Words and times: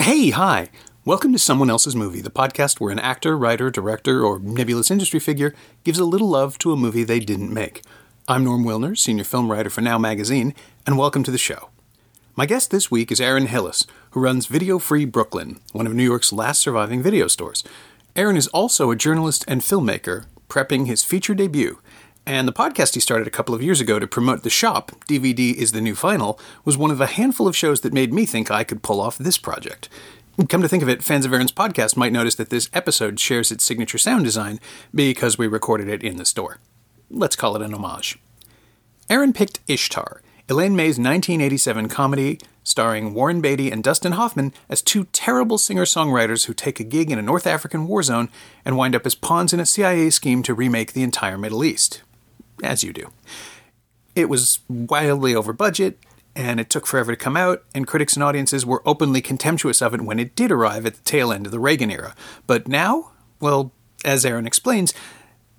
Hey, 0.00 0.30
hi! 0.30 0.68
Welcome 1.04 1.32
to 1.32 1.38
Someone 1.38 1.70
Else's 1.70 1.96
Movie, 1.96 2.20
the 2.20 2.30
podcast 2.30 2.78
where 2.78 2.92
an 2.92 2.98
actor, 2.98 3.36
writer, 3.36 3.70
director, 3.70 4.24
or 4.24 4.38
nebulous 4.38 4.90
industry 4.90 5.18
figure 5.18 5.54
gives 5.84 5.98
a 5.98 6.04
little 6.04 6.28
love 6.28 6.58
to 6.58 6.72
a 6.72 6.76
movie 6.76 7.04
they 7.04 7.20
didn't 7.20 7.52
make. 7.52 7.82
I'm 8.28 8.44
Norm 8.44 8.64
Wilner, 8.64 8.96
senior 8.96 9.24
film 9.24 9.50
writer 9.50 9.70
for 9.70 9.80
Now 9.80 9.98
Magazine, 9.98 10.54
and 10.86 10.98
welcome 10.98 11.24
to 11.24 11.30
the 11.30 11.38
show. 11.38 11.70
My 12.36 12.46
guest 12.46 12.70
this 12.70 12.90
week 12.90 13.10
is 13.10 13.20
Aaron 13.20 13.46
Hillis, 13.46 13.86
who 14.12 14.20
runs 14.20 14.46
Video 14.46 14.78
Free 14.78 15.04
Brooklyn, 15.04 15.58
one 15.72 15.86
of 15.86 15.94
New 15.94 16.04
York's 16.04 16.32
last 16.32 16.60
surviving 16.60 17.02
video 17.02 17.26
stores. 17.26 17.64
Aaron 18.14 18.36
is 18.36 18.46
also 18.48 18.90
a 18.90 18.96
journalist 18.96 19.44
and 19.48 19.62
filmmaker, 19.62 20.26
prepping 20.48 20.86
his 20.86 21.02
feature 21.02 21.34
debut. 21.34 21.78
And 22.26 22.46
the 22.46 22.52
podcast 22.52 22.94
he 22.94 23.00
started 23.00 23.26
a 23.26 23.30
couple 23.30 23.54
of 23.54 23.62
years 23.62 23.80
ago 23.80 23.98
to 23.98 24.06
promote 24.06 24.42
The 24.42 24.50
Shop, 24.50 24.92
DVD 25.08 25.54
is 25.54 25.72
the 25.72 25.80
New 25.80 25.94
Vinyl, 25.94 26.38
was 26.64 26.76
one 26.76 26.90
of 26.90 27.00
a 27.00 27.06
handful 27.06 27.48
of 27.48 27.56
shows 27.56 27.80
that 27.80 27.94
made 27.94 28.12
me 28.12 28.26
think 28.26 28.50
I 28.50 28.64
could 28.64 28.82
pull 28.82 29.00
off 29.00 29.16
this 29.16 29.38
project. 29.38 29.88
Come 30.48 30.60
to 30.60 30.68
think 30.68 30.82
of 30.82 30.88
it, 30.90 31.02
fans 31.02 31.24
of 31.24 31.32
Aaron's 31.32 31.52
podcast 31.52 31.96
might 31.96 32.12
notice 32.12 32.34
that 32.34 32.50
this 32.50 32.68
episode 32.74 33.18
shares 33.18 33.50
its 33.50 33.64
signature 33.64 33.98
sound 33.98 34.24
design 34.24 34.60
because 34.94 35.38
we 35.38 35.46
recorded 35.46 35.88
it 35.88 36.02
in 36.02 36.16
the 36.16 36.24
store. 36.26 36.58
Let's 37.10 37.36
call 37.36 37.56
it 37.56 37.62
an 37.62 37.74
homage. 37.74 38.18
Aaron 39.08 39.32
picked 39.32 39.60
Ishtar, 39.68 40.20
Elaine 40.48 40.76
May's 40.76 40.98
1987 40.98 41.88
comedy 41.88 42.38
starring 42.64 43.14
Warren 43.14 43.40
Beatty 43.40 43.70
and 43.70 43.82
Dustin 43.82 44.12
Hoffman 44.12 44.52
as 44.68 44.82
two 44.82 45.04
terrible 45.12 45.58
singer 45.58 45.84
songwriters 45.84 46.46
who 46.46 46.54
take 46.54 46.80
a 46.80 46.84
gig 46.84 47.10
in 47.10 47.18
a 47.18 47.22
North 47.22 47.46
African 47.46 47.86
war 47.86 48.02
zone 48.02 48.28
and 48.64 48.76
wind 48.76 48.94
up 48.94 49.06
as 49.06 49.14
pawns 49.14 49.52
in 49.52 49.60
a 49.60 49.66
CIA 49.66 50.10
scheme 50.10 50.42
to 50.42 50.54
remake 50.54 50.92
the 50.92 51.02
entire 51.02 51.38
Middle 51.38 51.64
East. 51.64 52.02
As 52.62 52.84
you 52.84 52.92
do. 52.92 53.10
It 54.14 54.28
was 54.28 54.60
wildly 54.68 55.34
over 55.34 55.52
budget, 55.52 55.98
and 56.36 56.60
it 56.60 56.70
took 56.70 56.86
forever 56.86 57.12
to 57.12 57.16
come 57.16 57.36
out, 57.36 57.64
and 57.74 57.86
critics 57.86 58.14
and 58.14 58.22
audiences 58.22 58.64
were 58.64 58.82
openly 58.86 59.20
contemptuous 59.20 59.82
of 59.82 59.94
it 59.94 60.02
when 60.02 60.18
it 60.18 60.36
did 60.36 60.52
arrive 60.52 60.86
at 60.86 60.94
the 60.94 61.04
tail 61.04 61.32
end 61.32 61.46
of 61.46 61.52
the 61.52 61.58
Reagan 61.58 61.90
era. 61.90 62.14
But 62.46 62.68
now, 62.68 63.12
well, 63.40 63.72
as 64.04 64.24
Aaron 64.24 64.46
explains, 64.46 64.94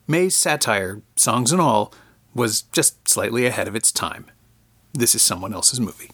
May's 0.08 0.36
satire, 0.36 1.02
songs 1.16 1.52
and 1.52 1.62
all, 1.62 1.94
was 2.36 2.64
just 2.64 3.08
slightly 3.08 3.46
ahead 3.46 3.68
of 3.68 3.76
its 3.76 3.92
time. 3.92 4.26
This 4.94 5.16
is 5.16 5.22
someone 5.22 5.54
else's 5.54 5.80
movie. 5.80 6.12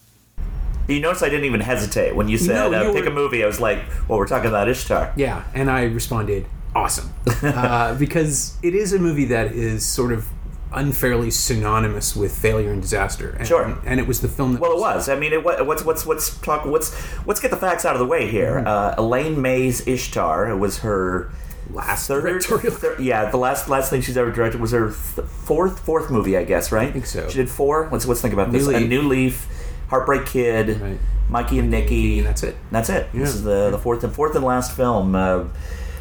You 0.90 1.00
notice 1.02 1.22
I 1.24 1.30
didn't 1.30 1.46
even 1.46 1.62
hesitate 1.62 2.16
when 2.16 2.28
you 2.30 2.38
said 2.38 2.54
No, 2.56 2.70
you 2.70 2.90
uh, 2.90 2.94
pick 2.94 3.06
were- 3.06 3.12
a 3.12 3.14
movie. 3.14 3.44
I 3.44 3.48
was 3.48 3.60
like, 3.60 3.80
"Well, 4.08 4.18
we're 4.20 4.28
talking 4.28 4.50
about 4.50 4.68
Ishtar." 4.70 5.14
Yeah, 5.16 5.44
and 5.54 5.70
I 5.70 5.84
responded, 5.84 6.46
awesome. 6.76 7.14
uh, 7.44 7.96
because 7.96 8.58
it 8.64 8.74
is 8.76 8.94
a 8.94 9.00
movie 9.00 9.26
that 9.26 9.52
is 9.54 9.86
sort 9.86 10.12
of 10.14 10.28
unfairly 10.72 11.32
synonymous 11.32 12.16
with 12.16 12.38
failure 12.38 12.72
and 12.72 12.80
disaster. 12.82 13.32
And, 13.40 13.48
Sure. 13.48 13.78
And 13.86 14.00
it 14.00 14.06
was 14.08 14.22
the 14.22 14.28
film 14.28 14.54
that 14.54 14.62
Well, 14.62 14.74
it 14.74 14.80
was. 14.80 15.10
I 15.10 15.18
mean, 15.18 15.34
it, 15.34 15.44
wa- 15.44 15.64
what's 15.64 15.84
what's 15.84 16.06
what's 16.06 16.38
talk? 16.40 16.66
What's 16.66 16.96
let's 17.26 17.40
get 17.40 17.50
the 17.52 17.58
facts 17.58 17.86
out 17.86 17.94
of 17.96 18.00
the 18.00 18.06
way 18.06 18.30
here. 18.30 18.56
Mm-hmm. 18.58 18.68
Uh, 18.68 18.94
Elaine 19.04 19.42
May's 19.42 19.86
Ishtar. 19.88 20.56
Was 20.58 20.80
her 20.80 21.32
Last 21.72 22.08
third, 22.08 22.24
directorial- 22.24 22.72
thir- 22.76 23.00
yeah, 23.00 23.30
the 23.30 23.38
last 23.38 23.70
last 23.70 23.90
thing 23.92 24.02
she's 24.02 24.18
ever 24.18 24.32
directed 24.32 24.60
was 24.60 24.72
her 24.72 24.88
th- 25.16 25.28
fourth 25.28 25.80
fourth 25.80 26.10
movie, 26.10 26.36
I 26.36 26.44
guess. 26.44 26.72
Right? 26.72 26.88
I 26.90 26.92
think 26.92 27.06
so. 27.06 27.28
She 27.30 27.38
did 27.38 27.48
four. 27.50 27.90
Let's 27.92 28.08
let's 28.08 28.22
think 28.22 28.34
about 28.34 28.52
this. 28.52 28.66
New 28.68 28.76
A 28.76 28.78
Leaf. 28.80 28.90
New 28.90 29.02
Leaf, 29.04 29.48
Heartbreak 29.90 30.26
Kid, 30.28 30.80
Right. 30.82 31.00
Mikey 31.30 31.60
and 31.60 31.70
Nicky. 31.70 32.20
and 32.20 32.28
that's 32.28 32.44
it. 32.44 32.56
That's 32.72 32.90
it. 32.90 33.12
This 33.14 33.34
is 33.36 33.44
the 33.44 33.70
the 33.72 33.78
fourth 33.78 34.04
and 34.04 34.14
fourth 34.14 34.36
and 34.36 34.44
last 34.46 34.76
film. 34.76 35.16
Uh, 35.16 35.46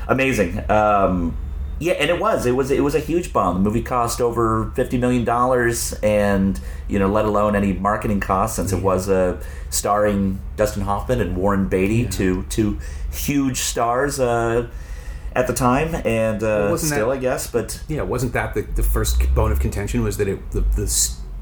amazing. 0.06 0.62
Um, 0.70 1.36
yeah, 1.81 1.92
and 1.92 2.11
it 2.11 2.19
was. 2.19 2.44
It 2.44 2.53
was. 2.53 2.70
It 2.72 2.83
was 2.83 2.94
a 2.97 2.98
huge 3.00 3.33
bomb. 3.33 3.55
The 3.55 3.61
movie 3.61 3.83
cost 3.83 4.20
over 4.20 4.72
fifty 4.75 4.99
million 4.99 5.25
dollars, 5.25 5.93
and 6.03 6.59
you 6.88 6.99
know, 6.99 7.06
let 7.09 7.25
alone 7.25 7.54
any 7.54 7.72
marketing 7.72 8.19
costs, 8.21 8.56
since 8.56 8.72
it 8.72 8.82
was 8.82 9.09
uh, 9.09 9.41
starring 9.71 10.41
Dustin 10.56 10.82
Hoffman 10.82 11.20
and 11.20 11.37
Warren 11.37 11.69
Beatty, 11.69 12.06
two 12.06 12.43
two 12.49 12.78
huge 13.12 13.59
stars 13.59 14.19
uh, 14.19 14.69
at 15.37 15.47
the 15.47 15.53
time, 15.53 15.94
and 16.05 16.43
uh, 16.43 16.66
wasn't 16.70 16.93
still, 16.94 17.10
that- 17.10 17.19
I 17.19 17.20
guess. 17.20 17.47
But 17.49 17.81
Yeah, 17.87 18.03
wasn't 18.03 18.32
that 18.32 18.55
the, 18.55 18.62
the 18.62 18.82
first 18.82 19.32
bone 19.34 19.53
of 19.53 19.60
contention? 19.60 20.03
Was 20.03 20.16
that 20.16 20.26
it 20.26 20.50
the, 20.50 20.62
the 20.62 20.88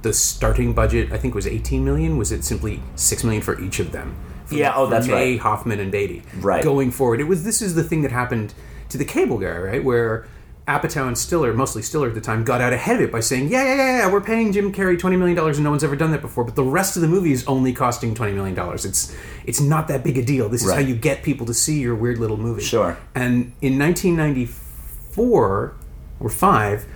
the 0.03 0.12
starting 0.12 0.73
budget? 0.73 1.12
I 1.12 1.19
think 1.19 1.34
was 1.34 1.47
eighteen 1.47 1.84
million. 1.84 2.17
Was 2.19 2.33
it 2.33 2.45
simply 2.45 2.83
six 2.95 3.25
million 3.25 3.43
for 3.43 3.61
each 3.61 3.79
of 3.81 3.93
them? 3.93 4.15
For- 4.47 4.55
Yeah, 4.55 4.73
oh, 4.77 4.87
that's 4.87 5.07
May, 5.09 5.33
right. 5.33 5.41
Hoffman 5.41 5.81
and 5.81 5.91
Beatty. 5.91 6.23
Right. 6.37 6.62
Going 6.62 6.91
forward, 6.91 7.21
it 7.21 7.25
was 7.25 7.45
this 7.45 7.61
is 7.62 7.75
the 7.75 7.83
thing 7.84 8.03
that 8.03 8.12
happened 8.12 8.55
to 8.91 8.99
the 8.99 9.05
cable 9.05 9.39
guy, 9.39 9.57
right? 9.57 9.83
Where 9.84 10.27
Apatow 10.69 11.07
and 11.07 11.17
Stiller, 11.17 11.53
mostly 11.53 11.81
Stiller 11.83 12.09
at 12.09 12.15
the 12.15 12.21
time, 12.21 12.43
got 12.43 12.61
out 12.61 12.73
ahead 12.73 12.97
of 12.97 13.03
it 13.03 13.12
by 13.12 13.21
saying, 13.21 13.49
"Yeah, 13.49 13.65
yeah, 13.65 13.75
yeah, 13.77 13.99
yeah, 13.99 14.12
we're 14.12 14.21
paying 14.21 14.53
Jim 14.53 14.73
Carrey 14.73 14.99
twenty 14.99 15.17
million 15.17 15.37
dollars, 15.37 15.59
and 15.59 15.65
no 15.65 15.71
one's 15.71 15.84
ever 15.84 15.95
done 15.97 16.11
that 16.13 16.23
before." 16.23 16.43
But 16.45 16.57
the 16.57 16.65
rest 16.65 16.97
of 16.97 17.03
the 17.03 17.09
movie 17.09 17.31
is 17.33 17.45
only 17.47 17.73
costing 17.73 18.15
twenty 18.17 18.33
million 18.33 18.55
dollars. 18.57 18.84
It's 18.84 19.15
it's 19.45 19.61
not 19.61 19.87
that 19.89 20.03
big 20.05 20.19
a 20.19 20.23
deal. 20.25 20.49
This 20.49 20.65
is 20.65 20.73
how 20.73 20.78
you 20.81 20.95
get 20.97 21.23
people 21.23 21.47
to 21.47 21.55
see 21.55 21.78
your 21.81 21.95
weird 21.95 22.19
little 22.19 22.37
movie. 22.37 22.63
Sure. 22.63 22.97
And 23.15 23.53
in 23.63 23.78
1994 23.78 25.75
or 26.21 26.28
five, 26.28 26.87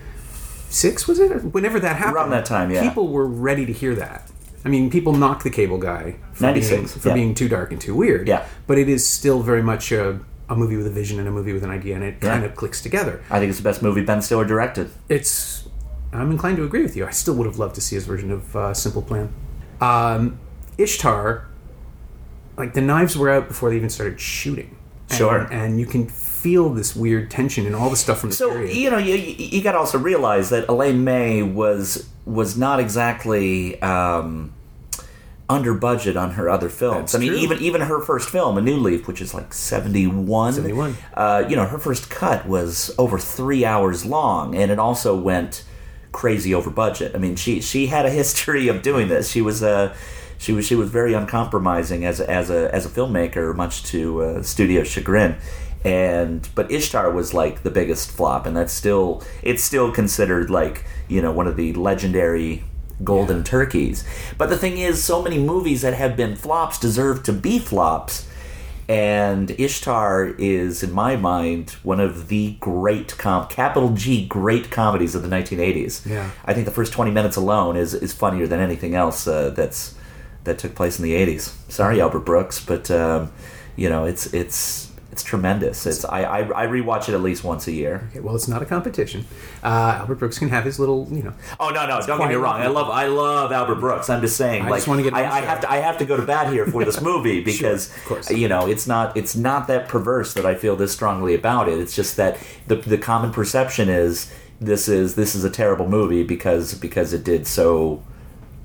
six 0.71 1.07
was 1.07 1.19
it? 1.19 1.31
Whenever 1.53 1.79
that 1.81 1.97
happened, 1.97 2.17
Around 2.17 2.31
that 2.31 2.45
time, 2.47 2.71
yeah. 2.71 2.83
People 2.83 3.09
were 3.09 3.27
ready 3.27 3.67
to 3.67 3.73
hear 3.73 3.95
that. 3.97 4.31
I 4.65 4.69
mean, 4.69 4.91
people 4.91 5.13
knocked 5.15 5.43
the 5.45 5.51
cable 5.51 5.79
guy 5.79 6.17
for, 6.33 6.53
being, 6.53 6.87
for 6.87 7.09
yeah. 7.09 7.15
being 7.15 7.35
too 7.35 7.49
dark 7.49 7.73
and 7.73 7.81
too 7.81 7.95
weird. 7.95 8.29
Yeah. 8.29 8.47
But 8.67 8.79
it 8.79 8.89
is 8.89 9.07
still 9.07 9.43
very 9.43 9.63
much 9.63 9.91
a, 9.93 10.21
a 10.49 10.57
movie 10.57 10.77
with 10.77 10.87
a 10.87 10.91
vision 10.91 11.19
and 11.19 11.27
a 11.27 11.31
movie 11.31 11.53
with 11.53 11.65
an 11.65 11.71
idea, 11.71 11.95
and 11.95 12.05
it 12.05 12.17
Yeah. 12.23 12.33
kind 12.35 12.45
of 12.45 12.55
clicks 12.57 12.83
together. 12.83 13.23
I 13.31 13.39
think 13.39 13.51
it's 13.51 13.59
the 13.59 13.65
best 13.65 13.83
movie 13.83 14.03
Ben 14.03 14.21
Stiller 14.23 14.45
directed. 14.45 14.91
It's. 15.09 15.69
I'm 16.13 16.31
inclined 16.33 16.57
to 16.57 16.65
agree 16.65 16.83
with 16.83 16.97
you. 16.97 17.07
I 17.07 17.11
still 17.11 17.35
would 17.35 17.47
have 17.47 17.59
loved 17.59 17.77
to 17.77 17.81
see 17.81 17.95
his 17.95 18.05
version 18.05 18.31
of 18.33 18.57
uh, 18.57 18.75
Simple 18.75 19.01
Plan. 19.03 19.33
Um, 19.81 20.41
Ishtar, 20.77 21.47
like 22.59 22.75
the 22.75 22.81
knives 22.81 23.17
were 23.17 23.31
out 23.31 23.49
before 23.49 23.71
they 23.71 23.77
even 23.77 23.91
started 23.91 24.21
shooting. 24.21 24.77
And, 25.09 25.19
Sure. 25.19 25.39
And 25.53 25.79
you 25.81 25.87
can 25.87 26.07
feel 26.41 26.71
this 26.71 26.95
weird 26.97 27.31
tension 27.31 27.67
and 27.67 27.75
all 27.75 27.91
the 27.91 27.97
stuff 27.97 28.21
from 28.21 28.31
the 28.31 28.37
So 28.37 28.51
period. 28.51 28.75
you 28.77 28.91
know, 28.91 28.99
you, 28.99 29.15
you 29.17 29.63
got 29.63 29.73
to 29.73 29.79
also 29.79 29.99
realize 29.99 30.51
that 30.51 30.69
Elaine 30.69 31.05
May 31.05 31.43
was 31.43 32.09
was 32.25 32.57
not 32.57 32.81
exactly 32.81 33.81
um, 33.83 34.53
under 35.49 35.75
budget 35.75 36.17
on 36.17 36.33
her 36.33 36.49
other 36.49 36.69
films. 36.69 37.13
That's 37.13 37.15
I 37.17 37.19
mean, 37.19 37.33
true. 37.33 37.41
even 37.41 37.59
even 37.59 37.81
her 37.83 38.01
first 38.01 38.31
film, 38.31 38.57
A 38.57 38.61
New 38.61 38.77
Leaf, 38.77 39.07
which 39.09 39.21
is 39.21 39.35
like 39.35 39.53
seventy 39.53 40.07
one. 40.07 40.53
71. 40.53 40.97
Uh, 41.15 41.45
you 41.49 41.57
know, 41.57 41.67
her 41.67 41.79
first 41.79 42.09
cut 42.11 42.47
was 42.47 42.95
over 42.99 43.19
three 43.19 43.65
hours 43.65 44.07
long, 44.07 44.55
and 44.55 44.71
it 44.71 44.79
also 44.79 45.19
went 45.19 45.65
crazy 46.13 46.55
over 46.55 46.71
budget. 46.71 47.15
I 47.15 47.19
mean, 47.19 47.37
she 47.37 47.61
she 47.61 47.87
had 47.89 48.07
a 48.07 48.11
history 48.11 48.69
of 48.69 48.83
doing 48.83 49.09
this. 49.09 49.31
She 49.31 49.43
was 49.43 49.63
a 49.63 49.95
she 50.39 50.53
was 50.53 50.67
she 50.67 50.75
was 50.75 50.89
very 50.91 51.15
uncompromising 51.15 52.05
as 52.05 52.21
a, 52.21 52.31
as 52.31 52.49
a 52.51 52.73
as 52.75 52.87
a 52.87 52.89
filmmaker, 52.89 53.55
much 53.55 53.83
to 53.85 54.23
uh, 54.23 54.43
studio 54.43 54.85
chagrin. 54.85 55.37
And 55.85 56.47
but 56.55 56.71
Ishtar 56.71 57.11
was 57.11 57.33
like 57.33 57.63
the 57.63 57.71
biggest 57.71 58.11
flop, 58.11 58.47
and 58.47 58.57
that's 58.57 58.73
still 58.73 59.23
it's 59.43 59.65
still 59.65 59.91
considered 59.91 60.51
like 60.51 60.85
you 61.09 61.23
know 61.23 61.33
one 61.33 61.47
of 61.47 61.57
the 61.57 61.73
legendary 61.73 62.65
golden 63.03 63.43
turkeys. 63.45 64.05
But 64.37 64.51
the 64.51 64.59
thing 64.59 64.79
is, 64.79 65.03
so 65.03 65.23
many 65.23 65.39
movies 65.39 65.83
that 65.83 65.95
have 65.95 66.17
been 66.17 66.37
flops 66.37 66.79
deserve 66.79 67.23
to 67.25 67.33
be 67.33 67.59
flops. 67.59 68.27
And 68.89 69.53
Ishtar 69.53 70.35
is, 70.37 70.83
in 70.83 70.91
my 70.91 71.15
mind, 71.15 71.77
one 71.85 72.01
of 72.01 72.27
the 72.27 72.57
great 72.59 73.17
com 73.17 73.47
capital 73.47 73.91
G 73.91 74.27
great 74.27 74.73
comedies 74.73 75.15
of 75.15 75.23
the 75.23 75.29
1980s. 75.29 76.05
Yeah. 76.05 76.31
I 76.45 76.55
think 76.55 76.67
the 76.67 76.73
first 76.73 76.93
20 76.93 77.13
minutes 77.13 77.37
alone 77.37 77.77
is, 77.77 77.95
is 77.95 78.13
funnier 78.13 78.49
than 78.49 78.59
anything 78.59 78.97
else 78.97 79.29
uh, 79.29 79.51
that's 79.51 79.95
that 80.43 80.59
took 80.59 80.75
place 80.75 80.99
in 80.99 81.05
the 81.05 81.13
80s. 81.13 81.53
Sorry, 81.71 82.01
Albert 82.01 82.21
Brooks, 82.21 82.65
but 82.65 82.91
um, 82.91 83.31
you 83.77 83.89
know 83.89 84.07
it's 84.07 84.33
it's 84.35 84.90
it's 85.13 85.23
tremendous. 85.23 85.87
It's 85.87 86.05
I, 86.05 86.23
I 86.23 86.65
I 86.65 86.67
rewatch 86.67 87.09
it 87.09 87.15
at 87.15 87.21
least 87.21 87.43
once 87.43 87.67
a 87.67 87.73
year. 87.73 88.09
Okay, 88.11 88.21
well, 88.21 88.37
it's 88.37 88.49
not 88.49 88.63
a 88.63 88.67
competition. 88.67 89.27
Uh, 89.63 89.97
Albert 90.01 90.17
Brooks 90.17 90.39
can 90.39 90.49
have 90.51 90.65
his 90.65 90.79
little, 90.79 91.09
you 91.11 91.23
know. 91.23 91.35
Oh 91.59 91.71
no 91.71 91.87
no! 91.87 92.01
Don't 92.07 92.19
get 92.19 92.29
me 92.29 92.35
wrong. 92.37 92.61
I 92.61 92.69
love 92.69 92.89
I 92.89 93.07
love 93.07 93.51
Albert 93.53 93.77
Brooks. 93.77 94.09
I'm 94.09 94.21
just 94.21 94.37
saying. 94.37 94.63
I 94.63 94.69
like 94.71 94.79
just 94.79 94.89
wanna 94.89 95.03
get 95.03 95.15
I, 95.15 95.39
I 95.39 95.41
have 95.41 95.61
to 95.63 95.71
I 95.71 95.77
have 95.77 95.99
to 95.99 96.05
go 96.05 96.17
to 96.17 96.23
bat 96.25 96.53
here 96.53 96.67
for 96.67 96.85
this 96.85 97.01
movie 97.11 97.43
because 97.43 97.95
of 97.97 98.05
course. 98.05 98.31
you 98.31 98.49
know 98.49 98.69
it's 98.69 98.87
not 98.87 99.17
it's 99.17 99.35
not 99.35 99.67
that 99.67 99.89
perverse 99.89 100.35
that 100.35 100.47
I 100.47 100.55
feel 100.55 100.77
this 100.77 100.93
strongly 100.93 101.35
about 101.35 101.69
it. 101.69 101.79
It's 101.79 101.95
just 101.95 102.17
that 102.17 102.39
the 102.67 102.77
the 102.77 102.99
common 102.99 103.33
perception 103.33 103.89
is 103.89 104.33
this 104.61 104.89
is 104.89 105.15
this 105.15 105.35
is 105.35 105.43
a 105.43 105.51
terrible 105.51 105.89
movie 105.89 106.23
because 106.23 106.75
because 106.75 107.13
it 107.13 107.25
did 107.25 107.47
so 107.47 108.03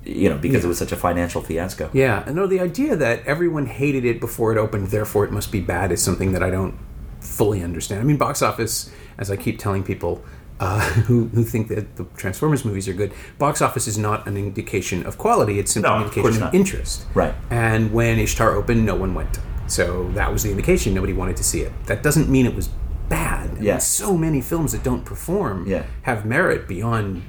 you 0.06 0.28
know 0.30 0.38
because 0.38 0.64
it 0.64 0.68
was 0.68 0.78
such 0.78 0.92
a 0.92 0.96
financial 0.96 1.42
fiasco. 1.42 1.90
Yeah, 1.92 2.22
and 2.26 2.36
no, 2.36 2.46
the 2.46 2.60
idea 2.60 2.96
that 2.96 3.24
everyone 3.26 3.66
hated 3.66 4.04
it 4.04 4.20
before 4.20 4.52
it 4.52 4.58
opened, 4.58 4.88
therefore 4.88 5.24
it 5.24 5.32
must 5.32 5.50
be 5.52 5.60
bad, 5.60 5.92
is 5.92 6.02
something 6.02 6.32
that 6.32 6.42
I 6.42 6.50
don't 6.50 6.74
fully 7.20 7.62
understand. 7.62 8.00
I 8.00 8.04
mean, 8.04 8.16
box 8.16 8.40
office, 8.42 8.90
as 9.18 9.30
I 9.30 9.36
keep 9.36 9.58
telling 9.58 9.82
people 9.82 10.24
uh, 10.60 10.80
who, 11.06 11.24
who 11.28 11.42
think 11.42 11.68
that 11.68 11.96
the 11.96 12.04
Transformers 12.16 12.64
movies 12.64 12.88
are 12.88 12.92
good, 12.94 13.12
box 13.38 13.60
office 13.60 13.86
is 13.88 13.98
not 13.98 14.26
an 14.28 14.36
indication 14.36 15.04
of 15.04 15.18
quality, 15.18 15.58
it's 15.58 15.72
simply 15.72 15.90
No, 15.90 15.96
an 15.96 16.02
indication 16.04 16.22
course 16.30 16.40
of 16.40 16.54
interest. 16.54 17.06
Right. 17.14 17.34
And 17.50 17.92
when 17.92 18.18
Ishtar 18.18 18.54
opened, 18.54 18.86
no 18.86 18.94
one 18.94 19.14
went. 19.14 19.38
So 19.66 20.08
that 20.12 20.32
was 20.32 20.44
the 20.44 20.50
indication 20.50 20.94
nobody 20.94 21.12
wanted 21.12 21.36
to 21.38 21.44
see 21.44 21.62
it. 21.62 21.72
That 21.86 22.02
doesn't 22.04 22.28
mean 22.28 22.46
it 22.46 22.54
was 22.54 22.68
bad. 23.08 23.50
I 23.50 23.60
mean, 23.60 23.80
so 23.80 24.16
many 24.16 24.40
films 24.40 24.72
that 24.72 24.82
don't 24.84 25.04
perform 25.04 25.66
Yeah. 25.66 25.84
have 26.02 26.24
merit 26.24 26.68
beyond 26.68 27.22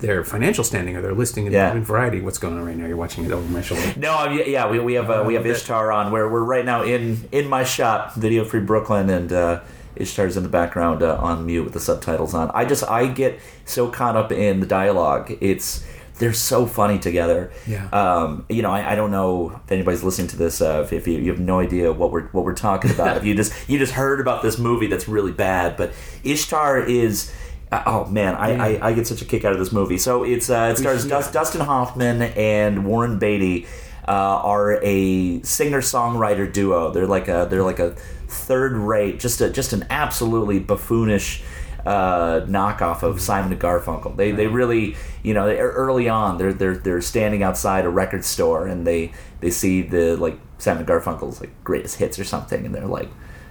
their 0.00 0.24
financial 0.24 0.64
standing 0.64 0.96
or 0.96 1.02
their 1.02 1.14
listing 1.14 1.46
in, 1.46 1.52
Yeah. 1.52 1.72
in 1.72 1.84
Variety. 1.84 2.20
What's 2.20 2.38
going 2.38 2.56
on 2.56 2.64
right 2.64 2.76
now? 2.76 2.86
You're 2.86 2.96
watching 2.96 3.24
it 3.24 3.30
over 3.32 3.46
my 3.52 3.62
shoulder. 3.62 3.92
No, 3.96 4.14
I 4.16 4.28
mean, 4.34 4.44
yeah, 4.50 4.68
we, 4.70 4.78
we 4.80 4.94
have 4.94 5.10
uh, 5.10 5.24
we 5.26 5.34
have 5.34 5.46
Ishtar 5.46 5.92
on. 5.92 6.10
Where 6.12 6.28
we're 6.28 6.42
right 6.44 6.64
now 6.64 6.82
in 6.82 7.28
in 7.32 7.48
my 7.48 7.64
shop, 7.64 8.14
Video 8.14 8.44
Free 8.44 8.60
Brooklyn, 8.60 9.10
and 9.10 9.32
uh, 9.32 9.60
Ishtar's 9.96 10.36
in 10.36 10.42
the 10.42 10.48
background 10.48 11.02
uh, 11.02 11.16
on 11.16 11.44
mute 11.46 11.64
with 11.64 11.72
the 11.74 11.80
subtitles 11.80 12.34
on. 12.34 12.50
I 12.54 12.64
just 12.64 12.84
I 12.84 13.06
get 13.06 13.38
so 13.64 13.88
caught 13.88 14.16
up 14.16 14.32
in 14.32 14.60
the 14.60 14.66
dialogue. 14.66 15.32
It's 15.40 15.84
they're 16.18 16.32
so 16.34 16.66
funny 16.66 16.98
together. 16.98 17.50
Yeah. 17.66 17.88
Um, 17.90 18.44
you 18.50 18.60
know, 18.60 18.70
I, 18.70 18.92
I 18.92 18.94
don't 18.94 19.10
know 19.10 19.58
if 19.64 19.72
anybody's 19.72 20.02
listening 20.02 20.28
to 20.28 20.36
this. 20.36 20.60
Uh, 20.60 20.82
if, 20.84 20.92
if 20.92 21.08
you, 21.08 21.14
you 21.18 21.30
have 21.30 21.40
no 21.40 21.60
idea 21.60 21.92
what 21.92 22.12
we're 22.12 22.28
what 22.28 22.44
we're 22.44 22.54
talking 22.54 22.90
about, 22.90 23.16
if 23.16 23.24
you 23.28 23.34
just 23.34 23.52
you 23.70 23.78
just 23.78 23.92
heard 23.92 24.20
about 24.20 24.42
this 24.42 24.58
movie 24.58 24.86
that's 24.86 25.08
really 25.08 25.32
bad, 25.32 25.76
but 25.76 25.92
Ishtar 26.24 26.78
is. 26.82 27.32
Uh, 27.72 27.82
Oh 27.86 28.04
man, 28.06 28.34
I, 28.34 28.76
I, 28.76 28.88
I 28.88 28.92
get 28.92 29.06
such 29.06 29.22
a 29.22 29.24
kick 29.24 29.44
out 29.44 29.52
of 29.52 29.58
this 29.58 29.72
movie. 29.72 29.98
So 29.98 30.24
it's 30.24 30.50
uh, 30.50 30.70
it 30.72 30.78
stars 30.78 31.04
Yeah. 31.04 31.10
Dust, 31.10 31.32
Dustin 31.32 31.60
Hoffman 31.62 32.22
and 32.22 32.84
Warren 32.84 33.18
Beatty 33.18 33.66
uh, 34.08 34.12
are 34.42 34.80
a 34.82 35.42
singer 35.42 35.80
songwriter 35.80 36.50
duo. 36.52 36.90
They're 36.90 37.06
like 37.06 37.28
a 37.28 37.46
they're 37.48 37.62
like 37.62 37.78
a 37.78 37.92
third 38.28 38.72
rate, 38.72 39.20
just 39.20 39.40
a 39.40 39.50
just 39.50 39.72
an 39.72 39.86
absolutely 39.90 40.58
buffoonish 40.60 41.42
uh, 41.86 42.40
knockoff 42.46 43.02
of 43.02 43.20
Simon 43.20 43.52
and 43.52 43.60
Garfunkel. 43.60 44.16
They 44.16 44.32
they 44.32 44.46
really 44.46 44.96
you 45.22 45.34
know 45.34 45.48
early 45.48 46.08
on 46.08 46.38
they're 46.38 46.52
they're 46.52 46.76
they're 46.76 47.00
standing 47.00 47.42
outside 47.42 47.84
a 47.84 47.88
record 47.88 48.24
store 48.24 48.66
and 48.66 48.86
they 48.86 49.12
they 49.40 49.50
see 49.50 49.82
the 49.82 50.16
like 50.16 50.38
Simon 50.58 50.80
and 50.82 50.88
Garfunkel's 50.88 51.40
like 51.40 51.52
greatest 51.64 51.96
hits 51.96 52.18
or 52.18 52.24
something 52.24 52.66
and 52.66 52.74
they're 52.74 52.86
like 52.86 53.08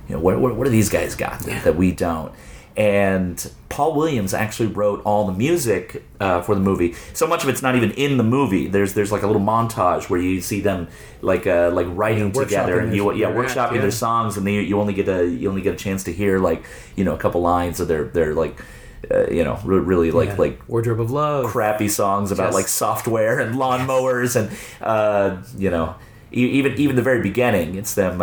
you 0.08 0.16
know 0.16 0.22
what 0.22 0.40
what, 0.40 0.56
what 0.56 0.66
do 0.66 0.70
these 0.72 0.90
guys 0.90 1.16
got 1.16 1.40
that, 1.42 1.64
that 1.64 1.76
we 1.76 1.92
don't. 1.92 2.34
And 2.80 3.52
Paul 3.68 3.94
Williams 3.94 4.34
actually 4.34 4.68
wrote 4.70 5.02
all 5.04 5.26
the 5.28 5.34
music 5.34 6.02
uh, 6.22 6.42
for 6.42 6.56
the 6.56 6.62
movie. 6.62 6.96
So 7.14 7.28
much 7.28 7.44
of 7.44 7.50
it's 7.50 7.62
not 7.62 7.76
even 7.76 7.92
in 7.92 8.16
the 8.16 8.24
movie. 8.24 8.68
There's 8.70 8.94
there's 8.94 9.12
like 9.12 9.22
a 9.22 9.28
little 9.28 9.42
montage 9.42 10.10
where 10.10 10.20
you 10.20 10.40
see 10.40 10.62
them 10.62 10.88
like 11.22 11.46
uh, 11.46 11.72
like 11.74 11.88
writing 11.90 12.28
Yeah, 12.34 12.44
together, 12.44 12.80
and 12.80 12.96
you 12.96 13.12
yeah 13.14 13.32
workshopping 13.32 13.76
yeah. 13.76 13.82
their 13.82 13.92
songs, 13.92 14.38
and 14.38 14.48
they, 14.48 14.62
you 14.62 14.80
only 14.80 14.94
get 14.94 15.10
a 15.10 15.28
you 15.28 15.50
only 15.50 15.62
get 15.62 15.74
a 15.74 15.78
chance 15.78 16.06
to 16.06 16.14
hear 16.14 16.40
like 16.40 16.64
you 16.96 17.04
know 17.04 17.14
a 17.14 17.18
couple 17.18 17.42
lines 17.42 17.82
of 17.82 17.90
their 17.90 18.06
their 18.06 18.34
like 18.34 18.58
uh, 19.12 19.28
you 19.30 19.44
know 19.44 19.60
re- 19.66 19.80
really 19.80 20.12
like 20.12 20.30
Yeah. 20.30 20.36
like 20.38 20.70
Wardrobe 20.70 21.02
of 21.02 21.12
Love. 21.12 21.48
crappy 21.52 21.90
songs 21.90 22.32
about 22.32 22.46
Yes. 22.48 22.54
like 22.54 22.68
software 22.70 23.40
and 23.42 23.56
lawnmowers 23.56 24.38
and 24.38 24.50
uh, 24.82 25.42
you 25.58 25.70
know 25.70 25.96
e- 26.32 26.48
even 26.60 26.76
even 26.80 26.96
the 26.96 27.02
very 27.02 27.22
beginning 27.22 27.76
it's 27.76 27.94
them 27.94 28.22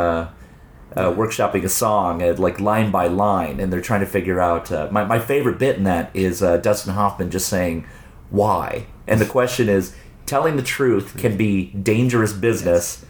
uh, 0.96 1.12
workshopping 1.12 1.62
a 1.64 1.68
song 1.68 2.22
uh, 2.22 2.34
like 2.38 2.58
line 2.58 2.90
by 2.90 3.06
line 3.06 3.60
and 3.60 3.72
they're 3.72 3.80
trying 3.82 4.00
to 4.00 4.06
figure 4.06 4.40
out 4.40 4.72
uh, 4.72 4.88
my, 4.90 5.04
my 5.04 5.18
favorite 5.18 5.58
bit 5.58 5.76
in 5.76 5.84
that 5.84 6.10
is 6.14 6.42
uh, 6.42 6.56
Dustin 6.56 6.94
Hoffman 6.94 7.30
just 7.30 7.48
saying 7.48 7.86
why 8.30 8.86
and 9.06 9.20
the 9.20 9.26
question 9.26 9.68
is 9.68 9.94
telling 10.24 10.56
the 10.56 10.62
truth 10.62 11.16
can 11.18 11.36
be 11.36 11.66
dangerous 11.66 12.32
business 12.32 13.04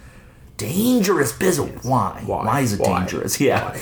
dangerous 0.57 1.33
business 1.33 1.85
why 1.85 2.23
Why? 2.25 2.61
is 2.61 2.73
it 2.75 2.81
Why? 2.81 3.01
dangerous 3.01 3.41
yeah 3.49 3.71
Why? 3.71 3.81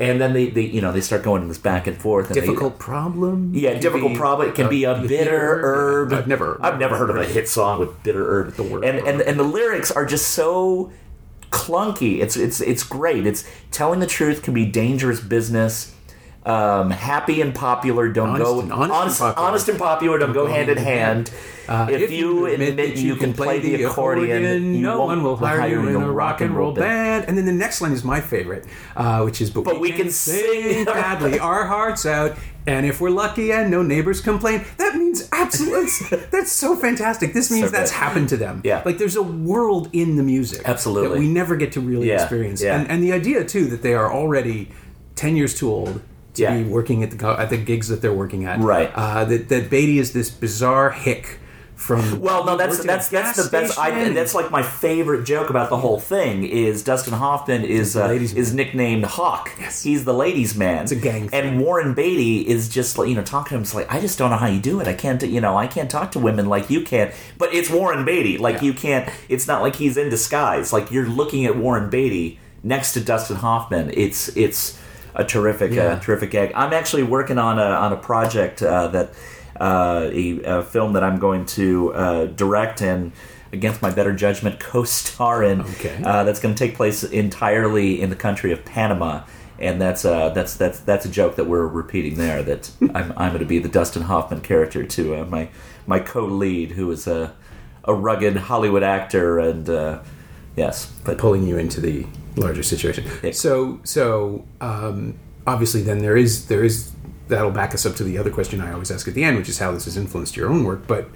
and 0.00 0.20
then 0.20 0.32
they, 0.32 0.48
they 0.50 0.62
you 0.62 0.80
know 0.80 0.92
they 0.92 1.00
start 1.00 1.22
going 1.22 1.46
this 1.48 1.58
back 1.58 1.86
and 1.86 1.96
forth 1.96 2.26
and 2.28 2.36
they- 2.36 2.40
Difficult 2.42 2.78
problem. 2.78 3.52
yeah, 3.54 3.74
difficult 3.78 4.12
be 4.12 4.18
problem. 4.18 4.48
It 4.48 4.54
can 4.54 4.68
be 4.68 4.84
a 4.84 4.94
bitter 4.94 5.58
herb. 5.60 6.12
I've 6.12 6.28
never. 6.28 6.56
I've 6.62 6.78
never 6.78 6.96
heard 6.96 7.10
of 7.10 7.16
a 7.16 7.24
hit 7.24 7.48
song 7.48 7.80
with 7.80 8.00
bitter 8.04 8.24
herb. 8.30 8.48
At 8.48 8.56
the 8.56 8.62
word 8.62 8.84
and, 8.84 8.98
and 9.08 9.20
and 9.20 9.36
the 9.40 9.42
lyrics 9.44 9.90
are 9.90 10.06
just 10.06 10.28
so 10.28 10.92
clunky. 11.50 12.20
It's 12.20 12.36
it's 12.36 12.60
it's 12.60 12.82
great. 12.82 13.26
It's 13.26 13.44
telling 13.70 14.00
the 14.00 14.06
truth 14.06 14.42
can 14.42 14.54
be 14.54 14.66
dangerous 14.66 15.20
business. 15.20 15.94
Um, 16.46 16.90
happy 16.90 17.40
and 17.42 17.54
popular 17.54 18.08
don't 18.08 18.28
Honest 18.30 18.44
go 18.44 18.60
and- 18.60 18.72
honest 18.72 18.92
honest, 18.94 19.18
popular. 19.20 19.48
honest 19.48 19.68
and 19.68 19.78
popular 19.78 20.18
don't 20.18 20.32
go 20.32 20.46
hand 20.46 20.70
in 20.70 20.78
hand. 20.78 21.30
Uh, 21.68 21.86
if, 21.90 22.10
you 22.10 22.46
admit, 22.46 22.96
you 22.96 23.16
can 23.16 23.34
play 23.34 23.58
the 23.58 23.82
accordion, 23.84 24.74
you 24.74 24.80
no 24.80 25.04
one 25.04 25.22
will 25.22 25.36
hire 25.36 25.68
you 25.68 25.86
in 25.86 25.96
a 25.96 26.10
rock 26.10 26.40
and 26.40 26.56
roll 26.56 26.72
band. 26.72 26.84
band. 26.86 27.24
And 27.28 27.36
then 27.36 27.44
the 27.44 27.52
next 27.52 27.82
line 27.82 27.92
is 27.92 28.02
my 28.04 28.22
favorite, 28.22 28.64
uh, 28.96 29.20
which 29.22 29.42
is, 29.42 29.50
"But, 29.50 29.78
we 29.78 29.90
can 29.92 30.08
sing 30.10 30.84
badly 30.86 31.38
our 31.38 31.66
hearts 31.66 32.06
out." 32.06 32.38
And 32.66 32.86
if 32.86 33.00
we're 33.00 33.10
lucky 33.10 33.52
and 33.52 33.70
no 33.70 33.82
neighbors 33.82 34.20
complain, 34.22 34.64
that 34.78 34.94
means 34.96 35.28
absolutely. 35.32 36.18
that's 36.30 36.52
so 36.52 36.74
fantastic. 36.76 37.34
This 37.34 37.50
means 37.50 37.66
So 37.66 37.70
that's 37.70 37.90
happened 37.90 38.30
to 38.30 38.38
them. 38.38 38.62
Yeah. 38.64 38.82
like 38.86 38.96
there's 38.96 39.16
a 39.16 39.22
world 39.22 39.90
in 39.92 40.16
the 40.16 40.22
music, 40.22 40.62
Absolutely. 40.64 41.08
that 41.10 41.18
we 41.18 41.28
never 41.28 41.56
get 41.56 41.72
to 41.72 41.80
really 41.80 42.08
Yeah, 42.08 42.22
experience. 42.22 42.62
yeah. 42.62 42.78
And, 42.78 42.88
and 42.90 43.02
the 43.02 43.12
idea 43.12 43.44
too 43.44 43.66
that 43.66 43.82
they 43.82 43.92
are 43.92 44.10
already 44.10 44.70
ten 45.16 45.36
years 45.36 45.54
too 45.54 45.70
old 45.70 46.00
to 46.38 46.42
Yeah. 46.44 46.56
be 46.56 46.64
working 46.64 47.02
at 47.02 47.10
the 47.10 47.26
at 47.28 47.50
the 47.50 47.56
gigs 47.58 47.88
that 47.88 48.00
they're 48.02 48.12
working 48.12 48.44
at. 48.46 48.58
Right. 48.60 48.90
Uh, 48.94 49.24
that 49.26 49.48
that 49.50 49.70
Beatty 49.70 49.98
is 49.98 50.12
this 50.12 50.30
bizarre 50.30 50.90
hick 50.90 51.38
from. 51.74 52.20
Well, 52.20 52.44
no, 52.44 52.56
that's 52.56 52.82
that's 52.84 53.08
that's 53.08 53.42
the 53.44 53.48
best. 53.50 53.78
I, 53.78 54.08
that's 54.10 54.34
like 54.34 54.50
my 54.50 54.64
favorite 54.64 55.24
joke 55.24 55.48
about 55.48 55.70
the 55.70 55.76
whole 55.76 56.00
thing 56.00 56.42
is 56.42 56.82
Dustin 56.82 57.12
Hoffman 57.14 57.62
is 57.64 57.96
uh, 57.96 58.08
is 58.10 58.52
nicknamed 58.52 59.04
Hawk. 59.04 59.50
Yes. 59.60 59.84
he's 59.84 60.04
the 60.04 60.12
ladies' 60.12 60.56
man. 60.56 60.82
It's 60.82 60.90
a 60.92 60.96
gang 60.96 61.28
thing. 61.28 61.40
And 61.46 61.60
Warren 61.60 61.94
Beatty 61.94 62.48
is 62.48 62.68
just 62.68 62.98
like 62.98 63.08
you 63.08 63.14
know 63.14 63.22
talking 63.22 63.50
to 63.50 63.54
him. 63.56 63.62
It's 63.62 63.74
like 63.74 63.92
I 63.92 64.00
just 64.00 64.18
don't 64.18 64.30
know 64.30 64.36
how 64.38 64.48
you 64.48 64.60
do 64.60 64.80
it. 64.80 64.88
I 64.88 64.94
can't 64.94 65.22
you 65.22 65.40
know 65.40 65.56
I 65.56 65.68
can't 65.68 65.88
talk 65.88 66.10
to 66.12 66.18
women 66.18 66.46
like 66.48 66.68
you 66.68 66.80
can. 66.82 67.12
But 67.38 67.54
it's 67.54 67.70
Warren 67.70 68.04
Beatty. 68.04 68.38
Like 68.38 68.56
Yeah. 68.56 68.62
you 68.62 68.72
can't. 68.74 69.08
It's 69.28 69.46
not 69.46 69.62
like 69.62 69.76
he's 69.76 69.96
in 69.96 70.08
disguise. 70.10 70.72
Like 70.72 70.90
you're 70.90 71.06
looking 71.08 71.44
at 71.46 71.56
Warren 71.56 71.88
Beatty 71.90 72.40
next 72.64 72.92
to 72.94 73.00
Dustin 73.00 73.36
Hoffman. 73.36 73.92
It's 73.94 74.36
it's 74.36 74.76
a 75.18 75.24
terrific 75.24 75.72
Yeah. 75.72 75.84
uh, 75.94 76.00
terrific 76.00 76.30
gag. 76.30 76.52
I'm 76.54 76.72
actually 76.72 77.02
working 77.02 77.38
on 77.38 77.58
a 77.58 77.62
on 77.84 77.92
a 77.92 77.96
project 77.96 78.62
uh, 78.62 78.88
that 78.88 79.10
uh, 79.60 80.08
a, 80.12 80.40
a 80.44 80.62
film 80.62 80.92
that 80.94 81.02
I'm 81.02 81.18
going 81.18 81.44
to 81.46 81.92
uh, 81.92 82.24
direct 82.26 82.80
and 82.80 83.12
against 83.52 83.82
my 83.82 83.90
better 83.90 84.12
judgment 84.14 84.60
co-star 84.72 85.42
in. 85.42 85.60
Okay. 85.62 86.00
Uh, 86.04 86.22
that's 86.24 86.40
going 86.40 86.54
to 86.54 86.58
take 86.66 86.76
place 86.76 87.02
entirely 87.02 88.00
in 88.00 88.10
the 88.10 88.16
country 88.16 88.52
of 88.52 88.64
Panama. 88.64 89.24
And 89.58 89.80
that's 89.80 90.04
uh, 90.04 90.28
that's 90.30 90.54
that's 90.54 90.78
that's 90.80 91.04
a 91.04 91.08
joke 91.10 91.34
that 91.36 91.46
we're 91.46 91.66
repeating 91.66 92.14
there. 92.16 92.42
That 92.44 92.70
I'm, 92.94 93.12
I'm 93.16 93.30
going 93.32 93.40
to 93.40 93.44
be 93.44 93.58
the 93.58 93.68
Dustin 93.68 94.02
Hoffman 94.02 94.40
character 94.40 94.84
to 94.84 95.16
uh, 95.16 95.24
my 95.24 95.48
my 95.86 95.98
co-lead, 95.98 96.72
who 96.72 96.88
is 96.92 97.08
a 97.08 97.34
a 97.84 97.92
rugged 97.94 98.36
Hollywood 98.36 98.84
actor, 98.84 99.40
and 99.40 99.68
uh, 99.68 99.98
yes, 100.54 100.92
but 101.04 101.18
pulling 101.18 101.42
you 101.42 101.58
into 101.58 101.80
the 101.80 102.06
larger 102.40 102.62
situation. 102.62 103.04
Yeah. 103.22 103.32
So 103.32 103.80
so 103.84 104.44
um, 104.60 105.18
obviously 105.46 105.82
then 105.82 105.98
there 105.98 106.16
is 106.16 106.46
there 106.46 106.64
is 106.64 106.92
that'll 107.28 107.50
back 107.50 107.74
us 107.74 107.84
up 107.84 107.94
to 107.96 108.04
the 108.04 108.16
other 108.18 108.30
question 108.30 108.60
I 108.60 108.72
always 108.72 108.90
ask 108.90 109.06
at 109.08 109.14
the 109.14 109.24
end, 109.24 109.36
which 109.36 109.48
is 109.48 109.58
how 109.58 109.72
this 109.72 109.84
has 109.84 109.96
influenced 109.96 110.36
your 110.36 110.48
own 110.48 110.64
work. 110.64 110.86
But 110.86 111.08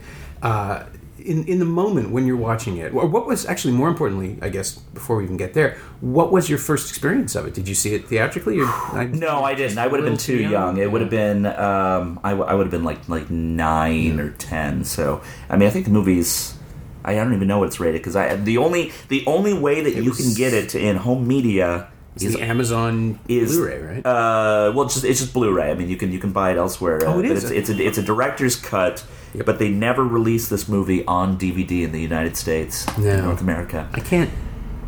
uh, 0.42 0.84
in 1.18 1.44
in 1.46 1.58
the 1.60 1.64
moment 1.64 2.10
when 2.10 2.26
you're 2.26 2.36
watching 2.36 2.76
it, 2.78 2.92
what 2.92 3.26
was 3.26 3.46
actually 3.46 3.74
more 3.74 3.88
importantly, 3.88 4.36
I 4.42 4.48
guess 4.48 4.72
before 4.74 5.16
we 5.18 5.24
even 5.24 5.36
get 5.36 5.54
there, 5.54 5.76
what 6.00 6.32
was 6.32 6.50
your 6.50 6.58
first 6.58 6.90
experience 6.90 7.36
of 7.36 7.46
it? 7.46 7.54
Did 7.54 7.68
you 7.68 7.74
see 7.76 7.94
it 7.94 8.08
theatrically? 8.08 8.58
Or 8.60 8.66
I, 8.66 9.04
No, 9.04 9.44
I 9.44 9.54
didn't. 9.54 9.78
I 9.78 9.86
would 9.86 10.00
have 10.00 10.08
been 10.08 10.18
too 10.18 10.38
young. 10.38 10.78
It 10.78 10.90
would 10.90 11.00
have 11.00 11.10
been. 11.10 11.46
Um, 11.46 12.18
I, 12.24 12.30
w- 12.30 12.48
I 12.50 12.54
would 12.54 12.64
have 12.66 12.72
been 12.72 12.82
like 12.84 13.08
like 13.08 13.30
nine 13.30 14.18
or 14.18 14.30
ten. 14.30 14.84
So 14.84 15.22
I 15.48 15.56
mean, 15.56 15.68
I 15.68 15.70
think 15.70 15.84
the 15.84 15.92
movie's. 15.92 16.54
I 17.04 17.14
don't 17.14 17.34
even 17.34 17.48
know 17.48 17.58
what 17.58 17.68
it's 17.68 17.80
rated 17.80 18.00
because 18.00 18.16
I 18.16 18.36
the 18.36 18.58
only 18.58 18.92
the 19.08 19.24
only 19.26 19.54
way 19.54 19.80
that 19.82 19.94
you 19.94 20.10
was- 20.10 20.18
can 20.20 20.34
get 20.34 20.52
it 20.52 20.74
in 20.74 20.96
home 20.96 21.26
media 21.26 21.88
is 22.16 22.34
the 22.34 22.42
Amazon 22.42 23.18
is 23.26 23.56
Blu-ray, 23.56 23.80
right? 23.80 24.06
Uh, 24.06 24.70
well, 24.74 24.84
it's 24.84 24.94
just 24.94 25.06
it's 25.06 25.20
just 25.20 25.32
Blu-ray. 25.32 25.70
I 25.70 25.74
mean, 25.74 25.88
you 25.88 25.96
can 25.96 26.12
you 26.12 26.18
can 26.18 26.30
buy 26.32 26.50
it 26.50 26.58
elsewhere. 26.58 26.98
Uh, 27.08 27.14
Oh, 27.14 27.18
it 27.20 27.24
is? 27.26 27.44
It's, 27.44 27.52
it's 27.52 27.70
a 27.70 27.86
it's 27.86 27.98
a 27.98 28.02
director's 28.02 28.54
cut, 28.56 29.04
but 29.46 29.58
they 29.58 29.70
never 29.70 30.04
released 30.04 30.50
this 30.50 30.68
movie 30.68 31.04
on 31.06 31.38
DVD 31.38 31.84
in 31.84 31.92
the 31.92 32.00
United 32.00 32.36
States, 32.36 32.86
No. 32.98 33.20
North 33.22 33.40
America. 33.40 33.88
I 33.94 34.00
can't 34.00 34.28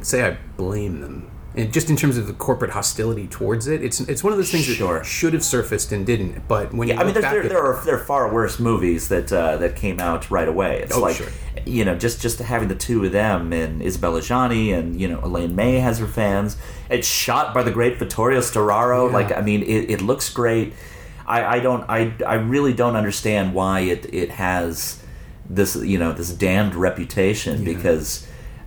say 0.02 0.22
I 0.26 0.36
blame 0.58 1.00
them. 1.00 1.30
And 1.56 1.72
just 1.72 1.88
in 1.88 1.94
terms 1.96 2.16
of 2.16 2.26
the 2.26 2.32
corporate 2.32 2.72
hostility 2.72 3.28
towards 3.28 3.68
it, 3.68 3.80
it's 3.82 4.00
it's 4.00 4.24
one 4.24 4.32
of 4.32 4.38
those 4.38 4.50
things 4.50 4.64
Sure. 4.64 4.98
that 4.98 5.06
should 5.06 5.34
have 5.34 5.44
surfaced 5.44 5.92
and 5.92 6.04
didn't. 6.04 6.48
But 6.48 6.74
when 6.74 6.88
you 6.88 6.94
Yeah, 6.94 7.00
I 7.00 7.04
mean, 7.04 7.14
look 7.14 7.22
there's, 7.22 7.24
back 7.24 7.32
there, 7.34 7.42
at- 7.44 7.48
there 7.48 7.62
are 7.64 7.84
there 7.84 7.94
are 7.94 8.04
far 8.04 8.32
worse 8.32 8.58
movies 8.58 9.06
that 9.08 9.32
uh, 9.32 9.56
that 9.58 9.76
came 9.76 10.00
out 10.00 10.28
right 10.32 10.48
away. 10.48 10.80
It's 10.82 10.96
Oh, 10.96 11.00
like 11.00 11.14
sure. 11.16 11.28
you 11.64 11.84
know, 11.84 11.94
just 11.96 12.20
just 12.20 12.40
having 12.40 12.66
the 12.68 12.74
two 12.74 13.04
of 13.04 13.12
them 13.12 13.52
and 13.52 13.80
Isabelle 13.82 14.14
Adjani 14.14 14.76
and 14.76 15.00
you 15.00 15.06
know 15.06 15.20
Elaine 15.22 15.54
May 15.54 15.78
has 15.78 16.00
her 16.00 16.08
fans. 16.08 16.56
It's 16.90 17.06
shot 17.06 17.54
by 17.54 17.62
the 17.62 17.70
great 17.70 17.98
Vittorio 18.00 18.40
Storaro. 18.40 19.06
Yeah. 19.08 19.14
Like, 19.14 19.36
I 19.36 19.40
mean, 19.40 19.62
it, 19.62 19.90
it 19.90 20.00
looks 20.02 20.28
great. 20.30 20.72
I, 21.26 21.56
I 21.56 21.60
don't 21.60 21.84
I 21.88 22.12
I 22.26 22.34
really 22.34 22.72
don't 22.74 22.96
understand 22.96 23.54
why 23.54 23.80
it 23.80 24.12
it 24.12 24.30
has 24.32 25.00
this 25.48 25.76
you 25.76 25.98
know 25.98 26.12
this 26.12 26.30
damned 26.30 26.74
reputation 26.74 27.64
because 27.64 28.26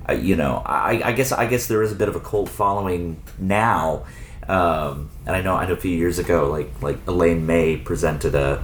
uh, 0.09 0.13
you 0.13 0.35
know 0.35 0.61
I, 0.65 1.01
I 1.03 1.11
guess 1.13 1.31
I 1.31 1.47
guess 1.47 1.67
there 1.67 1.81
is 1.81 1.91
a 1.91 1.95
bit 1.95 2.07
of 2.09 2.15
a 2.15 2.19
cult 2.19 2.49
following 2.49 3.21
now. 3.37 4.05
Um, 4.47 5.09
and 5.25 5.35
I 5.35 5.41
know 5.41 5.55
I 5.55 5.65
know 5.65 5.73
a 5.73 5.77
few 5.77 5.91
years 5.91 6.19
ago, 6.19 6.49
like 6.49 6.81
like 6.81 6.97
Elaine 7.07 7.45
May 7.45 7.77
presented 7.77 8.33
a 8.35 8.63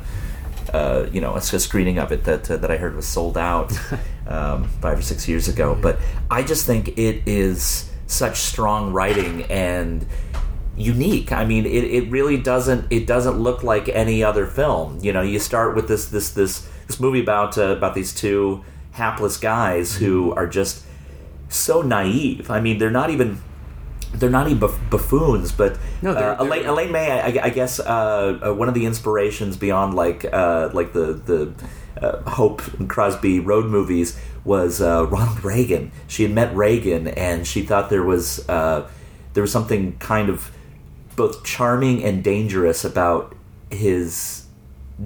uh, 0.74 1.08
you 1.12 1.22
know, 1.22 1.34
a, 1.34 1.38
a 1.38 1.42
screening 1.42 2.00
of 2.00 2.12
it 2.12 2.24
that 2.24 2.50
uh, 2.50 2.58
that 2.58 2.72
I 2.72 2.78
heard 2.78 2.96
was 2.96 3.08
sold 3.08 3.38
out 3.38 3.72
um, 4.28 4.68
five 4.82 4.98
or 4.98 5.02
six 5.02 5.28
years 5.28 5.48
ago. 5.48 5.78
But 5.80 6.00
I 6.32 6.44
just 6.44 6.66
think 6.66 6.98
it 6.98 7.22
is 7.28 7.92
such 8.08 8.38
strong 8.38 8.92
writing 8.92 9.44
and 9.44 10.06
unique. 10.76 11.32
I 11.32 11.46
mean, 11.46 11.66
it, 11.66 11.84
it 11.84 12.10
really 12.10 12.38
doesn't 12.38 12.88
it 12.92 13.06
doesn't 13.06 13.38
look 13.40 13.64
like 13.64 13.88
any 13.90 14.24
other 14.24 14.46
film. 14.48 15.00
You 15.02 15.14
know, 15.14 15.22
you 15.22 15.40
start 15.40 15.76
with 15.76 15.88
this 15.88 16.08
this 16.08 16.32
this 16.32 16.68
this 16.88 17.00
movie 17.00 17.22
about 17.22 17.58
uh, 17.58 17.76
about 17.78 17.94
these 17.94 18.14
two 18.14 18.64
hapless 18.92 19.38
guys 19.38 19.98
who 19.98 20.30
Mm-hmm. 20.30 20.40
are 20.40 20.48
just 20.48 20.86
so 21.54 21.82
naive. 21.82 22.50
I 22.50 22.60
mean, 22.60 22.78
they're 22.78 22.92
not 22.92 23.10
even 23.10 23.42
they're 24.16 24.30
not 24.30 24.46
even 24.48 24.60
buff- 24.60 24.80
buffoons, 24.92 25.52
but 25.52 25.78
No, 26.04 26.14
they're- 26.14 26.24
uh, 26.40 26.44
Elaine, 26.44 26.62
they're- 26.62 26.70
Elaine 26.72 26.92
May, 26.92 27.10
I, 27.20 27.46
I 27.46 27.50
guess, 27.50 27.80
uh, 27.80 28.40
uh, 28.46 28.54
one 28.54 28.68
of 28.68 28.76
the 28.76 28.86
inspirations 28.86 29.58
beyond 29.58 29.96
like 29.96 30.26
uh, 30.32 30.70
like 30.74 30.94
the 30.94 31.14
the 31.14 31.52
uh, 32.02 32.30
Hope 32.30 32.62
and 32.80 32.90
Crosby 32.90 33.40
road 33.40 33.66
movies 33.66 34.20
was 34.46 34.82
uh, 34.82 35.06
Ronald 35.08 35.44
Reagan. 35.44 35.92
She 36.08 36.24
had 36.24 36.32
met 36.32 36.56
Reagan, 36.56 37.08
and 37.08 37.48
she 37.48 37.62
thought 37.64 37.90
there 37.90 38.04
was 38.04 38.48
uh, 38.50 38.88
there 39.34 39.42
was 39.42 39.52
something 39.52 39.96
kind 40.00 40.30
of 40.30 40.52
both 41.16 41.44
charming 41.44 42.04
and 42.04 42.24
dangerous 42.24 42.84
about 42.84 43.36
his 43.72 44.43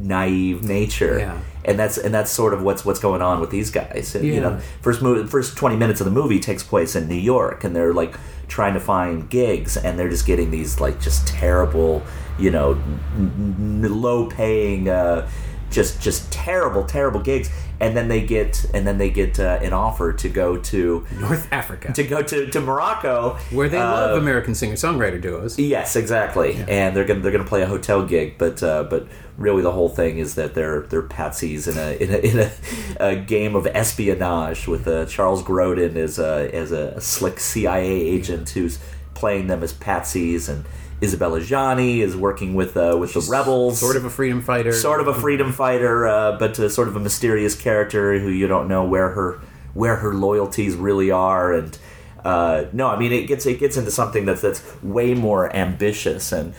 naive 0.01 0.63
nature. 0.63 1.20
Yeah. 1.20 1.39
And 1.66 1.77
that's 1.77 1.98
and 1.98 2.13
that's 2.13 2.32
sort 2.32 2.54
of 2.54 2.62
what's 2.62 2.86
what's 2.86 3.00
going 3.00 3.22
on 3.22 3.42
with 3.42 3.50
these 3.50 3.70
guys. 3.72 4.16
And, 4.16 4.25
You 4.25 4.39
know, 4.42 4.60
first 4.82 5.01
movie, 5.01 5.27
first 5.30 5.58
twenty 5.58 5.75
minutes 5.75 6.00
of 6.00 6.06
the 6.06 6.12
movie 6.12 6.39
takes 6.39 6.63
place 6.63 6.96
in 6.96 7.08
New 7.10 7.16
York, 7.16 7.63
and 7.66 7.75
they're 7.75 7.94
like 7.94 8.16
trying 8.48 8.74
to 8.74 8.80
find 8.80 9.30
gigs, 9.30 9.75
and 9.75 10.00
they're 10.00 10.08
just 10.10 10.25
getting 10.25 10.50
these 10.50 10.80
like 10.80 11.01
just 11.01 11.27
terrible, 11.27 12.04
you 12.39 12.50
know, 12.51 12.72
n- 13.18 13.82
n- 13.84 14.01
low 14.01 14.27
paying, 14.27 14.88
uh, 14.88 15.27
just 15.69 16.01
just 16.01 16.31
terrible, 16.31 16.83
terrible 16.86 17.21
gigs, 17.21 17.50
and 17.79 17.95
then 17.95 18.07
they 18.07 18.25
get 18.25 18.65
and 18.74 18.88
then 18.88 18.97
they 18.97 19.09
get 19.09 19.39
uh, 19.39 19.59
an 19.62 19.74
offer 19.74 20.13
to 20.13 20.29
go 20.29 20.57
to 20.57 21.05
North 21.19 21.47
Africa, 21.51 21.93
to 21.93 22.03
go 22.03 22.21
to, 22.21 22.50
to 22.50 22.62
Morocco, 22.62 23.38
where 23.51 23.69
they 23.69 23.77
uh, 23.77 23.91
love 23.91 24.21
American 24.21 24.55
singer-songwriter 24.55 25.21
duos. 25.21 25.59
Yes, 25.59 25.95
exactly. 25.95 26.63
And 26.67 26.95
they're 26.95 27.05
gonna 27.05 27.19
they're 27.19 27.31
gonna 27.31 27.43
play 27.43 27.62
a 27.62 27.67
hotel 27.67 28.05
gig, 28.05 28.38
but 28.38 28.62
uh, 28.63 28.83
but 28.83 29.07
really 29.38 29.62
the 29.62 29.71
whole 29.71 29.89
thing 29.89 30.17
is 30.17 30.36
that 30.36 30.55
they're 30.55 30.81
they're 30.81 31.03
patsies 31.03 31.67
in 31.67 31.77
a 31.77 32.03
in 32.03 32.13
a, 32.13 32.17
in 32.29 32.39
a, 32.39 33.12
a 33.12 33.15
game 33.15 33.55
of 33.55 33.67
espionage 33.67 34.67
with 34.67 34.88
uh, 34.88 35.05
Charles 35.05 35.43
Grodin 35.43 35.95
as 35.95 36.19
a 36.19 36.53
as 36.53 36.71
a 36.71 37.00
slick 37.00 37.39
CIA 37.39 37.89
agent 37.89 38.50
who's 38.50 38.79
playing 39.13 39.47
them 39.47 39.63
as 39.63 39.74
patsies, 39.74 40.47
and 40.47 40.65
Isabelle 41.00 41.32
Adjani 41.32 42.00
is 42.00 42.16
working 42.16 42.56
with 42.56 42.75
uh, 42.75 42.98
with 43.00 43.13
the 43.13 43.22
rebels, 43.30 43.80
Sort 43.80 43.96
of 43.96 44.06
a 44.06 44.10
freedom 44.10 44.42
fighter. 44.42 44.72
sort 44.74 45.00
of 45.00 45.08
a 45.08 45.13
freedom 45.13 45.51
fighter, 45.51 46.08
uh, 46.08 46.38
but 46.38 46.60
uh, 46.60 46.70
sort 46.70 46.88
of 46.88 46.96
a 46.96 47.00
mysterious 47.00 47.56
character 47.56 48.20
who 48.20 48.30
you 48.30 48.48
don't 48.48 48.68
know 48.68 48.84
where 48.84 49.10
her 49.10 49.39
where 49.74 49.98
her 49.98 50.13
loyalties 50.13 50.75
really 50.75 51.12
are. 51.12 51.54
And 51.54 51.77
uh, 52.25 52.66
no, 52.74 52.88
I 52.88 52.98
mean 52.98 53.12
it 53.12 53.27
gets 53.27 53.46
it 53.46 53.60
gets 53.60 53.77
into 53.77 53.92
something 53.92 54.25
that's 54.25 54.42
that's 54.42 54.63
way 54.82 55.13
more 55.13 55.56
ambitious 55.56 56.32
and 56.32 56.54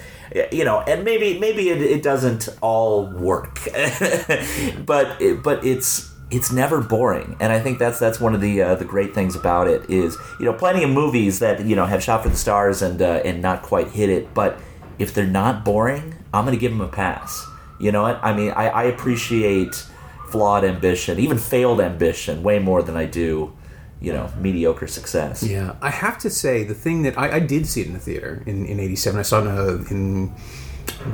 you 0.52 0.64
know, 0.64 0.80
and 0.83 1.04
maybe 1.04 1.38
maybe 1.38 1.71
it, 1.71 1.80
it 1.80 2.02
doesn't 2.02 2.49
all 2.61 3.07
work, 3.07 3.61
but 4.87 5.21
it, 5.21 5.42
but 5.42 5.64
it's. 5.64 6.07
It's 6.30 6.52
never 6.52 6.82
boring, 6.82 7.37
and 7.40 7.52
I 7.52 7.61
think 7.61 7.78
that's 7.78 7.99
that's 7.99 8.20
one 8.20 8.35
of 8.35 8.40
the 8.42 8.61
uh, 8.61 8.75
the 8.75 8.85
great 8.85 9.14
things 9.14 9.35
about 9.35 9.66
it 9.66 9.88
is 9.88 10.16
you 10.38 10.44
know 10.44 10.52
plenty 10.52 10.85
of 10.85 10.90
movies 10.90 11.38
that 11.38 11.64
you 11.64 11.75
know 11.75 11.87
have 11.87 12.02
shot 12.02 12.23
for 12.23 12.28
the 12.28 12.37
stars 12.37 12.82
and 12.82 13.00
uh, 13.00 13.23
and 13.25 13.40
not 13.40 13.62
quite 13.62 13.88
hit 13.88 14.11
it, 14.11 14.35
but 14.35 14.58
if 14.99 15.14
they're 15.14 15.26
not 15.26 15.64
boring, 15.64 16.16
I'm 16.35 16.44
going 16.44 16.56
to 16.56 16.61
give 16.61 16.73
them 16.73 16.80
a 16.80 16.88
pass. 16.88 17.47
You 17.80 17.92
know 17.92 18.02
what? 18.02 18.20
I 18.23 18.35
mean, 18.35 18.50
I, 18.50 18.68
I 18.68 18.82
appreciate 18.85 19.87
flawed 20.30 20.64
ambition, 20.64 21.18
even 21.18 21.38
failed 21.38 21.80
ambition, 21.80 22.42
way 22.42 22.58
more 22.58 22.82
than 22.82 22.97
I 22.97 23.06
do, 23.06 23.56
you 24.00 24.12
know, 24.12 24.30
mediocre 24.38 24.87
success. 24.87 25.42
Yeah, 25.42 25.76
I 25.80 25.90
have 25.90 26.18
to 26.18 26.30
say 26.30 26.64
the 26.64 26.75
thing 26.75 27.02
that 27.02 27.18
I, 27.18 27.37
I 27.37 27.40
did 27.40 27.66
see 27.66 27.80
it 27.80 27.87
in 27.87 27.94
the 27.94 27.99
theater 28.00 28.42
in 28.47 28.66
in 28.66 28.80
'87. 28.80 29.18
I 29.18 29.23
saw 29.23 29.38
it 29.38 29.42
in, 29.42 29.49
a, 29.49 29.90
in 29.90 30.35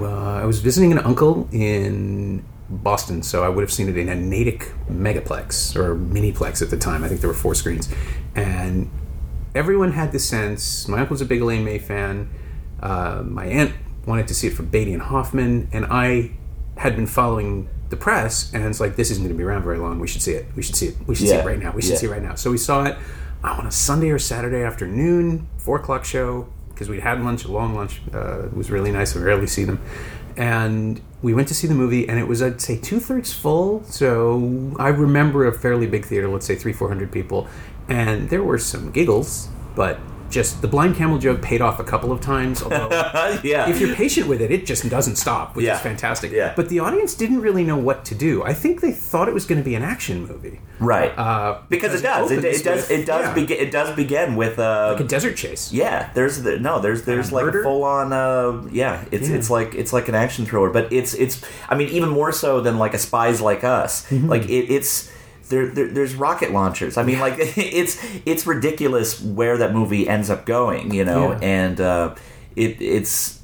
well, 0.00 0.18
I 0.18 0.44
was 0.44 0.60
visiting 0.60 0.92
an 0.92 0.98
uncle 0.98 1.48
in 1.52 2.44
Boston, 2.70 3.22
so 3.22 3.44
I 3.44 3.48
would 3.48 3.62
have 3.62 3.72
seen 3.72 3.88
it 3.88 3.96
in 3.98 4.08
a 4.08 4.14
Natick 4.14 4.72
megaplex 4.90 5.76
or 5.76 5.94
miniplex 5.94 6.62
at 6.62 6.70
the 6.70 6.76
time. 6.78 7.04
I 7.04 7.08
think 7.08 7.20
there 7.20 7.28
were 7.28 7.34
four 7.34 7.54
screens, 7.54 7.88
and 8.34 8.90
everyone 9.54 9.92
had 9.92 10.12
the 10.12 10.18
sense. 10.18 10.88
My 10.88 11.00
uncle's 11.00 11.20
a 11.20 11.24
big 11.26 11.40
Elaine 11.42 11.64
May 11.64 11.78
fan. 11.78 12.30
Uh, 12.80 13.22
my 13.24 13.46
aunt 13.46 13.72
wanted 14.06 14.28
to 14.28 14.34
see 14.34 14.46
it 14.48 14.54
for 14.54 14.62
Beatty 14.62 14.92
and 14.92 15.02
Hoffman, 15.02 15.68
and 15.72 15.86
I 15.90 16.32
had 16.76 16.96
been 16.96 17.06
following 17.06 17.68
the 17.90 17.96
press, 17.96 18.52
and 18.52 18.64
it's 18.64 18.80
like 18.80 18.96
this 18.96 19.10
isn't 19.10 19.22
going 19.22 19.34
to 19.34 19.38
be 19.38 19.44
around 19.44 19.62
very 19.62 19.78
long. 19.78 20.00
We 20.00 20.08
should 20.08 20.22
see 20.22 20.32
it. 20.32 20.46
We 20.56 20.62
should 20.62 20.74
see 20.76 20.86
it. 20.88 20.96
We 21.06 21.14
should 21.14 21.28
see 21.28 21.34
it 21.34 21.44
right 21.44 21.58
now. 21.58 21.72
We 21.72 21.82
should 21.82 21.92
Yeah. 21.92 21.96
see 21.98 22.06
it 22.06 22.10
right 22.10 22.22
now. 22.22 22.34
So 22.34 22.50
we 22.50 22.58
saw 22.58 22.84
it 22.84 22.96
uh, 23.44 23.56
on 23.58 23.66
a 23.66 23.70
Sunday 23.70 24.10
or 24.10 24.18
Saturday 24.18 24.62
afternoon, 24.62 25.46
four 25.58 25.76
o'clock 25.78 26.04
show 26.04 26.48
because 26.70 26.88
we'd 26.88 27.00
had 27.00 27.22
lunch, 27.22 27.44
a 27.44 27.52
long 27.52 27.74
lunch. 27.74 28.00
Uh, 28.12 28.46
it 28.46 28.56
was 28.56 28.70
really 28.70 28.90
nice. 28.90 29.14
I 29.16 29.20
rarely 29.20 29.46
see 29.46 29.62
them, 29.64 29.80
and 30.36 31.00
we 31.22 31.34
went 31.34 31.48
to 31.48 31.54
see 31.54 31.66
the 31.66 31.74
movie, 31.74 32.08
and 32.08 32.18
it 32.18 32.28
was 32.28 32.42
I'd 32.42 32.60
say 32.60 32.76
two 32.78 33.00
thirds 33.00 33.32
full. 33.32 33.82
So 33.84 34.72
I 34.78 34.88
remember 34.88 35.46
a 35.46 35.52
fairly 35.52 35.86
big 35.86 36.04
theater, 36.04 36.28
let's 36.28 36.46
say 36.46 36.54
three 36.54 36.72
four 36.72 36.88
hundred 36.88 37.12
people, 37.12 37.48
and 37.88 38.28
there 38.30 38.42
were 38.42 38.58
some 38.58 38.90
giggles, 38.90 39.48
but 39.74 39.98
just 40.30 40.62
the 40.62 40.68
blind 40.68 40.96
camel 40.96 41.18
joke 41.18 41.40
paid 41.42 41.60
off 41.60 41.78
a 41.80 41.84
couple 41.84 42.10
of 42.12 42.20
times. 42.20 42.62
Although 42.64 42.88
yeah. 43.42 43.68
if 43.68 43.80
you're 43.80 43.94
patient 43.94 44.26
with 44.28 44.40
it, 44.40 44.50
it 44.50 44.66
just 44.66 44.88
doesn't 44.88 45.16
stop, 45.16 45.54
which 45.56 45.66
Yeah. 45.66 45.74
is 45.76 45.80
fantastic. 45.80 46.32
Yeah. 46.32 46.52
But 46.56 46.68
the 46.68 46.80
audience 46.80 47.14
didn't 47.14 47.40
really 47.40 47.64
know 47.64 47.76
what 47.76 48.04
to 48.06 48.14
do. 48.14 48.42
I 48.42 48.52
think 48.54 48.80
they 48.80 48.92
thought 48.92 49.28
it 49.28 49.34
was 49.34 49.44
going 49.46 49.60
to 49.60 49.64
be 49.64 49.74
an 49.74 49.82
action 49.82 50.26
movie, 50.26 50.60
right. 50.80 51.16
uh, 51.18 51.60
because 51.68 51.94
it 51.98 52.02
does. 52.02 52.30
It, 52.30 52.38
opens 52.38 52.60
it 52.60 52.64
does. 52.64 52.88
with- 52.88 52.90
It 52.90 53.06
does. 53.06 53.24
yeah, 53.26 53.34
Begin, 53.34 53.58
it 53.58 53.70
does 53.70 53.94
begin 53.96 54.36
with. 54.36 54.58
Uh, 54.58 54.92
like 54.92 55.00
a 55.04 55.08
desert 55.08 55.36
chase. 55.36 55.72
Yeah, 55.72 56.10
there's 56.14 56.42
the 56.42 56.58
no, 56.58 56.80
there's 56.80 57.02
there's 57.02 57.32
like 57.32 57.44
murder? 57.44 57.60
a 57.60 57.62
full 57.64 57.84
on 57.84 58.12
uh 58.12 58.66
yeah, 58.72 59.04
it's 59.10 59.28
Yeah. 59.28 59.36
it's 59.36 59.50
like 59.50 59.74
it's 59.74 59.92
like 59.92 60.08
an 60.08 60.14
action 60.14 60.46
thriller, 60.46 60.70
but 60.70 60.92
it's 60.92 61.14
it's 61.14 61.40
I 61.68 61.74
mean 61.74 61.88
even 61.88 62.08
more 62.08 62.32
so 62.32 62.60
than 62.60 62.78
like 62.78 62.94
a 62.94 62.98
spies 62.98 63.40
like 63.40 63.64
us. 63.64 64.06
Mm-hmm. 64.10 64.28
Like 64.28 64.44
it, 64.48 64.70
it's 64.72 65.10
there, 65.48 65.66
there 65.68 65.88
there's 65.88 66.14
rocket 66.14 66.52
launchers. 66.52 66.96
I 66.96 67.02
mean 67.02 67.20
like 67.20 67.34
it's 67.38 67.98
it's 68.24 68.46
ridiculous 68.46 69.20
where 69.20 69.56
that 69.58 69.72
movie 69.72 70.08
ends 70.08 70.30
up 70.30 70.46
going, 70.46 70.92
you 70.94 71.04
know, 71.04 71.32
Yeah. 71.32 71.38
and 71.42 71.80
uh 71.80 72.14
it 72.56 72.80
it's 72.80 73.40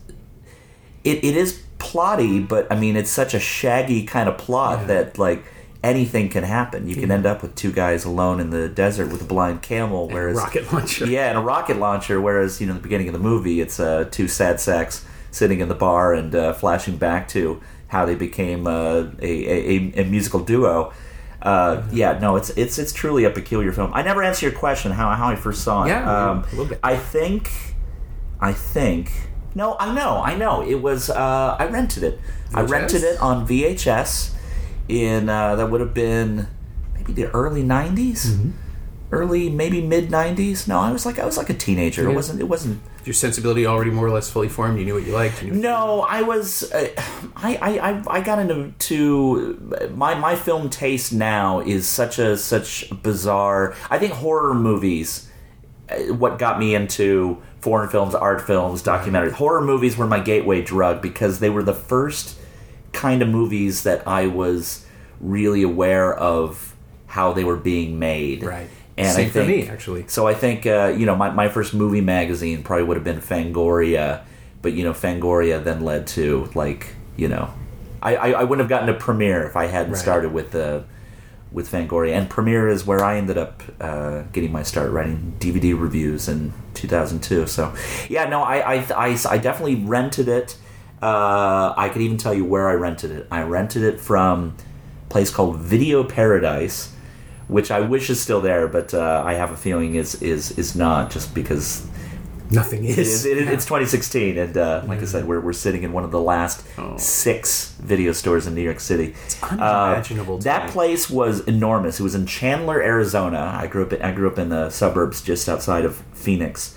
it, 1.05 1.25
it 1.25 1.37
is 1.37 1.61
plotty, 1.79 2.47
but 2.47 2.71
I 2.71 2.79
mean 2.79 2.97
it's 2.97 3.11
such 3.11 3.35
a 3.35 3.41
shaggy 3.41 4.05
kind 4.05 4.29
of 4.29 4.39
plot 4.39 4.81
Yeah. 4.81 4.87
that 4.87 5.19
like 5.19 5.45
anything 5.83 6.29
can 6.29 6.45
happen. 6.45 6.87
You 6.89 6.95
can 6.95 7.11
end 7.11 7.25
up 7.25 7.41
with 7.41 7.55
two 7.55 7.73
guys 7.73 8.05
alone 8.05 8.39
in 8.39 8.51
the 8.51 8.69
desert 8.69 9.11
with 9.11 9.23
a 9.23 9.25
blind 9.25 9.63
camel, 9.63 10.09
whereas 10.09 10.37
rocket 10.37 10.71
launcher. 10.73 11.07
yeah, 11.07 11.29
and 11.31 11.39
a 11.39 11.41
rocket 11.41 11.79
launcher. 11.79 12.21
Whereas 12.21 12.61
you 12.61 12.67
know, 12.67 12.75
the 12.75 12.81
beginning 12.81 13.09
of 13.09 13.15
the 13.15 13.19
movie, 13.19 13.61
it's 13.63 13.81
uh, 13.81 14.07
two 14.11 14.29
sad 14.29 14.61
sacks 14.61 15.05
sitting 15.31 15.61
in 15.61 15.69
the 15.69 15.75
bar 15.75 16.13
and 16.13 16.35
uh, 16.35 16.53
flashing 16.53 16.97
back 16.99 17.29
to 17.29 17.63
how 17.89 18.05
they 18.05 18.15
became 18.15 18.67
uh, 18.67 19.07
a, 19.23 19.23
a, 19.23 20.03
a 20.03 20.05
musical 20.05 20.41
duo. 20.41 20.93
Uh, 21.43 21.83
yeah, 21.93 22.19
no, 22.19 22.37
it's 22.37 22.51
it's 22.51 22.79
it's 22.79 22.93
truly 22.93 23.25
a 23.25 23.31
peculiar 23.31 23.73
film. 23.73 23.91
I 23.95 24.03
never 24.03 24.23
answered 24.23 24.47
your 24.51 24.59
question 24.59 24.93
how 24.93 25.11
how 25.13 25.29
I 25.29 25.37
first 25.37 25.63
saw 25.65 25.85
it. 25.85 25.89
Yeah, 25.89 26.31
um, 26.31 26.45
I 26.83 26.97
think, 26.97 27.51
I 28.41 28.53
think. 28.53 29.11
No, 29.55 29.77
I 29.81 29.93
know, 29.95 30.23
I 30.23 30.37
know. 30.37 30.63
It 30.63 30.77
was 30.83 31.09
uh, 31.11 31.57
I 31.59 31.67
rented 31.67 32.03
it. 32.03 32.21
I 32.55 32.63
rented 32.63 33.03
it 33.03 33.19
on 33.21 33.47
VHS 33.47 34.35
in 34.89 35.29
uh, 35.29 35.57
that 35.57 35.71
would 35.71 35.81
have 35.81 35.95
been 35.95 36.47
maybe 36.95 37.13
the 37.13 37.27
early 37.31 37.63
90s 37.63 38.27
Mm-hmm. 38.27 38.51
early 39.13 39.51
maybe 39.51 39.81
mid 39.81 40.09
'90s. 40.11 40.69
No, 40.69 40.79
I 40.79 40.93
was 40.93 41.05
like 41.07 41.19
I 41.19 41.25
was 41.27 41.37
like 41.37 41.51
a 41.51 41.55
teenager. 41.55 42.09
It 42.09 42.15
wasn't. 42.15 42.41
It 42.41 42.49
wasn't. 42.49 42.81
Your 43.05 43.15
sensibility 43.15 43.67
already 43.67 43.91
more 43.91 44.07
or 44.07 44.11
less 44.11 44.31
fully 44.31 44.49
formed. 44.49 44.79
You 44.79 44.85
knew 44.85 44.95
what 44.95 45.05
you 45.07 45.13
liked. 45.13 45.43
You 45.43 45.53
No, 45.53 46.03
I 46.03 46.23
was. 46.23 46.71
Uh, 46.71 46.91
I, 47.37 47.57
I 47.57 48.03
I 48.19 48.21
got 48.21 48.39
into 48.39 48.73
to 48.73 49.91
my 49.95 50.15
my 50.15 50.37
film 50.37 50.69
taste 50.69 51.13
now 51.13 51.61
is 51.61 51.89
such 51.89 52.19
a 52.19 52.37
such 52.37 52.91
bizarre. 53.03 53.75
I 53.89 53.99
think 53.99 54.13
horror 54.13 54.55
movies. 54.55 55.29
uh, 55.91 56.15
What 56.15 56.39
got 56.39 56.59
me 56.59 56.75
into 56.75 57.41
foreign 57.61 57.89
films, 57.89 58.15
art 58.15 58.43
films, 58.43 58.83
documentaries, 58.83 59.33
horror 59.33 59.61
movies 59.63 59.97
were 59.97 60.07
my 60.07 60.21
gateway 60.21 60.61
drug 60.63 61.01
because 61.01 61.41
they 61.41 61.51
were 61.51 61.63
the 61.63 61.75
first 61.75 62.39
kind 62.93 63.23
of 63.23 63.29
movies 63.29 63.83
that 63.85 64.07
I 64.07 64.27
was 64.27 64.87
really 65.21 65.63
aware 65.63 66.15
of 66.15 66.75
how 67.07 67.33
they 67.33 67.45
were 67.45 67.57
being 67.57 67.99
made. 67.99 68.43
Right. 68.43 68.69
And 69.01 69.15
Same 69.15 69.27
I 69.29 69.31
for 69.31 69.45
me, 69.45 69.67
actually. 69.69 70.05
So 70.09 70.27
I 70.27 70.35
think 70.35 70.67
uh, 70.67 70.95
you 70.97 71.07
know 71.07 71.17
my, 71.17 71.31
my 71.31 71.49
first 71.49 71.73
movie 71.75 72.01
magazine 72.03 72.63
probably 72.63 72.85
would 72.85 72.97
have 72.97 73.05
been 73.05 73.21
Fangoria, 73.21 74.23
but 74.63 74.73
you 74.75 74.85
know 74.85 74.93
Fangoria 74.93 75.63
then 75.63 75.81
led 75.85 76.07
to 76.09 76.51
like 76.55 76.95
you 77.17 77.29
know 77.29 77.53
I, 78.03 78.17
I, 78.17 78.31
I 78.33 78.45
wouldn't 78.45 78.61
have 78.61 78.69
gotten 78.69 78.89
to 78.89 78.95
Premiere 79.01 79.45
if 79.47 79.57
I 79.57 79.67
hadn't 79.67 79.93
Right. 79.93 80.01
started 80.01 80.33
with 80.33 80.51
the 80.53 80.85
with 81.53 81.71
Fangoria 81.71 82.13
and 82.13 82.31
Premiere 82.31 82.69
is 82.69 82.87
where 82.87 83.03
I 83.03 83.17
ended 83.17 83.37
up 83.37 83.63
uh, 83.81 84.23
getting 84.33 84.53
my 84.53 84.63
start 84.63 84.91
writing 84.93 85.35
DVD 85.41 85.79
reviews 85.79 86.29
in 86.29 86.53
2002. 86.75 87.47
So 87.47 87.75
yeah, 88.09 88.29
no, 88.29 88.43
I 88.43 88.75
I, 88.77 88.87
I, 89.09 89.19
I 89.31 89.39
definitely 89.39 89.77
rented 89.77 90.29
it. 90.29 90.57
Uh, 91.03 91.73
I 91.77 91.89
could 91.89 92.03
even 92.03 92.19
tell 92.19 92.35
you 92.35 92.45
where 92.45 92.69
I 92.69 92.75
rented 92.75 93.11
it. 93.11 93.27
I 93.31 93.43
rented 93.43 93.83
it 93.83 93.99
from 93.99 94.55
a 95.07 95.11
place 95.11 95.31
called 95.31 95.57
Video 95.57 96.05
Paradise 96.05 96.95
which 97.51 97.71
I 97.71 97.81
wish 97.81 98.09
is 98.11 98.21
still 98.21 98.41
there, 98.41 98.69
but 98.69 98.95
uh, 98.95 99.23
I 99.27 99.35
have 99.35 99.51
a 99.51 99.57
feeling 99.57 99.95
is 99.97 100.15
is 100.23 100.53
is 100.59 100.75
not, 100.77 101.11
just 101.11 101.35
because 101.35 101.87
Nothing 102.53 102.85
is. 102.85 102.99
it 102.99 103.07
is, 103.07 103.27
it, 103.27 103.39
it's 103.49 103.65
2016, 103.65 104.37
and 104.37 104.57
uh, 104.57 104.83
like 104.87 105.01
I 105.01 105.05
said, 105.05 105.25
we're, 105.25 105.39
we're 105.41 105.53
sitting 105.53 105.85
in 105.85 105.93
one 105.93 106.03
of 106.03 106.11
the 106.11 106.21
last 106.21 106.67
Oh. 106.79 106.97
six 106.97 107.75
video 107.79 108.11
stores 108.13 108.47
in 108.49 108.55
New 108.57 108.63
York 108.63 108.81
City. 108.81 109.15
unimaginable 109.43 110.39
to 110.39 110.45
that 110.45 110.69
place 110.71 111.09
was 111.09 111.41
enormous. 111.47 112.01
It 112.01 112.03
was 112.03 112.17
in 112.17 112.27
Chandler, 112.27 112.83
Arizona. 112.83 113.57
I 113.63 113.67
grew 113.69 113.85
up. 113.85 113.93
In, 113.93 114.03
I 114.03 114.11
grew 114.13 114.29
up 114.29 114.39
in 114.39 114.49
the 114.49 114.71
suburbs 114.71 115.23
just 115.23 115.49
outside 115.49 115.85
of 115.85 116.03
Phoenix, 116.13 116.77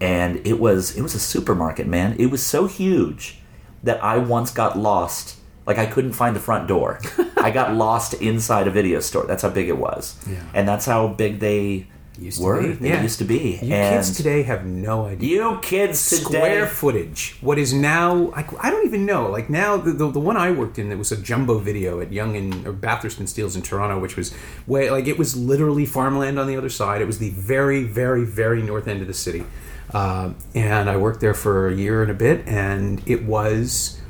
and 0.00 0.46
it 0.46 0.58
was 0.60 0.94
it 0.96 1.00
was 1.02 1.14
a 1.14 1.20
supermarket. 1.20 1.86
Man, 1.86 2.16
it 2.18 2.26
was 2.26 2.44
so 2.44 2.66
huge 2.66 3.38
that 3.82 4.02
I 4.04 4.18
once 4.18 4.50
got 4.50 4.78
lost. 4.78 5.36
Like 5.66 5.78
I 5.78 5.86
couldn't 5.86 6.12
find 6.12 6.36
the 6.36 6.40
front 6.40 6.68
door. 6.68 7.00
I 7.46 7.50
got 7.50 7.74
lost 7.74 8.14
inside 8.30 8.66
a 8.66 8.70
video 8.80 9.00
store. 9.00 9.24
That's 9.26 9.42
how 9.42 9.50
big 9.50 9.68
it 9.68 9.78
was, 9.88 10.02
Yeah. 10.26 10.38
and 10.56 10.66
that's 10.70 10.86
how 10.86 11.08
big 11.08 11.40
they 11.40 11.86
Used 12.18 12.38
to 12.38 12.44
were. 12.44 12.62
be, 12.62 12.72
They 12.74 12.88
yeah. 12.90 13.02
used 13.02 13.18
to 13.18 13.24
be. 13.24 13.58
You 13.60 13.74
and 13.74 13.96
kids 13.96 14.16
today 14.16 14.40
have 14.44 14.64
no 14.64 15.04
idea. 15.12 15.28
you 15.28 15.58
kids 15.60 15.98
today. 16.10 16.22
Square 16.22 16.66
footage. 16.68 17.36
What 17.40 17.58
is 17.58 17.70
now? 17.74 18.14
Like, 18.38 18.48
I 18.64 18.70
don't 18.70 18.86
even 18.86 19.04
know. 19.04 19.22
Like 19.36 19.50
now, 19.50 19.76
the, 19.76 19.90
the, 20.00 20.06
the 20.18 20.20
one 20.30 20.36
I 20.36 20.52
worked 20.52 20.78
in, 20.78 20.92
it 20.92 20.98
was 21.04 21.10
a 21.10 21.16
jumbo 21.28 21.58
video 21.58 22.00
at 22.00 22.12
Yonge 22.12 22.36
and 22.36 22.66
or 22.68 22.72
Bathurst 22.72 23.18
and 23.18 23.28
Steeles 23.28 23.56
in 23.56 23.62
Toronto, 23.62 23.98
which 23.98 24.16
was 24.16 24.32
way 24.66 24.90
like 24.90 25.06
it 25.08 25.18
was 25.18 25.36
literally 25.36 25.84
farmland 25.86 26.38
on 26.38 26.46
the 26.46 26.56
other 26.56 26.70
side. 26.70 27.02
It 27.02 27.06
was 27.12 27.18
the 27.18 27.30
very, 27.30 27.82
very, 28.02 28.24
very 28.24 28.62
north 28.62 28.86
end 28.86 29.00
of 29.00 29.08
the 29.08 29.18
city, 29.26 29.44
um, 29.92 30.36
and 30.54 30.88
I 30.88 30.96
worked 30.96 31.20
there 31.20 31.34
for 31.34 31.66
a 31.68 31.74
year 31.74 32.00
and 32.02 32.10
a 32.12 32.18
bit, 32.28 32.46
and 32.46 33.02
it 33.06 33.24
was 33.24 34.00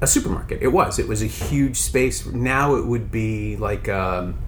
a 0.00 0.06
supermarket. 0.06 0.62
It 0.62 0.68
was. 0.68 0.98
It 0.98 1.08
was 1.08 1.22
a 1.22 1.26
huge 1.26 1.76
space. 1.76 2.26
Now 2.26 2.76
it 2.76 2.86
would 2.86 3.10
be 3.10 3.56
like. 3.56 3.88
Um, 3.88 4.38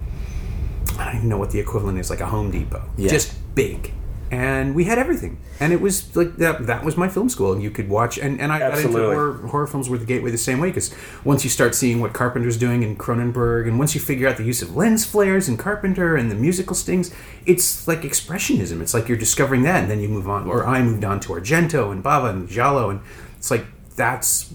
I 0.97 1.05
don't 1.05 1.15
even 1.17 1.29
know 1.29 1.37
what 1.37 1.51
the 1.51 1.59
equivalent 1.59 1.99
is, 1.99 2.09
like 2.09 2.19
a 2.19 2.25
Home 2.25 2.51
Depot. 2.51 2.83
Yeah. 2.97 3.09
Just 3.09 3.37
big. 3.55 3.93
And 4.29 4.75
we 4.75 4.85
had 4.85 4.97
everything. 4.97 5.39
And 5.59 5.73
it 5.73 5.81
was 5.81 6.15
like 6.15 6.37
that 6.37 6.67
that 6.67 6.85
was 6.85 6.95
my 6.95 7.09
film 7.09 7.27
school. 7.27 7.51
And 7.51 7.61
you 7.61 7.69
could 7.69 7.89
watch 7.89 8.17
and, 8.17 8.39
and 8.39 8.49
I 8.49 8.59
got 8.59 8.67
into 8.67 8.85
Absolutely. 8.85 9.15
horror, 9.15 9.47
horror 9.47 9.67
films 9.67 9.89
were 9.89 9.97
the 9.97 10.05
gateway 10.05 10.31
the 10.31 10.37
same 10.37 10.59
way 10.59 10.69
because 10.69 10.95
once 11.25 11.43
you 11.43 11.49
start 11.49 11.75
seeing 11.75 11.99
what 11.99 12.13
Carpenter's 12.13 12.57
doing 12.57 12.81
in 12.81 12.95
Cronenberg 12.95 13.67
and 13.67 13.77
once 13.77 13.93
you 13.93 13.99
figure 13.99 14.29
out 14.29 14.37
the 14.37 14.45
use 14.45 14.61
of 14.61 14.73
lens 14.75 15.05
flares 15.05 15.49
in 15.49 15.57
Carpenter 15.57 16.15
and 16.15 16.31
the 16.31 16.35
musical 16.35 16.75
stings, 16.75 17.13
it's 17.45 17.89
like 17.89 18.03
expressionism. 18.03 18.81
It's 18.81 18.93
like 18.93 19.09
you're 19.09 19.17
discovering 19.17 19.63
that 19.63 19.81
and 19.81 19.91
then 19.91 19.99
you 19.99 20.07
move 20.07 20.29
on 20.29 20.47
or 20.47 20.65
I 20.65 20.81
moved 20.81 21.03
on 21.03 21.19
to 21.21 21.33
Argento 21.33 21.91
and 21.91 22.01
Bava 22.01 22.29
and 22.29 22.47
Giallo 22.47 22.89
and 22.89 23.01
it's 23.37 23.51
like 23.51 23.65
that's 23.97 24.53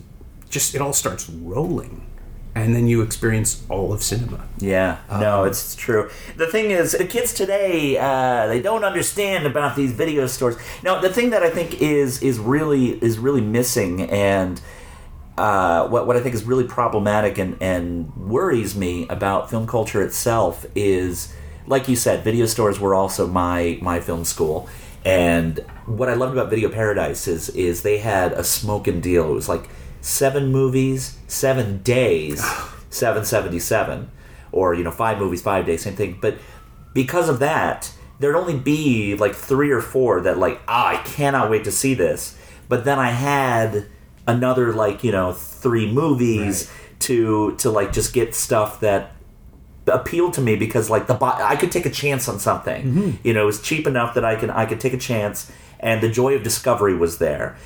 just 0.48 0.74
it 0.74 0.80
all 0.80 0.92
starts 0.92 1.28
rolling. 1.28 2.06
And 2.54 2.74
then 2.74 2.86
you 2.86 3.02
experience 3.02 3.62
all 3.68 3.92
of 3.92 4.02
cinema. 4.02 4.48
Yeah, 4.56 4.96
no, 5.10 5.44
it's, 5.44 5.62
it's 5.62 5.74
true. 5.74 6.08
The 6.38 6.46
thing 6.46 6.70
is, 6.70 6.92
the 6.92 7.04
kids 7.04 7.34
today 7.34 7.98
uh, 7.98 8.46
they 8.46 8.62
don't 8.62 8.82
understand 8.82 9.46
about 9.46 9.76
these 9.76 9.92
video 9.92 10.26
stores. 10.26 10.56
Now, 10.82 10.98
the 10.98 11.12
thing 11.12 11.30
that 11.30 11.42
I 11.42 11.50
think 11.50 11.82
is 11.82 12.22
is 12.22 12.38
really 12.38 12.92
is 13.04 13.18
really 13.18 13.42
missing, 13.42 14.08
and 14.10 14.58
uh, 15.36 15.86
what 15.88 16.06
what 16.06 16.16
I 16.16 16.20
think 16.20 16.34
is 16.34 16.44
really 16.44 16.64
problematic 16.64 17.36
and 17.36 17.58
and 17.60 18.16
worries 18.16 18.74
me 18.74 19.06
about 19.08 19.50
film 19.50 19.66
culture 19.66 20.00
itself 20.00 20.64
is, 20.74 21.34
like 21.66 21.88
you 21.88 21.96
said, 21.96 22.24
video 22.24 22.46
stores 22.46 22.80
were 22.80 22.94
also 22.94 23.26
my 23.26 23.78
my 23.82 24.00
film 24.00 24.24
school. 24.24 24.66
And 25.04 25.58
what 25.84 26.08
I 26.08 26.14
loved 26.14 26.32
about 26.32 26.48
Video 26.48 26.70
Paradise 26.70 27.28
is 27.28 27.50
is 27.50 27.82
they 27.82 27.98
had 27.98 28.32
a 28.32 28.42
smoking 28.42 29.02
deal. 29.02 29.28
It 29.30 29.34
was 29.34 29.48
like 29.48 29.68
seven 30.00 30.52
movies, 30.52 31.18
seven 31.26 31.82
days, 31.82 32.44
seven 32.90 33.24
seventy 33.24 33.58
seven, 33.58 34.10
or 34.52 34.74
you 34.74 34.84
know 34.84 34.90
five 34.90 35.18
movies, 35.18 35.42
five 35.42 35.66
days, 35.66 35.82
same 35.82 35.96
thing. 35.96 36.18
But 36.20 36.38
because 36.94 37.28
of 37.28 37.38
that, 37.40 37.92
there'd 38.18 38.36
only 38.36 38.58
be 38.58 39.14
like 39.14 39.34
three 39.34 39.70
or 39.70 39.80
four 39.80 40.20
that 40.22 40.38
like 40.38 40.60
ah, 40.68 40.88
I 40.88 40.96
cannot 41.04 41.50
wait 41.50 41.64
to 41.64 41.72
see 41.72 41.94
this. 41.94 42.38
But 42.68 42.84
then 42.84 42.98
I 42.98 43.10
had 43.10 43.86
another 44.26 44.72
like 44.72 45.04
you 45.04 45.12
know 45.12 45.32
three 45.32 45.90
movies 45.90 46.70
to 47.00 47.54
to 47.56 47.70
like 47.70 47.92
just 47.92 48.12
get 48.12 48.34
stuff 48.34 48.80
that 48.80 49.12
appealed 49.86 50.32
to 50.34 50.40
me 50.40 50.56
because 50.56 50.90
like 50.90 51.06
the 51.06 51.14
bo- 51.14 51.26
I 51.26 51.54
could 51.56 51.70
take 51.70 51.86
a 51.86 51.90
chance 51.90 52.28
on 52.28 52.38
something. 52.40 52.86
You 53.22 53.34
know, 53.34 53.42
it 53.42 53.46
was 53.46 53.62
cheap 53.62 53.86
enough 53.86 54.14
that 54.14 54.24
I 54.24 54.36
can 54.36 54.50
I 54.50 54.66
could 54.66 54.80
take 54.80 54.92
a 54.94 54.98
chance, 54.98 55.50
and 55.78 56.02
the 56.02 56.08
joy 56.08 56.34
of 56.34 56.42
discovery 56.42 56.96
was 56.96 57.18
there. 57.18 57.56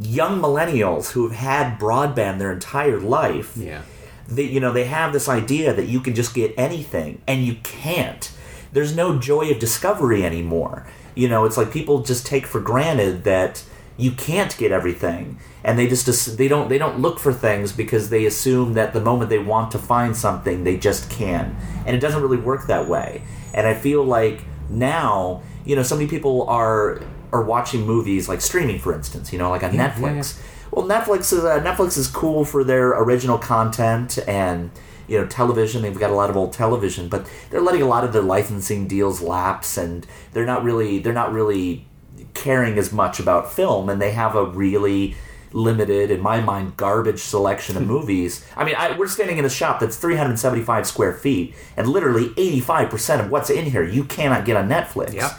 Young 0.00 0.40
millennials 0.40 1.10
who 1.12 1.28
have 1.28 1.36
had 1.38 1.78
broadband 1.78 2.38
their 2.38 2.52
entire 2.52 2.98
life, 2.98 3.52
Yeah. 3.56 3.82
they 4.28 4.44
you 4.44 4.58
know 4.60 4.72
they 4.72 4.84
have 4.84 5.12
this 5.12 5.28
idea 5.28 5.74
that 5.74 5.86
you 5.86 6.00
can 6.00 6.14
just 6.14 6.34
get 6.34 6.54
anything, 6.56 7.20
and 7.26 7.44
you 7.44 7.56
can't. 7.62 8.30
There's 8.72 8.96
no 8.96 9.18
joy 9.18 9.50
of 9.50 9.58
discovery 9.58 10.24
anymore. 10.24 10.86
You 11.14 11.28
know, 11.28 11.44
it's 11.44 11.56
like 11.56 11.70
people 11.70 12.00
just 12.02 12.26
take 12.26 12.46
for 12.46 12.60
granted 12.60 13.24
that 13.24 13.62
you 13.96 14.10
can't 14.10 14.56
get 14.56 14.72
everything, 14.72 15.38
and 15.62 15.78
they 15.78 15.86
just 15.86 16.38
they 16.38 16.48
don't 16.48 16.68
they 16.70 16.78
don't 16.78 16.98
look 17.00 17.18
for 17.20 17.32
things 17.32 17.70
because 17.70 18.08
they 18.08 18.24
assume 18.24 18.72
that 18.74 18.94
the 18.94 19.00
moment 19.00 19.28
they 19.30 19.38
want 19.38 19.70
to 19.72 19.78
find 19.78 20.16
something, 20.16 20.64
they 20.64 20.76
just 20.78 21.10
can, 21.10 21.54
and 21.86 21.94
it 21.94 22.00
doesn't 22.00 22.22
really 22.22 22.38
work 22.38 22.66
that 22.66 22.88
way. 22.88 23.22
And 23.52 23.66
I 23.66 23.74
feel 23.74 24.02
like 24.02 24.40
now, 24.70 25.42
you 25.66 25.76
know, 25.76 25.82
so 25.84 25.94
many 25.94 26.08
people 26.08 26.48
are 26.48 27.00
are 27.34 27.42
watching 27.42 27.84
movies 27.84 28.28
like 28.28 28.40
streaming, 28.40 28.78
for 28.78 28.94
instance. 28.94 29.32
You 29.32 29.38
know, 29.38 29.50
like 29.50 29.62
on 29.62 29.74
Yeah, 29.74 29.82
yeah, 29.82 29.94
Netflix. 29.94 30.40
Well, 30.70 30.86
Netflix 30.86 31.32
is 31.32 31.44
uh, 31.44 31.60
Netflix 31.60 31.98
is 31.98 32.06
cool 32.06 32.44
for 32.44 32.64
their 32.64 32.90
original 32.90 33.38
content 33.38 34.18
and 34.26 34.70
you 35.08 35.20
know 35.20 35.26
television. 35.26 35.82
They've 35.82 35.98
got 35.98 36.10
a 36.10 36.14
lot 36.14 36.30
of 36.30 36.36
old 36.36 36.52
television, 36.52 37.08
but 37.08 37.28
they're 37.50 37.60
letting 37.60 37.82
a 37.82 37.86
lot 37.86 38.04
of 38.04 38.12
their 38.12 38.22
licensing 38.22 38.86
deals 38.86 39.20
lapse, 39.20 39.76
and 39.76 40.06
they're 40.32 40.46
not 40.46 40.62
really 40.62 41.00
they're 41.00 41.12
not 41.12 41.32
really 41.32 41.86
caring 42.32 42.78
as 42.78 42.92
much 42.92 43.18
about 43.18 43.52
film, 43.52 43.88
and 43.88 44.00
they 44.00 44.12
have 44.12 44.36
a 44.36 44.46
really 44.46 45.16
limited, 45.52 46.10
in 46.10 46.20
my 46.20 46.40
mind, 46.40 46.76
garbage 46.76 47.20
selection 47.20 47.76
of 47.76 47.86
movies. 47.86 48.44
I 48.56 48.64
mean, 48.64 48.74
I, 48.76 48.98
we're 48.98 49.06
standing 49.06 49.38
in 49.38 49.44
a 49.44 49.50
shop 49.50 49.78
that's 49.78 49.96
375 49.96 50.86
square 50.86 51.12
feet, 51.12 51.54
and 51.76 51.86
literally 51.86 52.30
85% 52.30 53.20
of 53.20 53.30
what's 53.30 53.50
in 53.50 53.66
here 53.66 53.84
you 53.84 54.04
cannot 54.04 54.44
get 54.44 54.56
on 54.56 54.68
Netflix 54.68 55.12
Yep. 55.14 55.30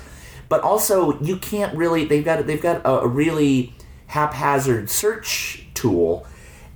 But 0.50 0.62
also 0.62 1.20
you 1.22 1.38
can't 1.38 1.76
really 1.76 2.06
they've 2.06 2.26
got 2.26 2.46
they've 2.48 2.62
got 2.62 2.82
a, 2.86 3.02
a 3.02 3.08
really 3.08 3.74
haphazard 4.08 4.90
search 4.90 5.66
tool. 5.74 6.26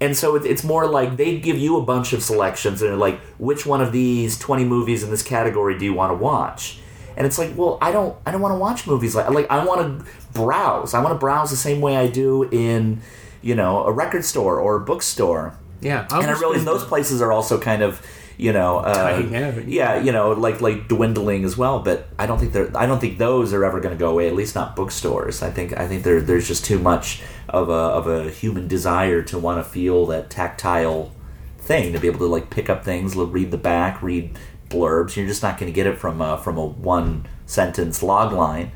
And 0.02 0.16
so 0.16 0.36
it, 0.38 0.46
it's 0.46 0.64
more 0.64 0.88
like 0.88 1.18
they 1.18 1.38
give 1.40 1.58
you 1.58 1.78
a 1.78 1.82
bunch 1.82 2.14
of 2.14 2.24
selections 2.24 2.82
and 2.82 2.92
they're 2.92 2.98
like 2.98 3.20
which 3.38 3.66
one 3.66 3.82
of 3.82 3.92
these 3.92 4.40
20 4.40 4.64
movies 4.64 5.04
in 5.04 5.10
this 5.10 5.24
category 5.24 5.78
do 5.78 5.86
you 5.86 5.94
want 5.94 6.12
to 6.12 6.16
watch? 6.16 6.80
And 7.18 7.28
it's 7.28 7.38
like 7.38 7.58
well 7.58 7.78
i 7.82 7.92
don't 7.92 8.18
i 8.26 8.32
don't 8.32 8.42
want 8.42 8.54
to 8.54 8.60
watch 8.60 8.88
movies 8.88 9.14
like 9.14 9.30
like 9.30 9.50
i 9.50 9.64
want 9.66 10.00
to 10.00 10.06
browse. 10.34 10.94
I 10.94 11.02
want 11.02 11.14
to 11.14 11.20
browse 11.20 11.50
the 11.50 11.58
same 11.58 11.82
way 11.82 11.98
i 11.98 12.08
do 12.08 12.44
in 12.44 13.02
you 13.42 13.56
know 13.56 13.86
a 13.86 13.92
record 13.92 14.24
store 14.24 14.60
or 14.60 14.78
a 14.78 14.80
bookstore. 14.80 15.58
Yeah. 15.82 16.08
I 16.12 16.20
and 16.22 16.30
I 16.30 16.40
realize 16.40 16.66
those 16.66 16.84
places 16.84 17.22
are 17.22 17.32
also 17.32 17.60
kind 17.60 17.82
of, 17.82 18.06
you 18.40 18.54
know, 18.54 18.78
uh, 18.78 19.22
yeah, 19.68 20.02
you 20.02 20.14
know, 20.14 20.32
like 20.32 20.62
like 20.62 20.88
dwindling 20.88 21.44
as 21.44 21.58
well. 21.58 21.80
But 21.82 22.08
I 22.18 22.26
don't 22.26 22.40
think 22.40 22.54
they're, 22.54 22.72
I 22.76 22.86
don't 22.86 23.02
think 23.02 23.18
those 23.18 23.52
are 23.52 23.66
ever 23.66 23.82
going 23.82 23.94
to 23.94 24.00
go 24.00 24.10
away. 24.10 24.30
At 24.30 24.34
least 24.34 24.56
not 24.56 24.78
bookstores. 24.78 25.44
I 25.44 25.52
think 25.52 25.78
I 25.78 25.90
think 25.90 26.04
there 26.04 26.22
there's 26.22 26.48
just 26.48 26.64
too 26.64 26.80
much 26.80 27.22
of 27.50 27.68
a 27.68 27.74
of 27.74 28.08
a 28.08 28.30
human 28.30 28.70
desire 28.70 29.22
to 29.24 29.38
want 29.38 29.62
to 29.62 29.70
feel 29.70 30.06
that 30.06 30.30
tactile 30.30 31.12
thing 31.58 31.92
to 31.92 32.00
be 32.00 32.08
able 32.08 32.20
to 32.20 32.28
like 32.28 32.50
pick 32.50 32.70
up 32.70 32.86
things, 32.86 33.14
read 33.14 33.52
the 33.52 33.58
back, 33.58 34.02
read 34.02 34.38
blurbs. 34.70 35.18
You're 35.18 35.28
just 35.28 35.44
not 35.44 35.60
going 35.60 35.70
to 35.70 35.76
get 35.76 35.86
it 35.86 35.98
from 35.98 36.22
a, 36.22 36.38
from 36.38 36.58
a 36.58 36.66
one 36.66 37.28
sentence 37.46 38.02
log 38.02 38.32
line. 38.32 38.72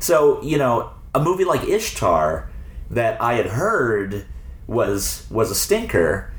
So 0.00 0.42
you 0.42 0.58
know, 0.58 0.90
a 1.14 1.22
movie 1.22 1.44
like 1.44 1.62
Ishtar 1.62 2.50
that 2.90 3.22
I 3.22 3.34
had 3.34 3.46
heard 3.46 4.26
was 4.66 5.24
was 5.30 5.52
a 5.52 5.54
stinker. 5.54 6.33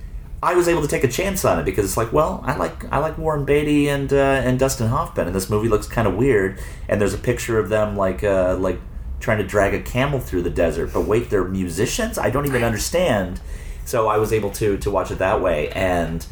I 0.45 0.53
was 0.53 0.67
able 0.67 0.84
to 0.84 0.88
take 0.88 1.03
a 1.03 1.08
chance 1.08 1.43
on 1.43 1.60
it 1.60 1.65
because 1.65 1.86
it's 1.86 1.97
like, 1.97 2.13
well, 2.13 2.39
I 2.45 2.55
like 2.55 2.86
I 2.93 2.99
like 2.99 3.17
Warren 3.17 3.45
Beatty 3.45 3.89
and 3.89 4.13
uh, 4.13 4.43
and 4.45 4.60
Dustin 4.60 4.89
Hoffman, 4.89 5.25
and 5.25 5.36
this 5.36 5.49
movie 5.49 5.67
looks 5.67 5.88
kind 5.88 6.08
of 6.08 6.13
weird. 6.13 6.60
And 6.88 7.01
there's 7.01 7.15
a 7.15 7.17
picture 7.17 7.58
of 7.58 7.69
them 7.69 7.97
like 7.97 8.23
uh, 8.23 8.55
like 8.60 8.79
trying 9.19 9.39
to 9.39 9.43
drag 9.43 9.73
a 9.73 9.81
camel 9.81 10.19
through 10.19 10.43
the 10.43 10.51
desert. 10.51 10.93
But 10.93 11.08
wait, 11.08 11.31
they're 11.31 11.45
musicians. 11.45 12.19
I 12.19 12.29
don't 12.29 12.45
even 12.45 12.63
understand. 12.63 13.41
So 13.86 14.08
I 14.08 14.17
was 14.17 14.31
able 14.31 14.51
to 14.51 14.77
to 14.77 14.91
watch 14.91 15.10
it 15.10 15.17
that 15.17 15.41
way, 15.41 15.69
and 15.71 16.23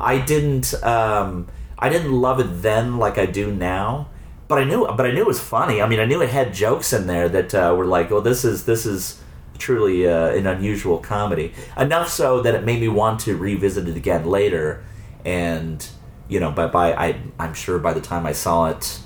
I 0.00 0.18
didn't 0.18 0.74
um, 0.82 1.46
I 1.78 1.88
didn't 1.88 2.10
love 2.12 2.40
it 2.40 2.62
then 2.62 2.98
like 2.98 3.18
I 3.18 3.26
do 3.26 3.52
now. 3.54 4.08
But 4.48 4.58
I 4.58 4.64
knew, 4.64 4.84
but 4.84 5.06
I 5.06 5.12
knew 5.12 5.20
it 5.20 5.28
was 5.28 5.38
funny. 5.38 5.80
I 5.80 5.86
mean, 5.86 6.00
I 6.00 6.06
knew 6.06 6.20
it 6.22 6.30
had 6.30 6.52
jokes 6.52 6.92
in 6.92 7.06
there 7.06 7.28
that 7.28 7.54
uh, 7.54 7.72
were 7.78 7.86
like, 7.86 8.10
"Oh, 8.10 8.20
this 8.20 8.44
is 8.44 8.64
this 8.64 8.84
is 8.84 9.19
truly 9.60 10.08
uh, 10.08 10.30
an 10.30 10.46
unusual 10.46 10.98
comedy." 10.98 11.52
Enough 11.76 12.08
so 12.08 12.40
that 12.42 12.54
it 12.54 12.64
made 12.64 12.80
me 12.80 12.88
want 12.88 13.20
to 13.20 13.36
revisit 13.36 13.86
it 13.86 13.96
again 13.96 14.24
later. 14.24 14.82
And 15.24 15.86
you 16.28 16.40
know, 16.40 16.50
by 16.50 16.66
by 16.66 16.94
I 16.94 17.20
I'm 17.38 17.54
sure 17.54 17.78
by 17.78 17.92
the 17.92 18.00
time 18.00 18.26
I 18.26 18.32
saw 18.32 18.70
it, 18.70 19.00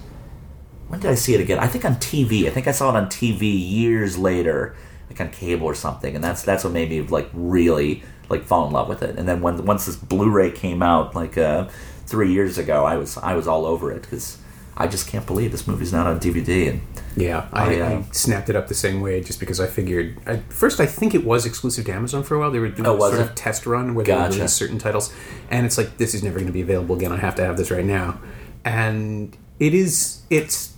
when 0.88 1.00
did 1.00 1.10
I 1.10 1.14
see 1.14 1.34
it 1.34 1.40
again? 1.40 1.58
I 1.58 1.66
think 1.66 1.84
on 1.84 1.96
TV. 1.96 2.46
I 2.46 2.50
think 2.50 2.68
I 2.68 2.72
saw 2.72 2.90
it 2.90 2.96
on 2.96 3.06
TV 3.06 3.42
years 3.42 4.16
later, 4.16 4.76
like 5.08 5.20
on 5.20 5.30
cable 5.30 5.66
or 5.66 5.74
something. 5.74 6.14
And 6.14 6.22
that's 6.22 6.42
that's 6.42 6.64
what 6.64 6.72
made 6.72 6.90
me 6.90 7.02
like 7.02 7.28
really 7.32 8.02
like 8.28 8.44
fall 8.44 8.66
in 8.66 8.72
love 8.72 8.88
with 8.88 9.02
it. 9.02 9.18
And 9.18 9.28
then 9.28 9.40
when 9.40 9.64
once 9.64 9.86
this 9.86 9.96
Blu-ray 9.96 10.52
came 10.52 10.82
out, 10.82 11.14
like 11.14 11.36
uh, 11.38 11.68
three 12.06 12.32
years 12.32 12.58
ago, 12.58 12.84
I 12.84 12.96
was 12.96 13.16
I 13.18 13.34
was 13.34 13.48
all 13.48 13.66
over 13.66 13.90
it 13.92 14.02
because 14.02 14.38
I 14.76 14.86
just 14.88 15.06
can't 15.06 15.26
believe 15.26 15.52
this 15.52 15.66
movie's 15.68 15.92
not 15.92 16.06
on 16.06 16.18
DVD. 16.18 16.68
And 16.70 16.80
Yeah, 17.16 17.46
I, 17.52 17.76
I, 17.76 17.80
uh, 17.80 17.88
I 17.98 18.04
snapped 18.12 18.48
it 18.50 18.56
up 18.56 18.66
the 18.68 18.74
same 18.74 19.00
way 19.00 19.20
just 19.22 19.38
because 19.38 19.60
I 19.60 19.66
figured. 19.68 20.16
I, 20.26 20.38
first, 20.48 20.80
I 20.80 20.86
think 20.86 21.14
it 21.14 21.24
was 21.24 21.46
exclusive 21.46 21.84
to 21.86 21.92
Amazon 21.92 22.22
for 22.24 22.34
a 22.34 22.38
while. 22.40 22.50
They 22.50 22.58
were 22.58 22.68
doing 22.68 22.86
Oh, 22.88 22.96
a 22.96 23.00
sort 23.08 23.14
it? 23.14 23.20
of 23.20 23.34
test 23.36 23.66
run 23.66 23.94
where 23.94 24.04
they 24.04 24.10
Gotcha. 24.12 24.30
would 24.30 24.36
release 24.36 24.52
certain 24.52 24.78
titles, 24.78 25.12
and 25.50 25.64
it's 25.64 25.78
like 25.78 25.96
this 25.98 26.12
is 26.14 26.22
never 26.24 26.36
going 26.36 26.46
to 26.48 26.52
be 26.52 26.62
available 26.62 26.96
again. 26.96 27.12
I 27.12 27.16
have 27.18 27.34
to 27.36 27.44
have 27.44 27.56
this 27.56 27.70
right 27.70 27.84
now, 27.84 28.18
and 28.64 29.36
it 29.60 29.74
is. 29.74 30.22
It's 30.30 30.74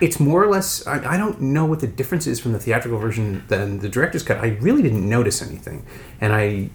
it's 0.00 0.18
more 0.18 0.42
or 0.42 0.48
less. 0.48 0.86
I, 0.86 1.14
I 1.14 1.16
don't 1.16 1.40
know 1.40 1.66
what 1.66 1.80
the 1.80 1.86
difference 1.86 2.26
is 2.26 2.40
from 2.40 2.52
the 2.52 2.58
theatrical 2.58 2.98
version 2.98 3.44
than 3.48 3.80
the 3.80 3.88
director's 3.88 4.22
cut. 4.22 4.38
I 4.38 4.56
really 4.60 4.82
didn't 4.82 5.08
notice 5.08 5.42
anything, 5.42 5.84
and 6.20 6.32
I 6.32 6.70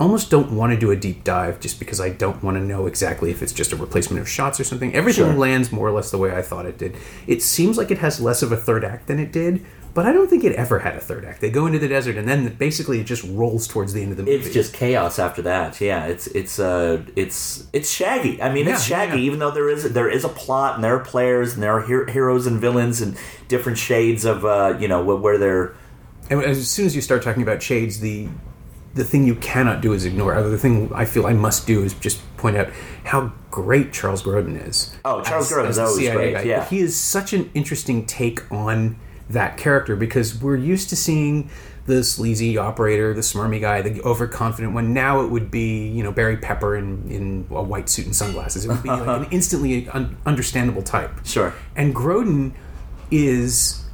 almost 0.00 0.30
don't 0.30 0.52
want 0.52 0.72
to 0.72 0.78
do 0.78 0.90
a 0.90 0.96
deep 0.96 1.24
dive 1.24 1.60
just 1.60 1.78
because 1.78 2.00
I 2.00 2.10
don't 2.10 2.42
want 2.42 2.56
to 2.56 2.62
know 2.62 2.86
exactly 2.86 3.30
if 3.30 3.42
it's 3.42 3.52
just 3.52 3.72
a 3.72 3.76
replacement 3.76 4.20
of 4.20 4.28
shots 4.28 4.58
or 4.58 4.64
something. 4.64 4.94
Everything 4.94 5.24
Sure. 5.26 5.34
lands 5.34 5.70
more 5.72 5.86
or 5.88 5.92
less 5.92 6.10
the 6.10 6.18
way 6.18 6.34
I 6.34 6.42
thought 6.42 6.66
it 6.66 6.78
did. 6.78 6.96
It 7.26 7.42
seems 7.42 7.78
like 7.78 7.90
it 7.90 7.98
has 7.98 8.20
less 8.20 8.42
of 8.42 8.50
a 8.52 8.56
third 8.56 8.84
act 8.84 9.06
than 9.06 9.18
it 9.20 9.30
did, 9.32 9.64
but 9.94 10.04
I 10.06 10.12
don't 10.12 10.28
think 10.28 10.42
it 10.42 10.52
ever 10.56 10.80
had 10.80 10.96
a 10.96 11.00
third 11.00 11.24
act. 11.24 11.40
They 11.40 11.50
go 11.50 11.66
into 11.66 11.78
the 11.78 11.86
desert 11.86 12.16
and 12.16 12.26
then 12.26 12.54
basically 12.58 12.98
it 13.00 13.04
just 13.04 13.22
rolls 13.22 13.68
towards 13.68 13.92
the 13.92 14.02
end 14.02 14.10
of 14.10 14.16
the 14.16 14.24
movie. 14.24 14.34
it's 14.36 14.52
just 14.52 14.72
chaos 14.74 15.20
after 15.20 15.42
that. 15.42 15.80
Yeah, 15.80 16.06
it's 16.06 16.26
it's 16.28 16.58
uh 16.58 17.02
it's 17.14 17.68
it's 17.72 17.88
shaggy. 17.90 18.42
I 18.42 18.52
mean, 18.52 18.66
it's 18.66 18.90
Yeah, 18.90 19.04
yeah, 19.04 19.06
shaggy. 19.06 19.20
yeah. 19.22 19.26
Even 19.26 19.38
though 19.38 19.52
there 19.52 19.68
is 19.68 19.92
there 19.92 20.08
is 20.10 20.24
a 20.24 20.28
plot 20.28 20.74
and 20.74 20.82
there 20.82 20.96
are 20.96 21.04
players 21.04 21.54
and 21.54 21.62
there 21.62 21.72
are 21.72 21.82
her- 21.82 22.06
heroes 22.06 22.46
and 22.48 22.60
villains 22.60 23.00
and 23.00 23.16
different 23.46 23.78
shades 23.78 24.24
of 24.24 24.44
uh 24.44 24.76
you 24.80 24.88
know 24.88 25.04
where 25.04 25.38
they're 25.38 25.74
And 26.28 26.42
as 26.42 26.68
soon 26.68 26.86
as 26.86 26.96
you 26.96 27.00
start 27.02 27.22
talking 27.22 27.44
about 27.44 27.62
shades, 27.62 28.00
the 28.00 28.26
the 28.94 29.04
thing 29.04 29.26
you 29.26 29.34
cannot 29.34 29.80
do 29.80 29.92
is 29.92 30.04
ignore. 30.04 30.36
Or 30.36 30.48
the 30.48 30.58
thing 30.58 30.90
I 30.94 31.04
feel 31.04 31.26
I 31.26 31.32
must 31.32 31.66
do 31.66 31.82
is 31.82 31.94
just 31.94 32.20
point 32.36 32.56
out 32.56 32.70
how 33.04 33.32
great 33.50 33.92
Charles 33.92 34.22
Grodin 34.22 34.66
is. 34.66 34.94
Oh, 35.04 35.22
Charles 35.22 35.50
Grodin 35.50 35.68
is 35.68 35.78
always 35.78 35.96
CIA 35.96 36.32
great, 36.32 36.46
yeah. 36.46 36.64
he 36.64 36.80
is 36.80 36.96
such 36.96 37.32
an 37.32 37.50
interesting 37.54 38.06
take 38.06 38.50
on 38.52 38.96
that 39.28 39.56
character 39.56 39.96
because 39.96 40.40
we're 40.40 40.56
used 40.56 40.90
to 40.90 40.96
seeing 40.96 41.50
the 41.86 42.02
sleazy 42.02 42.56
operator, 42.56 43.12
the 43.12 43.20
smarmy 43.20 43.60
guy, 43.60 43.82
the 43.82 44.00
overconfident 44.02 44.72
one. 44.72 44.94
Now 44.94 45.20
it 45.22 45.30
would 45.30 45.50
be 45.50 45.88
you 45.88 46.02
know 46.02 46.12
Barry 46.12 46.36
Pepper 46.36 46.76
in 46.76 47.10
in 47.10 47.46
a 47.50 47.62
white 47.62 47.88
suit 47.88 48.06
and 48.06 48.14
sunglasses. 48.14 48.64
It 48.64 48.68
would 48.68 48.82
be 48.82 48.88
like 48.88 49.06
an 49.06 49.26
instantly 49.30 49.88
un- 49.88 50.16
understandable 50.24 50.82
type. 50.82 51.10
Sure. 51.24 51.52
And 51.74 51.94
Grodin 51.94 52.52
is 53.10 53.84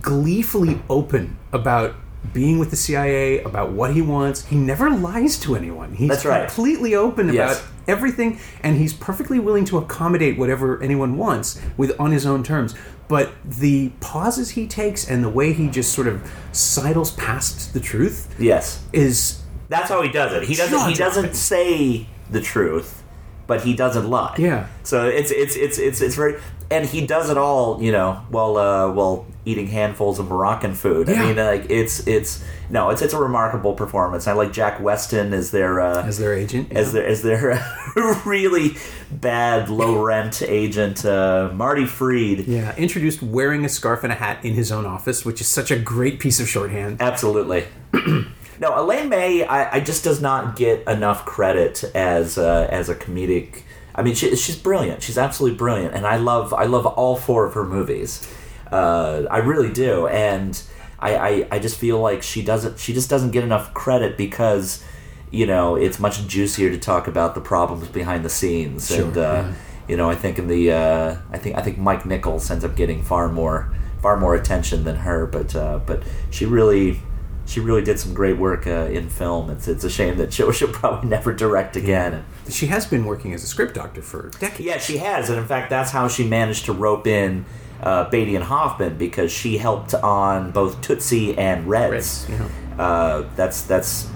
gleefully 0.00 0.80
open 0.88 1.36
about 1.52 1.94
being 2.32 2.58
with 2.58 2.70
the 2.70 2.76
CIA, 2.76 3.42
about 3.42 3.72
what 3.72 3.92
he 3.94 4.02
wants. 4.02 4.44
He 4.46 4.56
never 4.56 4.90
lies 4.90 5.38
to 5.40 5.54
anyone. 5.56 5.94
He's 5.94 6.08
That's 6.08 6.24
right. 6.24 6.46
completely 6.46 6.94
open 6.94 7.32
Yes. 7.32 7.58
about 7.58 7.68
everything, 7.88 8.38
and 8.62 8.76
he's 8.76 8.92
perfectly 8.92 9.38
willing 9.38 9.64
to 9.66 9.78
accommodate 9.78 10.38
whatever 10.38 10.82
anyone 10.82 11.16
wants 11.16 11.60
with 11.76 11.98
on 12.00 12.12
his 12.12 12.26
own 12.26 12.42
terms. 12.42 12.74
But 13.08 13.30
the 13.44 13.90
pauses 14.00 14.50
he 14.50 14.66
takes 14.66 15.08
and 15.08 15.22
the 15.22 15.28
way 15.28 15.52
he 15.52 15.68
just 15.68 15.92
sort 15.92 16.08
of 16.08 16.28
sidles 16.52 17.12
past 17.12 17.72
the 17.72 17.80
truth 17.80 18.34
yes. 18.38 18.82
is 18.92 19.42
That's 19.68 19.88
how 19.88 20.02
he 20.02 20.10
does 20.10 20.32
it. 20.32 20.42
He 20.44 20.54
doesn't. 20.54 20.88
He 20.88 20.94
doesn't 20.94 21.34
say 21.34 22.08
the 22.30 22.40
truth, 22.40 23.04
but 23.46 23.62
he 23.62 23.74
doesn't 23.74 24.08
lie. 24.10 24.34
Yeah. 24.38 24.66
So 24.82 25.06
it's 25.06 25.30
it's 25.30 25.54
it's 25.54 25.78
it's 25.78 26.00
it's 26.00 26.16
very, 26.16 26.40
and 26.70 26.84
he 26.84 27.06
does 27.06 27.30
it 27.30 27.38
all. 27.38 27.80
You 27.80 27.92
know, 27.92 28.22
well, 28.30 28.56
uh, 28.56 28.90
while 28.92 29.26
eating 29.46 29.68
handfuls 29.68 30.18
of 30.18 30.28
Moroccan 30.28 30.74
food. 30.74 31.08
I 31.08 31.24
mean, 31.24 31.36
like 31.36 31.70
it's 31.70 32.06
it's 32.06 32.44
no, 32.68 32.90
it's 32.90 33.00
it's 33.00 33.14
a 33.14 33.18
remarkable 33.18 33.74
performance. 33.74 34.26
I 34.26 34.32
like 34.32 34.52
Jack 34.52 34.80
Weston 34.80 35.32
as 35.32 35.52
their 35.52 35.80
uh, 35.80 36.04
as 36.04 36.18
their 36.18 36.34
agent. 36.34 36.72
as 36.72 36.92
their 36.92 37.06
as 37.06 37.22
their 37.22 37.64
really 38.26 38.76
bad 39.10 39.70
low 39.70 40.02
rent 40.02 40.42
agent, 40.42 41.06
uh, 41.06 41.50
Marty 41.54 41.86
Freed. 41.86 42.46
yeah, 42.48 42.74
introduced 42.76 43.22
wearing 43.22 43.64
a 43.64 43.68
scarf 43.68 44.02
and 44.02 44.12
a 44.12 44.16
hat 44.16 44.44
in 44.44 44.54
his 44.54 44.72
own 44.72 44.84
office, 44.84 45.24
which 45.24 45.40
is 45.40 45.46
such 45.46 45.70
a 45.70 45.78
great 45.78 46.18
piece 46.18 46.40
of 46.40 46.48
shorthand. 46.48 47.00
Absolutely. 47.00 47.66
no, 47.94 48.76
Elaine 48.76 49.08
May, 49.08 49.44
I, 49.44 49.76
I 49.76 49.80
just 49.80 50.02
does 50.02 50.20
not 50.20 50.56
get 50.56 50.86
enough 50.88 51.24
credit 51.24 51.84
as 51.94 52.36
uh, 52.36 52.66
as 52.68 52.88
a 52.88 52.96
comedic. 52.96 53.62
I 53.94 54.02
mean, 54.02 54.14
she, 54.14 54.34
she's 54.36 54.56
brilliant. 54.56 55.02
She's 55.02 55.16
absolutely 55.16 55.56
brilliant, 55.56 55.94
and 55.94 56.04
I 56.04 56.16
love 56.16 56.52
I 56.52 56.64
love 56.64 56.84
all 56.84 57.14
four 57.14 57.46
of 57.46 57.54
her 57.54 57.64
movies. 57.64 58.28
Uh, 58.70 59.26
I 59.30 59.38
really 59.38 59.72
do, 59.72 60.06
and 60.08 60.60
I, 60.98 61.16
I 61.16 61.48
I 61.52 61.58
just 61.58 61.78
feel 61.78 62.00
like 62.00 62.22
she 62.22 62.42
doesn't 62.42 62.78
she 62.78 62.92
just 62.92 63.10
doesn't 63.10 63.30
get 63.30 63.44
enough 63.44 63.74
credit 63.74 64.16
because 64.16 64.82
you 65.30 65.46
know 65.46 65.76
it's 65.76 65.98
much 65.98 66.26
juicier 66.26 66.70
to 66.70 66.78
talk 66.78 67.06
about 67.08 67.34
the 67.34 67.40
problems 67.40 67.88
behind 67.88 68.24
the 68.24 68.30
scenes 68.30 68.88
Sure, 68.88 69.04
and 69.04 69.16
uh, 69.16 69.20
yeah. 69.20 69.52
you 69.88 69.96
know 69.96 70.08
I 70.08 70.14
think 70.14 70.38
in 70.38 70.48
the 70.48 70.72
uh, 70.72 71.16
I 71.30 71.38
think 71.38 71.56
I 71.56 71.62
think 71.62 71.78
Mike 71.78 72.06
Nichols 72.06 72.50
ends 72.50 72.64
up 72.64 72.76
getting 72.76 73.02
far 73.02 73.28
more 73.28 73.72
far 74.00 74.16
more 74.16 74.34
attention 74.34 74.84
than 74.84 74.96
her, 74.96 75.26
but 75.26 75.54
uh, 75.54 75.80
but 75.84 76.02
she 76.30 76.46
really 76.46 77.00
she 77.44 77.60
really 77.60 77.82
did 77.82 77.98
some 77.98 78.12
great 78.12 78.36
work 78.38 78.66
uh, 78.66 78.88
in 78.90 79.08
film. 79.08 79.50
It's 79.50 79.68
it's 79.68 79.84
a 79.84 79.90
shame 79.90 80.16
that 80.18 80.32
she'll, 80.32 80.52
she'll 80.52 80.72
probably 80.72 81.08
never 81.08 81.32
direct 81.32 81.76
again. 81.76 82.24
She 82.48 82.66
has 82.66 82.86
been 82.86 83.04
working 83.04 83.32
as 83.34 83.42
a 83.42 83.46
script 83.46 83.74
doctor 83.74 84.02
for 84.02 84.30
decades. 84.38 84.60
Yeah, 84.60 84.78
she 84.78 84.98
has, 84.98 85.28
and 85.30 85.38
in 85.38 85.46
fact, 85.46 85.70
that's 85.70 85.90
how 85.90 86.08
she 86.08 86.26
managed 86.26 86.64
to 86.66 86.72
rope 86.72 87.06
in 87.06 87.44
uh, 87.82 88.08
Beatty 88.10 88.36
and 88.36 88.44
Hoffman 88.44 88.96
because 88.96 89.30
she 89.30 89.58
helped 89.58 89.94
on 89.94 90.50
both 90.50 90.80
Tootsie 90.80 91.36
and 91.36 91.68
Reds. 91.68 92.26
Reds, 92.28 92.30
yeah. 92.30 92.82
Uh, 92.82 93.28
that's 93.36 93.62
that's 93.62 94.08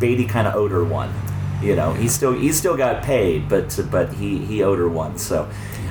Beatty 0.00 0.26
kind 0.26 0.46
of 0.46 0.54
owed 0.54 0.70
her 0.70 0.84
one. 0.84 1.12
You 1.62 1.74
know, 1.74 1.92
he 1.92 2.08
still 2.08 2.32
he 2.32 2.52
still 2.52 2.76
got 2.76 3.02
paid, 3.02 3.48
but 3.48 3.78
but 3.90 4.12
he 4.14 4.38
he 4.38 4.62
owed 4.62 4.78
her 4.78 4.88
one. 4.88 5.18
So. 5.18 5.48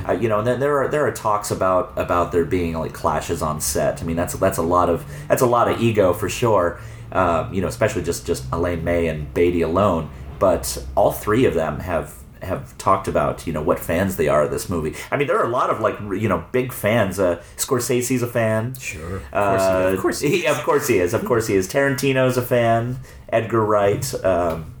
Uh, 0.08 0.12
you 0.12 0.28
know, 0.28 0.38
and 0.38 0.46
then 0.46 0.60
there 0.60 0.78
are 0.78 0.86
there 0.86 1.04
are 1.04 1.10
talks 1.10 1.50
about 1.50 1.92
about 1.96 2.30
there 2.30 2.44
being 2.44 2.74
like 2.74 2.92
clashes 2.92 3.42
on 3.42 3.60
set. 3.60 4.00
I 4.00 4.06
mean, 4.06 4.14
that's 4.14 4.34
that's 4.34 4.56
a 4.56 4.62
lot 4.62 4.88
of 4.88 5.04
that's 5.26 5.42
a 5.42 5.46
lot 5.46 5.68
of 5.68 5.82
ego 5.82 6.12
for 6.12 6.28
sure. 6.28 6.78
Uh, 7.10 7.48
you 7.52 7.60
know, 7.60 7.66
especially 7.66 8.04
just 8.04 8.24
just 8.24 8.44
Elaine 8.52 8.84
May 8.84 9.08
and 9.08 9.34
Beatty 9.34 9.62
alone. 9.62 10.08
But 10.38 10.86
all 10.94 11.10
three 11.10 11.44
of 11.44 11.54
them 11.54 11.80
have 11.80 12.14
have 12.46 12.76
talked 12.78 13.06
about 13.08 13.46
you 13.46 13.52
know 13.52 13.62
what 13.62 13.78
fans 13.78 14.16
they 14.16 14.28
are 14.28 14.42
of 14.44 14.50
this 14.50 14.68
movie. 14.68 14.94
I 15.10 15.16
mean, 15.16 15.26
there 15.28 15.38
are 15.38 15.44
a 15.44 15.50
lot 15.60 15.68
of 15.70 15.80
like 15.80 15.96
you 16.22 16.28
know 16.28 16.44
big 16.52 16.72
fans. 16.72 17.18
Uh, 17.18 17.42
Scorsese's 17.56 18.22
a 18.22 18.26
fan. 18.26 18.74
Sure. 18.78 19.16
Of 19.32 19.32
course, 19.32 19.62
Uh, 19.62 19.88
he, 19.88 19.94
of 19.94 20.00
course 20.00 20.20
he 20.20 20.28
he, 20.40 20.46
of 20.46 20.58
course 20.64 20.86
he 20.88 20.98
is. 20.98 21.14
Of 21.14 21.24
course 21.24 21.46
he 21.48 21.54
is. 21.54 21.68
Tarantino's 21.68 22.36
a 22.36 22.42
fan. 22.42 22.98
Edgar 23.28 23.64
Wright. 23.64 24.06
Um, 24.24 24.72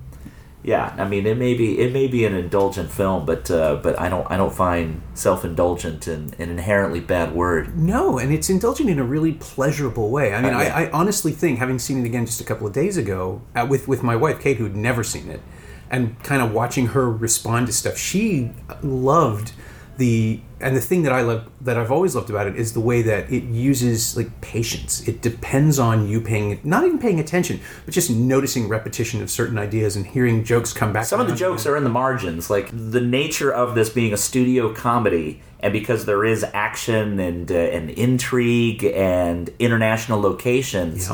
yeah, 0.62 0.92
I 0.98 1.06
mean 1.06 1.26
it 1.26 1.36
may 1.38 1.54
be 1.54 1.78
it 1.78 1.92
may 1.92 2.08
be 2.08 2.24
an 2.24 2.34
indulgent 2.34 2.90
film, 2.90 3.24
but 3.24 3.48
uh, 3.52 3.76
but 3.84 3.94
I 4.00 4.08
don't 4.08 4.26
I 4.28 4.36
don't 4.36 4.52
find 4.52 5.00
self 5.14 5.44
indulgent 5.44 6.08
an, 6.08 6.34
an 6.40 6.50
inherently 6.50 6.98
bad 6.98 7.28
word. 7.36 7.78
No, 7.78 8.18
and 8.18 8.32
it's 8.32 8.50
indulgent 8.50 8.90
in 8.90 8.98
a 8.98 9.04
really 9.04 9.32
pleasurable 9.34 10.10
way. 10.10 10.34
I 10.34 10.40
mean, 10.42 10.54
Uh, 10.54 10.62
yeah. 10.62 10.76
I, 10.76 10.82
I 10.86 10.90
honestly 10.90 11.30
think, 11.30 11.60
having 11.60 11.78
seen 11.78 11.98
it 12.02 12.04
again 12.06 12.26
just 12.26 12.40
a 12.40 12.44
couple 12.44 12.66
of 12.66 12.72
days 12.72 12.96
ago 12.96 13.42
uh, 13.54 13.64
with 13.70 13.86
with 13.86 14.02
my 14.02 14.16
wife 14.16 14.40
Kate, 14.40 14.56
who'd 14.56 14.74
never 14.74 15.04
seen 15.04 15.30
it, 15.30 15.40
and 15.90 16.22
kind 16.22 16.42
of 16.42 16.52
watching 16.52 16.88
her 16.88 17.10
respond 17.10 17.66
to 17.68 17.72
stuff, 17.72 17.96
she 17.96 18.50
loved 18.82 19.52
the 19.98 20.40
and 20.58 20.74
the 20.74 20.80
thing 20.80 21.02
that 21.02 21.12
I 21.12 21.20
love 21.20 21.50
that 21.60 21.76
I've 21.76 21.90
always 21.90 22.14
loved 22.14 22.30
about 22.30 22.46
it 22.46 22.56
is 22.56 22.72
the 22.72 22.80
way 22.80 23.02
that 23.02 23.30
it 23.30 23.44
uses 23.44 24.16
like 24.16 24.40
patience. 24.40 25.06
It 25.06 25.20
depends 25.20 25.78
on 25.78 26.08
you 26.08 26.20
paying 26.20 26.60
not 26.64 26.84
even 26.84 26.98
paying 26.98 27.20
attention, 27.20 27.60
but 27.84 27.92
just 27.92 28.10
noticing 28.10 28.68
repetition 28.68 29.22
of 29.22 29.30
certain 29.30 29.58
ideas 29.58 29.96
and 29.96 30.06
hearing 30.06 30.44
jokes 30.44 30.72
come 30.72 30.92
back. 30.92 31.04
Some 31.04 31.20
of 31.20 31.28
the 31.28 31.34
jokes 31.34 31.62
again. 31.62 31.74
are 31.74 31.76
in 31.76 31.84
the 31.84 31.90
margins, 31.90 32.48
like 32.48 32.70
the 32.72 33.00
nature 33.00 33.52
of 33.52 33.74
this 33.74 33.90
being 33.90 34.12
a 34.12 34.16
studio 34.16 34.72
comedy, 34.72 35.42
and 35.60 35.72
because 35.72 36.06
there 36.06 36.24
is 36.24 36.44
action 36.54 37.18
and 37.18 37.50
uh, 37.50 37.54
and 37.54 37.90
intrigue 37.90 38.84
and 38.84 39.50
international 39.58 40.20
locations. 40.20 41.10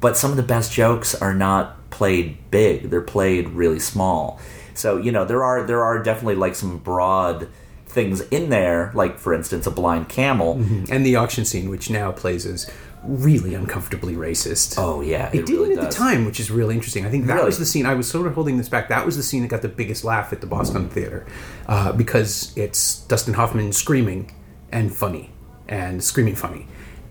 But 0.00 0.16
some 0.16 0.30
of 0.30 0.36
the 0.36 0.42
best 0.42 0.72
jokes 0.72 1.14
are 1.14 1.34
not 1.34 1.85
played 1.96 2.36
big; 2.50 2.90
they're 2.90 3.00
played 3.16 3.48
really 3.50 3.78
small. 3.80 4.38
So 4.74 4.96
you 4.98 5.10
know 5.12 5.24
there 5.24 5.42
are 5.42 5.66
there 5.66 5.82
are 5.82 6.02
definitely 6.02 6.36
like 6.36 6.54
some 6.54 6.78
broad 6.78 7.48
things 7.86 8.20
in 8.30 8.50
there, 8.50 8.90
like 8.94 9.18
for 9.18 9.32
instance 9.32 9.66
a 9.66 9.70
blind 9.70 10.08
camel. 10.08 10.52
and 10.92 11.04
the 11.04 11.16
auction 11.16 11.44
scene, 11.44 11.70
which 11.70 11.88
now 11.90 12.12
plays 12.12 12.44
as 12.46 12.70
really 13.02 13.54
uncomfortably 13.54 14.14
racist. 14.14 14.74
Oh 14.78 15.00
yeah, 15.00 15.28
It, 15.32 15.46
didn't 15.46 15.54
really 15.62 15.74
at 15.76 15.80
does. 15.84 15.94
the 15.94 15.98
time, 16.04 16.24
which 16.26 16.40
is 16.40 16.50
really 16.50 16.74
interesting. 16.74 17.06
I 17.06 17.10
think 17.10 17.26
that 17.26 17.34
Really? 17.34 17.46
was 17.46 17.58
the 17.58 17.64
scene. 17.66 17.86
I 17.86 17.94
was 17.94 18.10
sort 18.10 18.26
of 18.26 18.34
holding 18.34 18.56
this 18.58 18.68
back. 18.68 18.88
That 18.88 19.06
was 19.06 19.16
the 19.16 19.22
scene 19.22 19.42
that 19.42 19.48
got 19.48 19.62
the 19.62 19.68
biggest 19.68 20.02
laugh 20.04 20.32
at 20.32 20.40
the 20.40 20.46
Boston 20.46 20.88
Theater 20.88 21.24
uh, 21.68 21.92
because 21.92 22.52
it's 22.56 23.00
Dustin 23.06 23.34
Hoffman 23.34 23.72
screaming 23.72 24.32
and 24.72 24.92
funny 24.92 25.30
and 25.68 26.02
screaming 26.02 26.34
funny. 26.34 26.66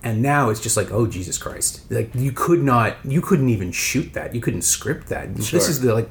And 0.05 0.21
now 0.21 0.51
it's 0.51 0.61
just 0.61 0.77
like, 0.77 0.91
oh 0.91 1.07
Jesus 1.07 1.39
Christ! 1.39 1.81
Like 1.91 2.13
you 2.13 2.31
could 2.31 2.61
not, 2.61 2.97
you 3.03 3.21
couldn't 3.21 3.49
even 3.49 3.71
shoot 3.71 4.13
that. 4.13 4.35
You 4.35 4.39
couldn't 4.39 4.61
script 4.61 5.07
that. 5.07 5.29
Sure. 5.43 5.59
This 5.59 5.67
is 5.67 5.81
the 5.81 5.95
like 5.95 6.09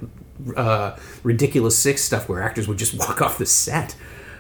uh, 0.57 0.97
ridiculous 1.23 1.79
six 1.79 2.03
stuff 2.03 2.29
where 2.29 2.43
actors 2.43 2.67
would 2.67 2.77
just 2.77 2.93
walk 2.99 3.23
off 3.23 3.39
the 3.39 3.47
set. 3.47 3.95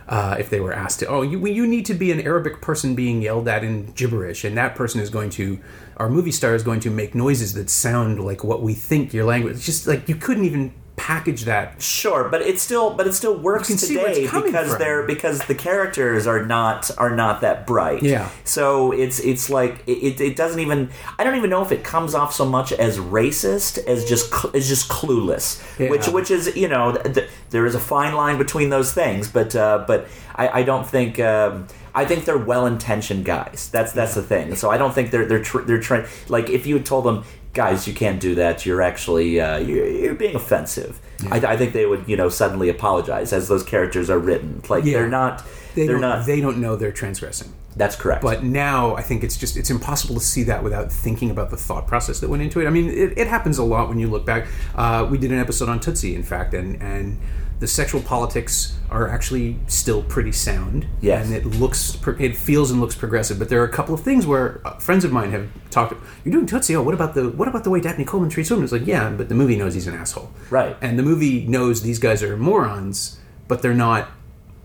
Uh, 0.06 0.36
if 0.38 0.50
they 0.50 0.60
were 0.60 0.72
asked 0.72 0.98
to, 0.98 1.06
oh, 1.06 1.22
you 1.22 1.46
you 1.46 1.66
need 1.66 1.86
to 1.86 1.94
be 1.94 2.12
an 2.12 2.20
Arabic 2.20 2.60
person 2.60 2.94
being 2.94 3.22
yelled 3.22 3.48
at 3.48 3.64
in 3.64 3.86
gibberish, 3.92 4.44
and 4.44 4.54
that 4.58 4.74
person 4.74 5.00
is 5.00 5.08
going 5.08 5.30
to, 5.30 5.58
our 5.96 6.10
movie 6.10 6.32
star 6.32 6.54
is 6.54 6.62
going 6.62 6.80
to 6.80 6.90
make 6.90 7.14
noises 7.14 7.54
that 7.54 7.70
sound 7.70 8.22
like 8.22 8.44
what 8.44 8.60
we 8.60 8.74
think 8.74 9.14
your 9.14 9.24
language. 9.24 9.54
It's 9.54 9.64
just 9.64 9.86
like 9.86 10.06
you 10.06 10.16
couldn't 10.16 10.44
even 10.44 10.74
package 10.96 11.44
that. 11.44 11.82
Sure, 11.82 12.28
but 12.28 12.40
it 12.42 12.58
still 12.60 12.94
but 12.94 13.06
it 13.06 13.14
still 13.14 13.36
works 13.36 13.68
You 13.68 13.74
can 13.76 13.78
see 13.78 13.96
where 13.96 14.08
it's 14.08 14.18
today 14.30 14.42
because 14.42 14.70
from. 14.70 14.78
they're 14.78 15.02
because 15.06 15.40
the 15.46 15.54
characters 15.54 16.26
are 16.26 16.44
not 16.44 16.90
are 16.98 17.14
not 17.14 17.40
that 17.40 17.66
bright. 17.66 18.02
Yeah. 18.02 18.30
So 18.44 18.92
it's 18.92 19.18
it's 19.20 19.50
like 19.50 19.82
it, 19.86 20.20
it 20.20 20.36
doesn't 20.36 20.60
even 20.60 20.90
I 21.18 21.24
don't 21.24 21.36
even 21.36 21.50
know 21.50 21.62
if 21.62 21.72
it 21.72 21.82
comes 21.84 22.14
off 22.14 22.32
so 22.32 22.44
much 22.44 22.72
as 22.72 22.98
racist 22.98 23.84
as 23.86 24.04
just 24.04 24.32
as 24.54 24.68
just 24.68 24.88
clueless. 24.88 25.62
Yeah. 25.78 25.90
Which 25.90 26.06
which 26.08 26.30
is 26.30 26.54
you 26.56 26.68
know 26.68 26.92
th- 26.92 27.14
th- 27.14 27.30
there 27.50 27.66
is 27.66 27.74
a 27.74 27.80
fine 27.80 28.14
line 28.14 28.38
between 28.38 28.70
those 28.70 28.92
things, 28.92 29.28
but 29.28 29.54
uh, 29.56 29.84
but 29.86 30.06
I, 30.34 30.60
I 30.60 30.62
don't 30.62 30.86
think. 30.86 31.18
Um, 31.20 31.66
I 31.96 32.04
think 32.04 32.24
they're 32.24 32.36
well-intentioned 32.36 33.24
guys. 33.24 33.68
That's 33.72 33.92
that's 33.92 34.14
the 34.16 34.22
thing. 34.22 34.56
So 34.56 34.68
I 34.68 34.78
don't 34.78 34.92
think 34.92 35.12
they're 35.12 35.26
they're 35.26 35.42
tr- 35.42 35.60
they're 35.60 35.78
trying. 35.80 36.06
Like 36.28 36.50
if 36.50 36.66
you 36.66 36.74
had 36.76 36.84
told 36.84 37.04
them, 37.04 37.22
guys, 37.54 37.86
you 37.88 37.94
can't 37.94 38.20
do 38.20 38.34
that. 38.34 38.66
You're 38.66 38.82
actually 38.82 39.40
uh, 39.40 39.58
you're, 39.58 39.86
you're 39.88 40.14
being 40.14 40.36
offensive. 40.36 41.00
I, 41.30 41.36
I 41.38 41.56
think 41.56 41.72
they 41.72 41.86
would 41.86 42.06
you 42.08 42.16
know 42.16 42.28
suddenly 42.28 42.68
apologize 42.68 43.32
as 43.32 43.48
those 43.48 43.62
characters 43.62 44.10
are 44.10 44.18
written. 44.18 44.60
Like 44.68 44.84
Yeah. 44.84 44.94
they're 44.98 45.08
not. 45.08 45.42
They 45.74 45.86
They 45.86 45.92
are 45.92 45.92
don't, 45.92 46.00
not. 46.02 46.26
They 46.26 46.40
don't 46.40 46.58
know 46.58 46.76
they're 46.76 46.92
transgressing. 46.92 47.52
that's 47.76 47.96
correct. 47.96 48.22
But 48.22 48.44
now 48.44 48.94
I 48.96 49.02
think 49.02 49.24
it's 49.24 49.36
just 49.36 49.56
it's 49.56 49.70
impossible 49.70 50.14
to 50.16 50.20
see 50.20 50.42
that 50.44 50.62
without 50.62 50.92
thinking 50.92 51.30
about 51.30 51.50
the 51.50 51.56
thought 51.56 51.86
process 51.86 52.20
that 52.20 52.28
went 52.30 52.42
into 52.42 52.60
it. 52.60 52.66
I 52.66 52.70
mean, 52.70 52.88
it, 52.90 53.16
it 53.18 53.26
happens 53.26 53.58
a 53.58 53.64
lot 53.64 53.88
when 53.88 53.98
you 53.98 54.08
look 54.08 54.24
back. 54.26 54.46
Uh, 54.74 55.06
we 55.10 55.18
did 55.18 55.32
an 55.32 55.38
episode 55.40 55.68
on 55.68 55.80
Tootsie, 55.80 56.14
in 56.14 56.22
fact, 56.22 56.54
and 56.54 56.80
and 56.82 57.18
the 57.60 57.66
sexual 57.66 58.00
politics 58.00 58.76
are 58.90 59.08
actually 59.08 59.58
still 59.66 60.02
pretty 60.02 60.32
sound. 60.32 60.86
Yes. 61.00 61.26
and 61.26 61.34
it 61.34 61.46
looks 61.46 61.96
it 62.18 62.36
feels 62.36 62.70
and 62.70 62.80
looks 62.80 62.94
progressive. 62.94 63.38
But 63.38 63.48
there 63.48 63.60
are 63.60 63.64
a 63.64 63.72
couple 63.72 63.94
of 63.94 64.02
things 64.02 64.26
where 64.26 64.60
uh, 64.64 64.78
friends 64.78 65.04
of 65.04 65.12
mine 65.12 65.30
have 65.32 65.48
talked. 65.70 65.94
You're 66.24 66.32
doing 66.32 66.46
Tootsie. 66.46 66.76
Oh, 66.76 66.82
what 66.82 66.94
about 66.94 67.14
the 67.14 67.30
what 67.30 67.48
about 67.48 67.64
the 67.64 67.70
way 67.70 67.80
Dabney 67.80 68.04
Coleman 68.04 68.30
treats 68.30 68.50
women? 68.50 68.64
It's 68.64 68.72
like 68.72 68.86
yeah, 68.86 69.10
but 69.10 69.28
the 69.28 69.34
movie 69.34 69.56
knows 69.56 69.74
he's 69.74 69.86
an 69.86 69.94
asshole. 69.94 70.30
Right. 70.50 70.76
And 70.80 70.98
the 70.98 71.02
movie 71.02 71.46
knows 71.46 71.82
these 71.82 71.98
guys 71.98 72.22
are 72.22 72.36
morons, 72.36 73.18
but 73.48 73.62
they're 73.62 73.74
not 73.74 74.10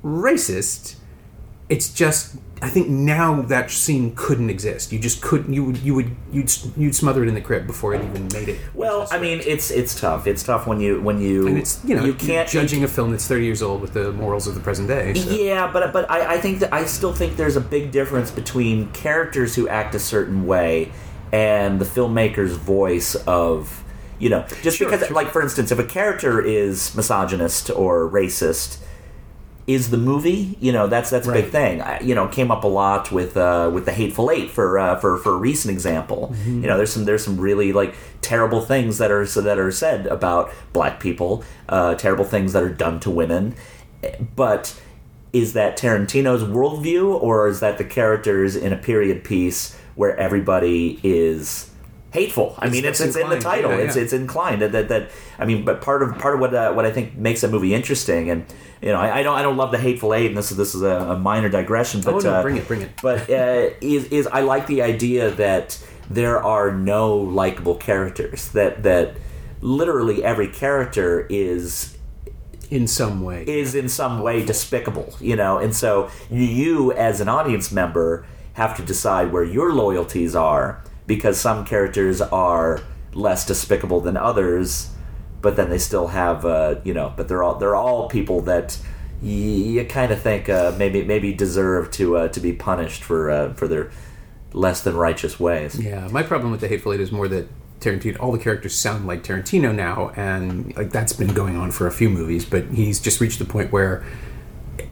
racist 0.04 0.96
it's 1.70 1.94
just 1.94 2.36
I 2.62 2.70
think 2.70 2.90
now 2.90 3.42
that 3.44 3.72
scene 3.72 4.14
couldn't 4.16 4.50
exist. 4.50 4.92
You 4.92 5.00
just 5.00 5.22
couldn't. 5.22 5.54
You 5.54 5.64
would 5.66 5.78
you 5.78 5.96
would 5.96 6.16
you'd 6.32 6.52
you'd 6.76 6.96
smother 6.96 7.24
it 7.24 7.30
in 7.30 7.34
the 7.34 7.42
crib 7.42 7.66
before 7.66 7.94
it 7.94 8.04
even 8.04 8.28
made 8.34 8.50
it. 8.50 8.60
well, 8.74 9.08
I 9.12 9.20
mean, 9.20 9.42
it's 9.46 9.72
it's 9.72 10.00
tough. 10.00 10.28
It's 10.28 10.44
tough 10.44 10.68
when 10.68 10.82
you 10.82 11.02
when 11.02 11.22
you 11.22 11.48
and 11.48 11.58
it's 11.58 11.84
you 11.86 11.96
know 11.96 12.02
you 12.02 12.08
you're 12.08 12.18
can't 12.18 12.50
judging 12.50 12.84
a 12.84 12.88
film 12.88 13.12
that's 13.12 13.28
thirty 13.28 13.46
years 13.46 13.62
old 13.62 13.82
with 13.82 13.94
the 13.94 14.12
morals 14.12 14.46
of 14.48 14.56
the 14.56 14.62
present 14.62 14.88
day. 14.88 15.14
So. 15.14 15.30
Yeah, 15.30 15.72
but 15.72 15.94
but 15.94 16.10
I, 16.12 16.36
I 16.36 16.38
think 16.42 16.60
that 16.60 16.74
I 16.74 16.86
still 16.86 17.14
think 17.14 17.38
there's 17.38 17.56
a 17.56 17.62
big 17.62 17.92
difference 17.92 18.30
between 18.30 18.92
characters 18.92 19.56
who 19.56 19.68
act 19.70 19.96
a 19.96 20.00
certain 20.00 20.46
way 20.46 20.92
and 21.32 21.80
the 21.80 21.86
filmmaker's 21.86 22.54
voice 22.54 23.16
of 23.28 23.84
you 24.20 24.30
know 24.30 24.46
just 24.62 24.78
Sure, 24.78 24.90
because 24.90 25.08
sure. 25.08 25.16
like 25.16 25.30
for 25.30 25.42
instance 25.42 25.72
if 25.72 25.80
a 25.80 25.84
character 25.84 26.42
is 26.42 26.94
misogynist 26.96 27.70
or 27.70 28.10
racist 28.10 28.80
is 29.70 29.92
the 29.92 29.98
movie 29.98 30.58
you 30.60 30.72
know 30.72 30.88
that's 30.88 31.12
that's 31.12 31.28
a 31.28 31.32
big 31.32 31.52
thing. 31.52 31.80
I, 31.80 32.00
you 32.00 32.16
know 32.16 32.28
came 32.28 32.50
up 32.50 32.64
a 32.64 32.68
lot 32.68 33.12
with 33.12 33.38
uh, 33.38 33.70
with 33.72 33.86
the 33.86 33.92
hateful 33.92 34.32
eight 34.32 34.50
for 34.50 34.80
uh, 34.80 35.00
for 35.00 35.18
for 35.18 35.36
a 35.36 35.38
recent 35.38 35.72
example. 35.72 36.34
Mm-hmm. 36.34 36.62
you 36.64 36.68
know 36.68 36.76
there's 36.76 36.92
some 36.92 37.06
there's 37.06 37.24
some 37.24 37.40
really 37.40 37.72
like 37.72 37.94
terrible 38.22 38.62
things 38.62 38.98
that 38.98 39.12
are 39.12 39.28
so 39.28 39.42
that 39.42 39.60
are 39.60 39.72
said 39.72 40.08
about 40.08 40.52
black 40.74 41.00
people 41.00 41.44
uh, 41.70 41.94
terrible 41.94 42.26
things 42.26 42.54
that 42.54 42.64
are 42.64 42.74
done 42.74 43.00
to 43.02 43.12
women. 43.12 43.56
But 44.36 44.82
is 45.34 45.54
that 45.54 45.78
Tarantino's 45.78 46.44
worldview 46.44 47.22
or 47.22 47.48
is 47.48 47.60
that 47.60 47.78
the 47.78 47.84
characters 47.84 48.56
in 48.56 48.74
a 48.74 48.78
period 48.78 49.24
piece 49.24 49.78
where 49.94 50.18
everybody 50.18 51.00
is 51.04 51.69
hateful? 52.12 52.56
I 52.60 52.70
mean, 52.70 52.86
it's 52.86 53.00
it's 53.00 53.16
it's 53.16 53.24
in 53.24 53.30
the 53.30 53.40
title. 53.40 53.72
yeah, 53.72 53.78
It's 53.78 53.96
yeah. 53.96 54.04
it's 54.04 54.14
inclined 54.14 54.62
that, 54.62 54.72
that 54.72 54.90
that 54.90 55.10
I 55.38 55.46
mean, 55.46 55.64
but 55.66 55.82
part 55.82 56.04
of 56.04 56.18
part 56.18 56.36
of 56.36 56.40
what 56.42 56.54
uh, 56.54 56.74
what 56.74 56.86
I 56.86 56.92
think 56.92 57.16
makes 57.16 57.44
a 57.44 57.48
movie 57.48 57.74
interesting, 57.74 58.30
and 58.30 58.46
you 58.82 58.90
know, 58.90 59.00
I, 59.00 59.20
I 59.20 59.24
don't 59.24 59.36
I 59.36 59.42
don't 59.42 59.58
love 59.58 59.72
the 59.72 59.78
hateful 59.78 60.14
eight, 60.14 60.28
and 60.28 60.38
this 60.38 60.52
is 60.52 60.58
this 60.58 60.74
is 60.76 60.82
a, 60.82 61.12
a 61.12 61.20
minor 61.20 61.50
digression, 61.50 62.02
but 62.02 62.16
Oh, 62.16 62.20
no, 62.20 62.34
uh, 62.34 62.42
bring 62.42 62.58
it, 62.58 62.68
bring 62.68 62.82
it. 62.82 62.92
But 63.02 63.30
uh, 63.30 63.70
is 63.82 64.06
is 64.06 64.28
I 64.28 64.42
like 64.42 64.68
the 64.68 64.82
idea 64.82 65.32
that 65.32 65.78
there 66.10 66.42
are 66.44 66.72
no 66.72 67.16
likable 67.16 67.76
characters 67.76 68.50
that 68.50 68.84
that 68.84 69.16
literally 69.62 70.24
every 70.24 70.48
character 70.48 71.28
is 71.30 71.98
in 72.72 72.88
some 72.88 73.24
way. 73.24 73.44
is 73.48 73.76
in 73.76 73.90
some 73.90 74.22
way 74.22 74.46
despicable, 74.46 75.14
you 75.20 75.36
know, 75.36 75.58
and 75.58 75.76
so 75.76 76.10
you 76.30 76.92
as 76.94 77.20
an 77.20 77.28
audience 77.28 77.72
member 77.72 78.26
have 78.54 78.76
to 78.78 78.84
decide 78.84 79.32
where 79.32 79.44
your 79.44 79.74
loyalties 79.74 80.36
are 80.36 80.82
because 81.10 81.40
some 81.40 81.66
characters 81.66 82.22
are 82.22 82.82
less 83.14 83.44
despicable 83.44 84.00
than 84.00 84.16
others, 84.16 84.92
but 85.42 85.56
then 85.56 85.72
they 85.72 85.80
still 85.80 86.10
have, 86.10 86.46
uh, 86.46 86.76
you 86.84 86.94
know, 86.94 87.12
but 87.18 87.28
they're 87.28 87.42
all 87.42 87.56
they're 87.56 87.76
all 87.76 88.08
people 88.08 88.42
that 88.42 88.78
y- 89.22 89.28
you 89.28 89.86
kind 89.86 90.12
of 90.12 90.22
think 90.22 90.48
uh, 90.48 90.72
maybe 90.78 91.04
maybe 91.04 91.34
deserve 91.34 91.90
to 91.92 92.16
uh, 92.16 92.28
to 92.30 92.40
be 92.40 92.54
punished 92.54 93.04
for 93.04 93.32
uh, 93.32 93.54
for 93.56 93.68
their 93.68 93.90
less 94.54 94.82
than 94.84 94.96
righteous 94.96 95.40
ways. 95.40 95.82
Yeah, 95.82 96.08
my 96.12 96.22
problem 96.22 96.52
with 96.52 96.62
the 96.62 96.68
Hateful 96.68 96.94
Eight 96.94 97.00
is 97.02 97.12
more 97.12 97.28
that 97.28 97.48
Tarantino, 97.80 98.20
all 98.20 98.32
the 98.32 98.38
characters 98.38 98.76
sound 98.76 99.08
like 99.08 99.24
Tarantino 99.24 99.74
now, 99.74 100.12
and 100.16 100.76
like 100.78 100.92
that's 100.92 101.14
been 101.14 101.34
going 101.34 101.58
on 101.58 101.72
for 101.72 101.88
a 101.88 101.92
few 101.92 102.10
movies. 102.12 102.46
But 102.46 102.66
he's 102.66 103.00
just 103.00 103.20
reached 103.20 103.40
the 103.40 103.46
point 103.46 103.72
where 103.72 104.06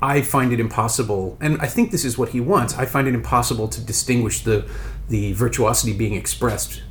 I 0.01 0.21
find 0.23 0.51
it 0.51 0.60
impossible, 0.60 1.38
and 1.39 1.62
I 1.62 1.67
think 1.67 1.91
this 1.91 2.03
is 2.03 2.17
what 2.17 2.30
he 2.30 2.41
wants. 2.41 2.73
I 2.75 2.86
find 2.86 3.08
it 3.08 3.13
impossible 3.13 3.67
to 3.67 3.80
distinguish 3.82 4.41
the 4.41 4.67
the 5.10 5.34
virtuosity 5.34 5.93
being 5.93 6.13
expressed 6.13 6.82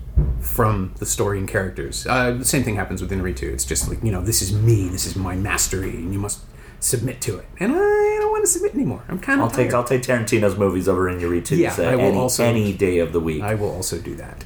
from 0.40 0.94
the 0.98 1.06
story 1.06 1.38
and 1.38 1.48
characters. 1.48 2.06
Uh, 2.06 2.32
the 2.32 2.44
same 2.44 2.62
thing 2.62 2.76
happens 2.76 3.02
with 3.02 3.10
Inarritu. 3.10 3.44
It's 3.52 3.64
just 3.64 3.88
like 3.88 4.02
you 4.02 4.12
know, 4.12 4.22
this 4.22 4.42
is 4.42 4.52
me, 4.52 4.88
this 4.88 5.06
is 5.06 5.16
my 5.16 5.36
mastery, 5.36 5.90
and 5.90 6.12
you 6.12 6.18
must 6.18 6.40
submit 6.80 7.20
to 7.22 7.38
it. 7.38 7.46
And 7.58 7.72
I 7.72 8.16
don't 8.20 8.30
want 8.30 8.44
to 8.44 8.50
submit 8.50 8.74
anymore. 8.74 9.04
I'm 9.08 9.18
kind 9.18 9.40
of 9.40 9.46
I'll 9.46 9.50
take 9.50 9.74
I'll 9.74 9.84
take 9.84 10.02
Tarantino's 10.02 10.56
movies 10.56 10.88
over 10.88 11.10
Inarritu's 11.10 11.58
Yeah, 11.58 11.74
I 11.78 11.96
will 11.96 12.04
any, 12.04 12.18
also- 12.18 12.44
any 12.44 12.72
day 12.72 12.98
of 12.98 13.12
the 13.12 13.20
week. 13.20 13.42
I 13.42 13.54
will 13.54 13.70
also 13.70 13.98
do 13.98 14.14
that. 14.16 14.44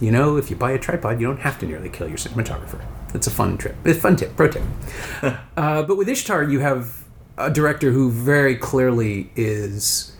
You 0.00 0.12
know, 0.12 0.36
if 0.36 0.48
you 0.48 0.54
buy 0.54 0.72
a 0.72 0.78
tripod, 0.78 1.20
you 1.20 1.26
don't 1.26 1.40
have 1.40 1.58
to 1.58 1.66
nearly 1.66 1.88
kill 1.88 2.06
your 2.06 2.18
cinematographer. 2.18 2.80
It's 3.14 3.26
a 3.26 3.32
fun 3.32 3.58
trip. 3.58 3.74
It's 3.84 3.98
a 3.98 4.00
fun 4.00 4.14
tip, 4.14 4.36
pro 4.36 4.48
tip. 4.48 4.62
uh, 5.22 5.82
but 5.82 5.96
with 5.96 6.08
Ishtar, 6.08 6.44
you 6.44 6.60
have 6.60 7.04
a 7.36 7.50
director 7.50 7.90
who 7.90 8.10
very 8.10 8.54
clearly 8.54 9.32
is 9.34 10.12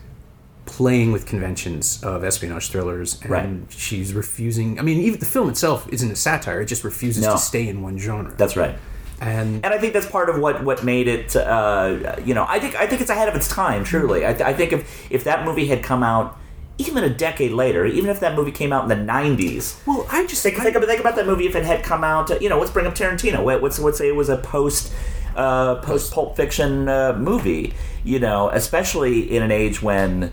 playing 0.68 1.10
with 1.12 1.24
conventions 1.26 2.00
of 2.02 2.22
espionage 2.22 2.70
thrillers, 2.70 3.18
and 3.22 3.30
Right. 3.30 3.48
she's 3.70 4.12
refusing. 4.14 4.78
I 4.78 4.82
mean, 4.82 4.98
even 4.98 5.18
the 5.18 5.26
film 5.26 5.48
itself 5.48 5.88
isn't 5.90 6.10
a 6.10 6.16
satire; 6.16 6.60
it 6.60 6.66
just 6.66 6.84
refuses 6.84 7.24
No. 7.24 7.32
to 7.32 7.38
stay 7.38 7.66
in 7.66 7.82
one 7.82 7.98
genre. 7.98 8.32
That's 8.36 8.56
right. 8.56 8.76
and 9.20 9.64
and 9.64 9.74
I 9.74 9.78
think 9.78 9.92
that's 9.94 10.06
part 10.06 10.28
of 10.30 10.38
what 10.38 10.62
what 10.64 10.84
made 10.84 11.08
it. 11.08 11.34
Uh, 11.34 11.96
you 12.24 12.34
know, 12.34 12.44
I 12.48 12.60
think 12.60 12.76
I 12.76 12.86
think 12.86 13.00
it's 13.00 13.10
ahead 13.10 13.28
of 13.28 13.34
its 13.34 13.48
time. 13.48 13.82
Truly, 13.82 14.24
I, 14.24 14.32
th- 14.32 14.46
I 14.50 14.52
think 14.54 14.72
if 14.72 14.82
if 15.10 15.24
that 15.24 15.44
movie 15.44 15.66
had 15.66 15.82
come 15.82 16.02
out 16.04 16.36
even 16.80 17.02
a 17.02 17.10
decade 17.10 17.50
later, 17.50 17.84
even 17.84 18.08
if 18.10 18.20
that 18.20 18.36
movie 18.36 18.52
came 18.52 18.72
out 18.72 18.82
in 18.84 18.88
the 18.88 19.12
'90s. 19.12 19.74
well, 19.86 20.06
I 20.12 20.24
just 20.26 20.42
Think, 20.44 20.60
I- 20.60 20.62
think, 20.62 20.76
about, 20.76 20.86
think 20.88 21.00
about 21.00 21.16
that 21.16 21.26
movie 21.26 21.46
if 21.46 21.56
it 21.56 21.64
had 21.64 21.82
come 21.82 22.04
out. 22.04 22.30
uh, 22.30 22.38
You 22.40 22.48
know, 22.48 22.58
let's 22.60 22.70
bring 22.70 22.86
up 22.86 22.94
Tarantino. 22.94 23.42
What- 23.42 23.60
Let's 23.62 23.78
let's 23.80 23.98
say 23.98 24.06
it 24.06 24.14
was 24.14 24.28
a 24.28 24.36
post 24.36 24.92
uh, 25.34 25.76
post 25.76 26.12
Pulp 26.12 26.36
Fiction 26.36 26.88
uh, 26.88 27.16
movie. 27.18 27.72
You 28.04 28.20
know, 28.20 28.48
especially 28.50 29.34
in 29.36 29.42
an 29.42 29.50
age 29.50 29.82
when 29.82 30.30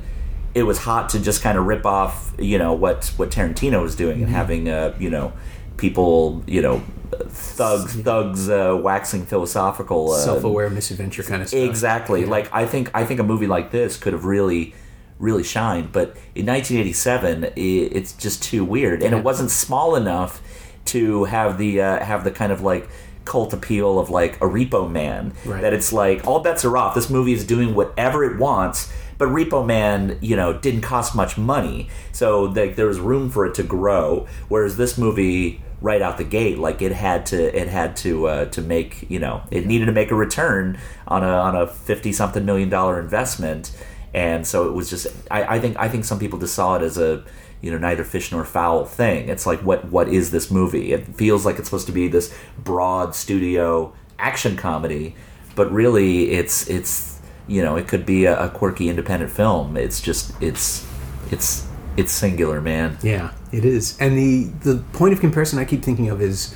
it 0.55 0.63
was 0.63 0.79
hot 0.79 1.09
to 1.09 1.19
just 1.19 1.43
kind 1.43 1.57
of 1.57 1.65
rip 1.65 1.85
off. 1.85 2.33
You 2.39 2.57
know 2.57 2.73
what 2.73 3.13
what 3.17 3.29
Tarantino 3.29 3.81
was 3.83 3.95
doing 3.95 4.23
and 4.23 4.29
having 4.31 4.67
uh, 4.69 4.95
you 4.99 5.09
know 5.11 5.33
people 5.77 6.43
you 6.47 6.61
know 6.61 6.81
thugs 7.27 7.95
thugs 7.95 8.49
uh, 8.49 8.77
waxing 8.81 9.25
philosophical. 9.25 10.11
Uh, 10.11 10.17
self-aware 10.19 10.69
misadventure 10.69 11.23
kind 11.23 11.41
of 11.41 11.49
stuff. 11.49 11.59
Exactly. 11.59 12.25
Like 12.25 12.49
I 12.53 12.65
think 12.65 12.89
I 12.93 13.05
think 13.05 13.19
a 13.19 13.23
movie 13.23 13.47
like 13.47 13.71
this 13.71 13.97
could 13.97 14.13
have 14.13 14.25
really 14.25 14.73
really 15.17 15.43
shined, 15.43 15.91
but 15.93 16.07
in 16.35 16.45
1987 16.45 17.45
i 17.45 17.51
it's 17.55 18.11
just 18.13 18.43
too 18.43 18.65
weird 18.65 19.01
and 19.01 19.15
it 19.15 19.23
wasn't 19.23 19.49
small 19.49 19.95
enough 19.95 20.41
to 20.83 21.23
have 21.23 21.57
the 21.57 21.79
uh, 21.81 22.03
have 22.03 22.25
the 22.25 22.31
kind 22.31 22.51
of 22.51 22.59
like 22.61 22.89
cult 23.23 23.53
appeal 23.53 23.97
of 23.97 24.09
like 24.09 24.35
a 24.37 24.45
Repo 24.45 24.91
Man 24.91 25.33
Right. 25.45 25.61
that 25.61 25.73
it's 25.73 25.93
like 25.93 26.27
all 26.27 26.41
bets 26.41 26.65
are 26.65 26.75
off. 26.77 26.95
This 26.95 27.09
movie 27.09 27.31
is 27.33 27.45
doing 27.45 27.73
whatever 27.73 28.23
it 28.25 28.37
wants. 28.37 28.91
But 29.17 29.29
Repo 29.29 29.65
Man, 29.65 30.17
you 30.21 30.35
know, 30.35 30.53
didn't 30.53 30.81
cost 30.81 31.15
much 31.15 31.37
money, 31.37 31.89
so 32.11 32.43
like 32.43 32.75
there 32.75 32.87
was 32.87 32.99
room 32.99 33.29
for 33.29 33.45
it 33.45 33.55
to 33.55 33.63
grow. 33.63 34.27
Whereas 34.49 34.77
this 34.77 34.97
movie, 34.97 35.61
right 35.81 36.01
out 36.01 36.17
the 36.17 36.23
gate, 36.23 36.57
like 36.57 36.81
it 36.81 36.91
had 36.91 37.25
to, 37.27 37.57
it 37.57 37.67
had 37.67 37.95
to, 37.97 38.27
uh, 38.27 38.45
to 38.45 38.61
make, 38.61 39.09
you 39.09 39.19
know, 39.19 39.43
it 39.51 39.65
needed 39.65 39.85
to 39.85 39.91
make 39.91 40.11
a 40.11 40.15
return 40.15 40.77
on 41.07 41.23
a 41.23 41.27
on 41.27 41.55
a 41.55 41.67
fifty 41.67 42.11
something 42.11 42.45
million 42.45 42.69
dollar 42.69 42.99
investment, 42.99 43.71
and 44.13 44.45
so 44.45 44.67
it 44.67 44.73
was 44.73 44.89
just. 44.89 45.07
I, 45.31 45.55
I 45.55 45.59
think 45.59 45.77
I 45.77 45.87
think 45.87 46.05
some 46.05 46.19
people 46.19 46.39
just 46.39 46.55
saw 46.55 46.75
it 46.75 46.81
as 46.81 46.97
a, 46.97 47.23
you 47.61 47.71
know, 47.71 47.77
neither 47.77 48.03
fish 48.03 48.31
nor 48.31 48.43
fowl 48.45 48.85
thing. 48.85 49.29
It's 49.29 49.45
like 49.45 49.59
what 49.61 49.85
what 49.85 50.07
is 50.09 50.31
this 50.31 50.51
movie? 50.51 50.93
It 50.93 51.15
feels 51.15 51.45
like 51.45 51.57
it's 51.57 51.67
supposed 51.67 51.87
to 51.87 51.93
be 51.93 52.07
this 52.07 52.33
broad 52.57 53.15
studio 53.15 53.93
action 54.19 54.55
comedy, 54.57 55.15
but 55.55 55.71
really 55.71 56.31
it's 56.31 56.69
it's 56.69 57.14
you 57.47 57.61
know 57.61 57.75
it 57.75 57.87
could 57.87 58.05
be 58.05 58.25
a, 58.25 58.45
a 58.45 58.49
quirky 58.49 58.89
independent 58.89 59.31
film. 59.31 59.77
It's 59.77 60.01
just 60.01 60.31
it's 60.41 60.85
it's 61.31 61.67
it's 61.97 62.11
singular, 62.11 62.61
man. 62.61 62.97
Yeah, 63.01 63.31
it 63.51 63.63
is. 63.65 63.97
And 63.99 64.17
the 64.17 64.43
the 64.61 64.77
point 64.93 65.13
of 65.13 65.19
comparison 65.19 65.59
I 65.59 65.65
keep 65.65 65.83
thinking 65.83 66.09
of 66.09 66.21
is 66.21 66.55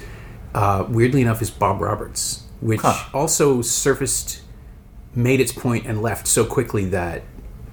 uh, 0.53 0.85
weirdly 0.89 1.21
enough, 1.21 1.41
is 1.41 1.51
Bob 1.51 1.79
Roberts, 1.81 2.43
which 2.59 2.81
Huh. 2.81 3.09
also 3.13 3.61
surfaced, 3.61 4.41
made 5.15 5.39
its 5.39 5.51
point, 5.51 5.85
and 5.85 6.01
left 6.01 6.27
so 6.27 6.43
quickly 6.43 6.85
that 6.85 7.21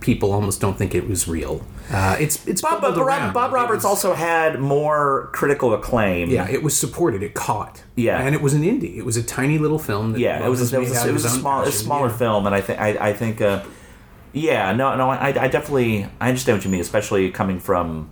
people 0.00 0.31
almost 0.33 0.61
don't 0.61 0.76
think 0.76 0.94
it 0.94 1.09
was 1.09 1.26
real. 1.26 1.64
Uh, 1.92 2.16
it's 2.18 2.44
it's 2.49 2.61
Bob, 2.61 2.81
Bob, 2.83 2.99
around. 2.99 3.33
Bob 3.33 3.53
Roberts 3.53 3.79
was- 3.79 3.85
also 3.85 4.12
had 4.14 4.59
more 4.61 5.31
critical 5.33 5.72
acclaim. 5.72 6.31
Yeah, 6.31 6.49
it 6.49 6.62
was 6.62 6.77
supported. 6.77 7.22
It 7.22 7.35
caught. 7.35 7.83
Yeah. 7.94 8.18
and 8.20 8.35
it 8.35 8.42
was 8.42 8.55
an 8.55 8.62
indie. 8.62 8.96
It 8.96 9.05
was 9.05 9.16
a 9.16 9.22
tiny 9.22 9.59
little 9.59 9.79
film. 9.79 10.12
That 10.12 10.18
yeah, 10.20 10.44
it 10.44 10.49
was, 10.49 10.61
a, 10.72 10.77
it 10.77 10.81
was, 10.81 11.05
a, 11.05 11.09
it 11.09 11.12
was 11.12 11.25
a 11.25 11.29
small, 11.31 11.62
a 11.62 11.70
smaller 11.72 12.09
Yeah. 12.09 12.16
film, 12.16 12.46
and 12.46 12.55
I 12.55 12.61
think 12.61 12.81
I, 12.81 13.09
I 13.09 13.12
think, 13.12 13.40
uh, 13.40 13.62
yeah, 14.33 14.72
no, 14.72 14.96
no, 14.96 15.09
I, 15.11 15.29
I 15.29 15.49
definitely 15.49 16.07
I 16.20 16.29
understand 16.29 16.59
what 16.59 16.64
you 16.64 16.70
mean, 16.70 16.81
especially 16.81 17.31
coming 17.31 17.59
from, 17.61 18.11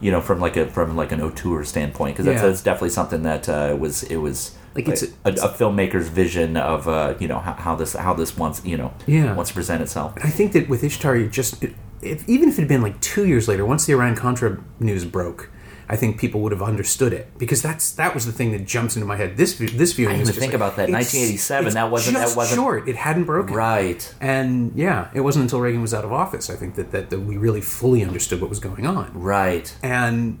you 0.00 0.10
know, 0.10 0.20
from 0.20 0.40
like 0.40 0.56
a 0.56 0.66
from 0.66 0.96
like 0.96 1.12
an 1.12 1.20
auteur 1.22 1.64
standpoint, 1.64 2.14
because 2.16 2.26
that's, 2.26 2.42
Yeah. 2.42 2.48
that's 2.48 2.62
definitely 2.62 2.90
something 2.90 3.22
that 3.22 3.48
uh, 3.48 3.76
was 3.78 4.02
it 4.04 4.16
was 4.16 4.56
Like, 4.74 4.88
it's 4.88 5.02
a, 5.02 5.06
a, 5.24 5.48
filmmaker's 5.56 6.08
vision 6.08 6.56
of 6.56 6.88
uh, 6.88 7.14
you 7.20 7.28
know 7.28 7.38
how, 7.38 7.52
how 7.54 7.74
this 7.76 7.92
how 7.94 8.12
this 8.12 8.36
wants 8.36 8.62
you 8.64 8.76
know 8.76 8.92
Yeah. 9.06 9.34
wants 9.34 9.50
to 9.50 9.54
present 9.54 9.80
itself. 9.82 10.12
I 10.22 10.28
think 10.30 10.52
that 10.52 10.68
with 10.68 10.82
Ishtar, 10.82 11.16
you 11.16 11.28
just 11.28 11.64
if, 12.02 12.28
even 12.28 12.48
if 12.48 12.58
it 12.58 12.62
had 12.62 12.68
been 12.68 12.82
like 12.82 13.00
two 13.00 13.26
years 13.26 13.48
later, 13.48 13.64
once 13.64 13.86
the 13.86 13.92
Iran 13.92 14.16
Contra 14.16 14.62
news 14.80 15.04
broke, 15.04 15.50
I 15.88 15.96
think 15.96 16.18
people 16.18 16.40
would 16.40 16.52
have 16.52 16.62
understood 16.62 17.12
it 17.12 17.36
because 17.38 17.60
that's 17.60 17.92
that 17.92 18.14
was 18.14 18.24
the 18.24 18.32
thing 18.32 18.52
that 18.52 18.66
jumps 18.66 18.96
into 18.96 19.06
my 19.06 19.16
head. 19.16 19.36
This 19.36 19.54
this 19.58 19.92
viewing. 19.92 20.14
I 20.14 20.18
didn't 20.18 20.32
think 20.34 20.52
like, 20.52 20.54
about 20.54 20.76
that. 20.76 20.88
1987, 20.90 21.66
it's 21.66 21.74
that 21.74 21.90
wasn't- 21.90 22.16
that 22.16 22.34
wasn't- 22.36 22.58
short. 22.58 22.88
It 22.88 22.96
hadn't 22.96 23.24
broken. 23.24 23.54
Right, 23.54 24.14
And 24.20 24.72
yeah, 24.74 25.08
it 25.14 25.20
wasn't 25.20 25.42
until 25.44 25.60
Reagan 25.60 25.82
was 25.82 25.92
out 25.92 26.04
of 26.04 26.12
office, 26.12 26.48
I 26.48 26.54
think, 26.56 26.76
that, 26.76 26.92
that, 26.92 27.10
that 27.10 27.20
we 27.20 27.36
really 27.36 27.60
fully 27.60 28.02
understood 28.04 28.40
what 28.40 28.48
was 28.48 28.58
going 28.60 28.86
on. 28.86 29.10
right, 29.14 29.74
and 29.82 30.38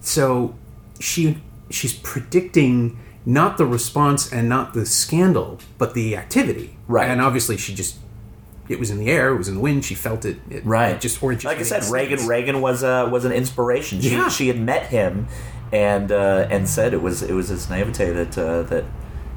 so 0.00 0.54
she 1.00 1.38
she's 1.70 1.94
predicting 1.94 2.98
not 3.26 3.56
the 3.56 3.64
response 3.66 4.30
and 4.30 4.48
not 4.50 4.74
the 4.74 4.84
scandal 4.84 5.58
but 5.78 5.94
the 5.94 6.14
activity 6.14 6.76
Right. 6.86 7.08
and 7.08 7.22
obviously 7.22 7.56
she 7.56 7.74
just 7.74 7.96
it 8.68 8.78
was 8.80 8.90
in 8.90 8.98
the 8.98 9.10
air 9.10 9.32
it 9.34 9.36
was 9.38 9.48
in 9.48 9.54
the 9.56 9.60
wind 9.60 9.84
she 9.84 9.94
felt 9.94 10.24
it, 10.24 10.38
it 10.50 10.64
right. 10.64 10.92
it 10.96 11.00
just 11.00 11.22
or 11.22 11.32
it 11.32 11.36
just 11.36 11.44
like 11.44 11.58
I 11.58 11.62
said, 11.62 11.82
sense. 11.82 11.92
Reagan 11.92 12.26
Reagan 12.26 12.60
was 12.60 12.82
uh, 12.82 13.08
was 13.10 13.24
an 13.24 13.32
inspiration. 13.32 14.00
She 14.00 14.10
Yeah. 14.10 14.28
she 14.28 14.48
had 14.48 14.58
met 14.58 14.86
him, 14.86 15.28
and 15.72 16.10
uh, 16.10 16.46
and 16.50 16.68
said 16.68 16.92
it 16.94 17.02
was 17.02 17.22
it 17.22 17.32
was 17.34 17.48
his 17.48 17.68
naivete 17.68 18.10
that 18.12 18.38
uh, 18.38 18.62
that 18.64 18.84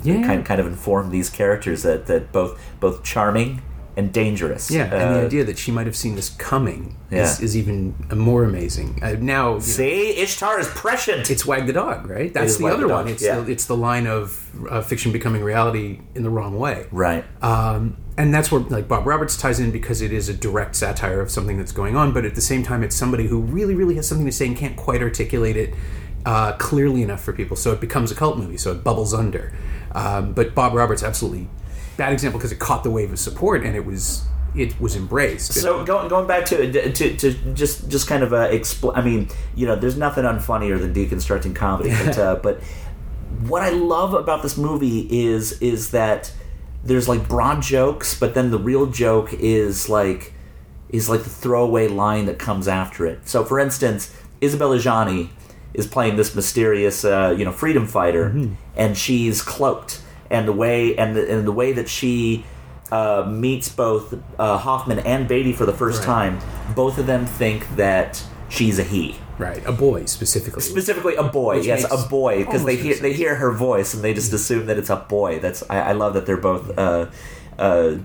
Yeah. 0.04 0.22
kind 0.28 0.46
kind 0.46 0.60
of 0.62 0.68
informed 0.68 1.12
these 1.12 1.30
characters 1.30 1.82
that 1.84 2.06
that 2.06 2.32
both 2.32 2.60
both 2.80 3.04
charming 3.04 3.62
and 3.98 4.14
dangerous. 4.14 4.70
yeah 4.70 4.84
and 4.84 5.16
the 5.16 5.22
Uh, 5.22 5.26
idea 5.26 5.44
that 5.44 5.58
she 5.58 5.72
might 5.72 5.88
have 5.88 5.96
seen 5.96 6.14
this 6.16 6.30
coming 6.30 6.96
is, 7.10 7.40
Yeah. 7.40 7.46
is 7.46 7.58
even 7.58 7.96
more 8.16 8.44
amazing 8.44 9.00
uh, 9.02 9.16
now 9.20 9.48
you 9.48 9.54
know, 9.56 9.60
See, 9.60 10.22
Ishtar 10.26 10.60
is 10.60 10.68
prescient. 10.68 11.32
it's 11.32 11.46
wag 11.48 11.66
the 11.66 11.74
dog 11.74 12.08
right 12.08 12.32
that's 12.32 12.58
the 12.58 12.68
other 12.68 12.88
the 12.88 12.94
one 12.94 13.08
it's 13.08 13.24
yeah. 13.24 13.40
the, 13.40 13.52
it's 13.52 13.66
the 13.66 13.76
line 13.76 14.06
of 14.06 14.26
uh, 14.70 14.82
fiction 14.82 15.12
becoming 15.12 15.44
reality 15.44 16.00
in 16.14 16.22
the 16.22 16.30
wrong 16.30 16.54
way 16.60 16.86
right. 16.92 17.24
um, 17.42 17.98
and 18.18 18.34
that's 18.34 18.52
where 18.52 18.62
like 18.62 18.88
Bob 18.88 19.06
Roberts 19.06 19.38
ties 19.38 19.60
in 19.60 19.72
because 19.72 20.02
it 20.02 20.12
is 20.12 20.28
a 20.28 20.34
direct 20.34 20.76
satire 20.76 21.22
of 21.22 21.30
something 21.30 21.58
that's 21.58 21.72
going 21.72 21.96
on, 21.96 22.14
but 22.14 22.26
at 22.26 22.36
the 22.36 22.42
same 22.42 22.64
time, 22.64 22.84
it's 22.84 22.96
somebody 22.96 23.28
who 23.28 23.40
really, 23.40 23.76
really 23.76 23.96
has 23.96 24.08
something 24.08 24.26
to 24.26 24.32
say 24.32 24.48
and 24.48 24.58
can't 24.58 24.76
quite 24.76 25.02
articulate 25.02 25.56
it 25.56 25.74
uh, 26.26 26.54
clearly 26.54 27.04
enough 27.04 27.24
for 27.24 27.32
people, 27.32 27.56
so 27.56 27.72
it 27.72 27.80
becomes 27.80 28.12
a 28.12 28.16
cult 28.16 28.38
movie, 28.38 28.58
so 28.58 28.72
it 28.72 28.84
bubbles 28.84 29.14
under. 29.14 29.54
Um, 29.94 30.34
but 30.34 30.56
Bob 30.56 30.74
Roberts, 30.74 31.04
absolutely 31.04 31.48
bad 31.98 32.14
example 32.14 32.38
because 32.40 32.52
it 32.52 32.60
caught 32.60 32.84
the 32.84 32.92
wave 32.92 33.12
of 33.12 33.18
support 33.18 33.64
and 33.64 33.76
it 33.76 33.84
was 33.84 34.24
it 34.56 34.80
was 34.80 34.96
embraced. 34.96 35.54
So 35.54 35.84
going 35.84 36.08
going 36.08 36.28
back 36.28 36.46
to 36.46 36.92
to, 36.92 37.18
to 37.18 37.34
just 37.54 37.90
just 37.90 38.08
kind 38.08 38.24
of 38.24 38.34
uh, 38.34 38.50
I 38.94 39.02
mean, 39.02 39.30
you 39.56 39.68
know, 39.68 39.76
there's 39.76 39.98
nothing 39.98 40.24
unfunnier 40.24 40.80
than 40.80 40.94
deconstructing 40.94 41.56
comedy, 41.56 41.90
but 41.90 42.18
uh, 42.18 42.36
but 42.44 42.62
what 43.48 43.62
I 43.62 43.70
love 43.70 44.14
about 44.14 44.42
this 44.44 44.58
movie 44.58 45.08
is 45.10 45.62
is 45.62 45.92
that 45.92 46.32
there's 46.88 47.08
like 47.08 47.28
broad 47.28 47.62
jokes, 47.62 48.18
but 48.20 48.34
then 48.34 48.50
the 48.52 48.58
real 48.60 48.86
joke 48.88 49.34
is 49.34 49.90
like 49.90 50.34
is 50.90 51.10
like 51.10 51.24
the 51.24 51.30
throwaway 51.30 51.88
line 51.88 52.26
that 52.26 52.40
comes 52.40 52.68
after 52.68 53.06
it. 53.06 53.28
So, 53.28 53.44
for 53.44 53.60
instance, 53.60 54.14
Isabelle 54.40 54.72
Adjani 54.72 55.30
is 55.74 55.86
playing 55.86 56.16
this 56.16 56.34
mysterious, 56.34 57.04
uh, 57.04 57.36
you 57.38 57.44
know, 57.46 57.52
freedom 57.52 57.86
fighter, 57.88 58.50
and 58.76 58.98
she's 58.98 59.42
cloaked, 59.42 60.02
and 60.32 60.48
the 60.48 60.54
way 60.54 60.96
and 60.98 61.16
the 61.16 61.30
and 61.32 61.46
the 61.46 61.52
way 61.52 61.74
that 61.74 61.90
she 61.90 62.46
uh, 62.92 63.28
meets 63.30 63.68
both 63.70 64.16
uh, 64.40 64.58
Hoffman 64.58 65.00
and 65.00 65.28
Beatty 65.28 65.52
for 65.54 65.66
the 65.66 65.74
first 65.74 66.00
Right. 66.00 66.06
time, 66.06 66.40
both 66.74 66.98
of 66.98 67.06
them 67.06 67.26
think 67.26 67.76
that 67.76 68.24
she's 68.50 68.80
a 68.80 68.84
he. 68.84 69.18
Right, 69.38 69.66
a 69.66 69.72
boy 69.72 70.06
specifically. 70.06 70.62
Specifically, 70.62 71.16
a 71.16 71.24
boy. 71.24 71.58
Which 71.58 71.68
yes, 71.68 71.86
a 71.90 72.08
boy, 72.10 72.44
because 72.44 72.66
they 72.66 72.76
hear 72.76 72.96
no 72.96 73.02
they 73.02 73.14
hear 73.14 73.36
her 73.36 73.52
voice 73.52 73.94
and 73.94 74.04
they 74.04 74.14
just 74.14 74.34
assume 74.34 74.66
that 74.68 74.78
it's 74.78 74.90
a 74.90 74.98
boy. 74.98 75.40
That's 75.40 75.64
I, 75.70 75.80
I 75.80 75.92
love 75.94 76.14
that 76.14 76.26
they're 76.26 76.38
both 76.38 76.78
uh, 76.78 77.08
uh, 77.58 77.98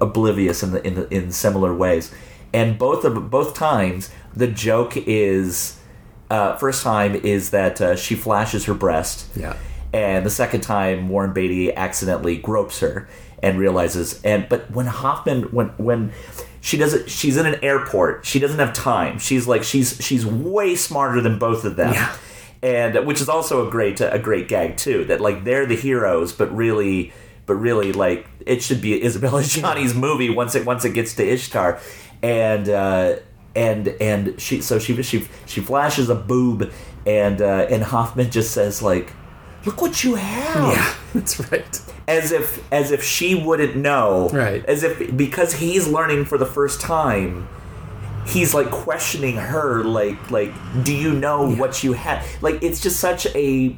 oblivious 0.00 0.62
in 0.62 0.72
the, 0.72 0.86
in 0.86 0.94
the, 0.94 1.14
in 1.14 1.32
similar 1.32 1.74
ways. 1.74 2.12
And 2.52 2.78
both 2.78 3.04
of 3.04 3.30
both 3.30 3.54
times, 3.54 4.10
the 4.34 4.46
joke 4.46 4.96
is 4.96 5.78
uh, 6.30 6.56
first 6.56 6.82
time 6.82 7.14
is 7.14 7.50
that 7.50 7.80
uh, 7.80 7.96
she 7.96 8.14
flashes 8.14 8.64
her 8.66 8.74
breast. 8.74 9.26
Yeah. 9.36 9.56
And 9.92 10.24
the 10.24 10.30
second 10.30 10.60
time, 10.60 11.08
Warren 11.08 11.32
Beatty 11.32 11.74
accidentally 11.74 12.36
gropes 12.36 12.80
her 12.80 13.08
and 13.42 13.58
realizes. 13.58 14.20
And 14.22 14.48
but 14.48 14.70
when 14.70 14.86
Hoffman, 14.86 15.44
when 15.44 15.68
when 15.78 16.12
she 16.68 16.76
does 16.76 16.92
it, 16.92 17.08
she's 17.08 17.38
in 17.38 17.46
an 17.46 17.58
airport. 17.64 18.26
She 18.26 18.38
doesn't 18.38 18.58
have 18.58 18.74
time. 18.74 19.18
She's 19.18 19.46
like 19.46 19.62
she's 19.62 19.96
she's 20.04 20.26
way 20.26 20.76
smarter 20.76 21.22
than 21.22 21.38
both 21.38 21.64
of 21.64 21.76
them. 21.76 21.94
Yeah. 21.94 22.14
And 22.62 23.06
which 23.06 23.22
is 23.22 23.28
also 23.28 23.66
a 23.66 23.70
great 23.70 24.02
a 24.02 24.18
great 24.18 24.48
gag 24.48 24.76
too. 24.76 25.06
That 25.06 25.18
like 25.18 25.44
they're 25.44 25.64
the 25.64 25.76
heroes, 25.76 26.30
but 26.34 26.54
really, 26.54 27.10
but 27.46 27.54
really 27.54 27.94
like 27.94 28.28
it 28.44 28.62
should 28.62 28.82
be 28.82 29.02
Isabelle 29.02 29.32
Adjani's 29.42 29.94
movie 29.94 30.28
once 30.28 30.54
it 30.54 30.66
once 30.66 30.84
it 30.84 30.90
gets 30.90 31.14
to 31.14 31.26
Ishtar, 31.26 31.80
and. 32.22 32.68
uh 32.68 33.16
and 33.56 33.88
and 34.00 34.38
she 34.40 34.60
so 34.60 34.78
she 34.78 35.02
she 35.02 35.26
she 35.46 35.60
flashes 35.62 36.10
a 36.10 36.14
boob 36.14 36.70
and 37.06 37.40
uh, 37.40 37.66
and 37.70 37.82
Hoffman 37.82 38.30
just 38.30 38.52
says 38.52 38.82
like 38.82 39.12
look 39.64 39.80
what 39.80 40.04
you 40.04 40.16
have 40.16 40.74
yeah, 40.74 40.94
that's 41.14 41.40
right. 41.50 41.80
As 42.08 42.32
if 42.32 42.72
as 42.72 42.90
if 42.90 43.04
she 43.04 43.36
wouldn't 43.36 43.76
know. 43.76 44.28
Right. 44.30 44.64
as 44.64 44.82
if 44.82 45.16
because 45.16 45.54
he's 45.54 45.86
learning 45.86 46.24
for 46.24 46.38
the 46.38 46.46
first 46.46 46.80
time 46.80 47.48
he's 48.26 48.52
like 48.52 48.70
questioning 48.70 49.36
her 49.36 49.82
like 49.82 50.30
like 50.30 50.52
do 50.84 50.94
you 50.94 51.14
know 51.14 51.50
what 51.50 51.82
you 51.82 51.94
have 51.94 52.26
like 52.42 52.62
it's 52.62 52.78
just 52.78 53.00
such 53.00 53.24
a 53.34 53.74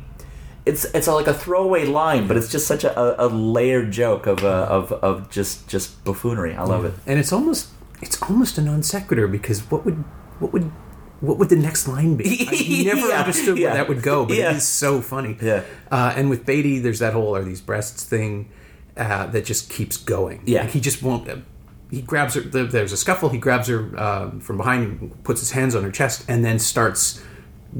it's 0.66 0.85
it's 0.87 1.07
like 1.07 1.27
a 1.27 1.35
throwaway 1.35 1.85
line 1.85 2.27
but 2.27 2.37
it's 2.37 2.49
just 2.49 2.66
such 2.66 2.85
a, 2.85 3.25
a, 3.25 3.29
layered 3.29 3.90
joke 3.90 4.27
of 4.27 4.45
uh, 4.45 4.66
of 4.69 4.93
of 4.93 5.31
just 5.31 5.69
just 5.69 6.03
buffoonery. 6.05 6.55
I 6.55 6.64
love 6.64 6.85
it. 6.85 6.95
And 7.07 7.19
it's 7.19 7.33
almost 7.33 7.71
it's 8.03 8.21
almost 8.23 8.59
a 8.59 8.62
non 8.62 8.83
sequitur 8.83 9.27
because 9.27 9.61
what 9.71 9.85
would 9.85 10.05
what 10.38 10.53
would 10.53 10.71
what 11.20 11.38
would 11.38 11.48
the 11.48 11.56
next 11.56 11.87
line 11.88 12.16
be? 12.16 12.46
I 12.50 12.83
never 12.94 13.09
Yeah, 13.09 13.20
understood 13.20 13.59
yeah. 13.59 13.66
where 13.68 13.74
that 13.76 13.88
would 13.88 14.02
go, 14.02 14.24
but 14.26 14.37
Yeah. 14.37 14.50
it 14.52 14.56
is 14.56 14.66
so 14.66 15.00
funny. 15.00 15.37
Yeah. 15.40 15.62
Uh, 15.90 16.12
and 16.16 16.30
with 16.30 16.44
Beatty, 16.46 16.78
there's 16.78 16.98
that 17.00 17.12
whole 17.12 17.37
"are 17.37 17.42
these 17.44 17.61
breasts" 17.61 18.02
thing 18.04 18.48
uh, 18.96 19.26
that 19.26 19.44
just 19.44 19.70
keeps 19.70 19.96
going. 19.96 20.42
Yeah. 20.46 20.62
Like, 20.62 20.70
he 20.70 20.80
just 20.80 21.02
won't. 21.02 21.28
Uh, 21.28 21.37
he 21.90 22.02
grabs 22.02 22.35
her. 22.35 22.40
there- 22.42 22.64
There's 22.64 22.92
a 22.92 22.96
scuffle. 22.96 23.28
He 23.30 23.38
grabs 23.38 23.68
her 23.68 23.98
um, 24.00 24.40
from 24.40 24.56
behind, 24.56 25.22
puts 25.24 25.40
his 25.40 25.50
hands 25.52 25.74
on 25.74 25.83
her 25.83 25.90
chest, 25.90 26.24
and 26.28 26.44
then 26.44 26.59
starts 26.59 27.22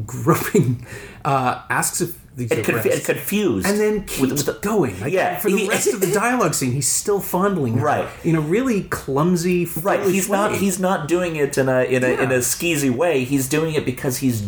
groping. 0.07 0.87
Uh, 1.23 1.61
asks 1.69 2.01
if 2.01 2.19
these 2.41 2.59
are 2.59 2.63
conf- 2.63 2.85
and 2.87 3.05
confused 3.05 3.67
and 3.69 3.79
then 3.79 3.95
with- 4.01 4.09
keeps 4.09 4.31
with 4.33 4.47
the- 4.47 4.59
going. 4.69 4.99
Like, 5.01 5.13
Yeah, 5.13 5.39
for 5.39 5.51
the 5.51 5.57
he- 5.59 5.69
rest 5.69 5.89
of 5.95 6.01
the 6.01 6.11
dialogue 6.13 6.55
scene, 6.55 6.73
he's 6.73 6.89
still 6.89 7.21
fondling 7.21 7.79
her 7.79 7.85
Right. 7.87 8.09
in 8.25 8.35
a 8.37 8.41
really 8.41 8.83
clumsy, 8.91 9.69
Right, 9.83 10.03
he's 10.03 10.29
not 10.29 10.53
way. 10.53 10.59
he's 10.59 10.79
not 10.81 11.07
doing 11.09 11.37
it 11.37 11.57
in 11.57 11.69
a 11.69 11.83
in 11.85 12.03
a 12.05 12.09
in 12.09 12.31
a 12.33 12.39
skeezy 12.39 12.91
way. 12.91 13.25
He's 13.25 13.49
doing 13.49 13.75
it 13.75 13.85
because 13.87 14.19
he's 14.19 14.43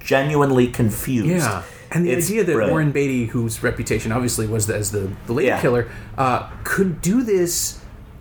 genuinely 0.00 0.68
confused. 0.68 1.28
Yeah. 1.28 1.62
And 1.90 2.04
the 2.04 2.10
It's 2.10 2.26
idea 2.26 2.44
that 2.44 2.52
brilliant. 2.52 2.70
Warren 2.72 2.90
Beatty, 2.92 3.26
whose 3.26 3.62
reputation 3.62 4.10
obviously 4.12 4.46
was 4.46 4.68
as 4.68 4.90
the, 4.90 5.10
the 5.26 5.32
lady 5.32 5.48
Yeah. 5.48 5.60
killer, 5.60 5.86
uh, 6.18 6.48
could 6.64 7.00
do 7.00 7.22
this 7.22 7.78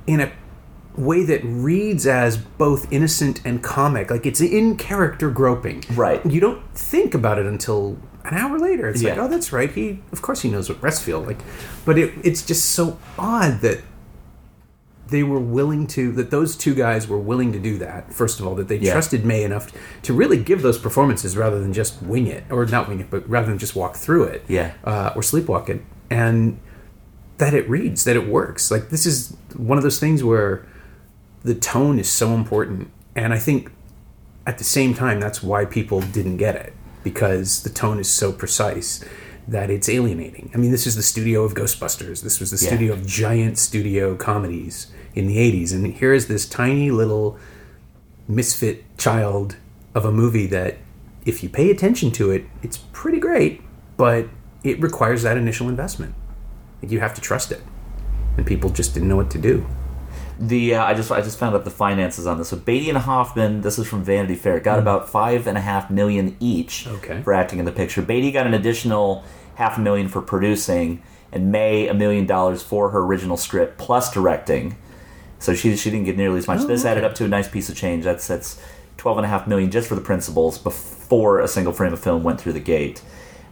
in 0.08 0.20
a 0.20 0.30
way 0.96 1.24
that 1.24 1.42
reads 1.44 2.06
as 2.08 2.38
both 2.38 2.88
innocent 2.92 3.42
and 3.44 3.62
comic. 3.62 4.10
Like 4.12 4.26
it's 4.26 4.40
in 4.40 4.78
character 4.78 5.30
groping. 5.30 5.84
Right. 5.96 6.24
You 6.26 6.40
don't 6.40 6.62
think 6.76 7.14
about 7.14 7.38
it 7.40 7.46
until 7.46 7.98
an 8.28 8.34
hour 8.38 8.58
later. 8.60 8.90
It's 8.90 9.04
like, 9.04 9.18
oh, 9.18 9.28
that's 9.28 9.52
right. 9.52 9.72
He, 9.72 10.02
of 10.12 10.22
course, 10.22 10.42
he 10.42 10.50
knows 10.50 10.68
what 10.70 10.82
breasts 10.82 11.04
feel 11.04 11.22
like. 11.22 11.40
But 11.86 11.98
it, 11.98 12.14
it's 12.24 12.46
just 12.46 12.72
so 12.72 12.98
odd 13.18 13.62
that 13.62 13.80
they 15.08 15.22
were 15.22 15.40
willing 15.40 15.86
to 15.86 16.12
that 16.14 16.32
those 16.32 16.56
two 16.56 16.74
guys 16.74 17.08
were 17.08 17.20
willing 17.20 17.52
to 17.54 17.60
do 17.60 17.78
that 17.78 18.12
first 18.12 18.40
of 18.40 18.48
all 18.48 18.56
that 18.56 18.68
they 18.68 18.78
Yeah. 18.78 18.92
trusted 18.94 19.24
may 19.24 19.44
enough 19.44 19.72
to 20.02 20.14
really 20.14 20.38
give 20.42 20.64
those 20.64 20.80
performances 20.80 21.38
rather 21.38 21.60
than 21.60 21.74
just 21.74 22.02
wing 22.02 22.26
it 22.26 22.44
or 22.50 22.66
not 22.66 22.90
wing 22.90 23.00
it 23.02 23.12
but 23.12 23.30
rather 23.30 23.46
than 23.48 23.60
just 23.60 23.76
walk 23.76 23.96
through 23.98 24.24
it 24.24 24.44
Yeah. 24.48 24.72
uh, 24.84 25.12
or 25.16 25.22
sleepwalk 25.22 25.70
it 25.70 25.84
and 26.10 26.58
that 27.38 27.54
it 27.54 27.70
reads 27.70 28.04
that 28.06 28.16
it 28.16 28.28
works 28.28 28.72
like 28.72 28.90
this 28.90 29.06
is 29.06 29.38
one 29.56 29.78
of 29.78 29.84
those 29.84 30.00
things 30.00 30.24
where 30.24 30.66
the 31.44 31.54
tone 31.54 32.00
is 32.00 32.10
so 32.10 32.32
important 32.34 32.90
and 33.16 33.32
i 33.32 33.38
think 33.38 33.72
at 34.48 34.58
the 34.58 34.64
same 34.64 34.96
time 34.96 35.20
that's 35.20 35.44
why 35.44 35.66
people 35.66 36.02
didn't 36.02 36.38
get 36.38 36.56
it 36.56 36.74
because 37.06 37.64
the 37.64 37.70
tone 37.70 38.00
is 38.00 38.10
so 38.14 38.34
precise 38.34 39.02
that 39.48 39.70
it's 39.70 39.88
alienating. 39.88 40.50
I 40.54 40.58
mean, 40.58 40.72
this 40.72 40.88
is 40.88 40.96
the 40.96 41.04
studio 41.04 41.44
of 41.44 41.54
Ghostbusters. 41.54 42.24
This 42.24 42.40
was 42.42 42.50
the 42.50 42.58
Yeah. 42.58 42.68
studio 42.72 42.94
of 42.94 43.06
giant 43.06 43.58
studio 43.60 44.16
comedies 44.16 44.88
in 45.14 45.28
the 45.28 45.38
80s. 45.38 45.72
And 45.72 45.86
here 45.94 46.14
is 46.14 46.26
this 46.28 46.46
tiny 46.48 46.90
little 46.92 47.38
misfit 48.28 48.84
child 48.98 49.56
of 49.94 50.04
a 50.04 50.12
movie 50.12 50.48
that, 50.48 50.78
if 51.26 51.44
you 51.44 51.48
pay 51.50 51.70
attention 51.70 52.12
to 52.14 52.32
it, 52.32 52.46
it's 52.64 52.78
pretty 52.92 53.20
great, 53.20 53.62
but 53.98 54.28
it 54.64 54.82
requires 54.82 55.22
that 55.22 55.38
initial 55.38 55.70
investment. 55.70 56.16
Like, 56.82 56.92
You 56.92 57.00
have 57.00 57.14
to 57.14 57.22
trust 57.22 57.52
it. 57.52 57.62
And 58.38 58.46
people 58.46 58.70
just 58.72 58.94
didn't 58.96 59.10
know 59.10 59.16
what 59.16 59.30
to 59.32 59.38
do. 59.38 59.66
The 60.40 60.76
uh, 60.76 60.84
I 60.84 60.94
just 60.94 61.12
I 61.12 61.22
just 61.22 61.40
found 61.40 61.56
out 61.56 61.64
the 61.64 61.72
finances 61.72 62.28
on 62.28 62.38
this. 62.38 62.50
So 62.50 62.58
Beatty 62.58 62.90
and 62.90 62.98
Hoffman, 62.98 63.62
this 63.62 63.80
is 63.80 63.88
from 63.88 64.04
Vanity 64.04 64.36
Fair, 64.36 64.60
got 64.60 64.80
about 64.80 65.10
five 65.10 65.48
and 65.48 65.58
a 65.58 65.62
half 65.62 65.90
million 65.90 66.36
each. 66.40 66.88
Okay. 66.88 67.22
for 67.22 67.34
acting 67.34 67.60
in 67.60 67.66
the 67.66 67.72
picture. 67.72 68.02
Beatty 68.02 68.32
got 68.32 68.46
an 68.46 68.54
additional 68.54 69.24
half 69.56 69.78
a 69.78 69.82
million 69.82 70.08
for 70.10 70.22
producing, 70.22 71.02
and 71.32 71.52
May 71.52 71.88
a 71.88 71.94
million 71.94 72.26
dollars 72.26 72.62
for 72.62 72.90
her 72.90 73.00
original 73.00 73.38
script 73.38 73.78
plus 73.78 74.12
directing. 74.12 74.76
So 75.40 75.54
she 75.54 75.76
she 75.78 75.90
didn't 75.90 76.06
get 76.06 76.18
nearly 76.18 76.40
as 76.40 76.48
much. 76.48 76.62
Oh, 76.62 76.68
this 76.68 76.82
okay. 76.82 76.92
added 76.92 77.04
up 77.04 77.16
to 77.16 77.26
a 77.26 77.28
nice 77.28 77.48
piece 77.48 77.70
of 77.70 77.78
change. 77.78 78.04
That's 78.04 78.28
that's 78.28 78.62
twelve 78.98 79.18
and 79.18 79.26
a 79.26 79.30
half 79.30 79.48
million 79.48 79.72
just 79.72 79.88
for 79.88 79.96
the 79.96 80.02
principals 80.02 80.58
before 80.58 81.40
a 81.40 81.48
single 81.48 81.72
frame 81.72 81.94
of 81.94 82.00
film 82.00 82.24
went 82.24 82.42
through 82.42 82.54
the 82.54 82.60
gate. 82.60 83.02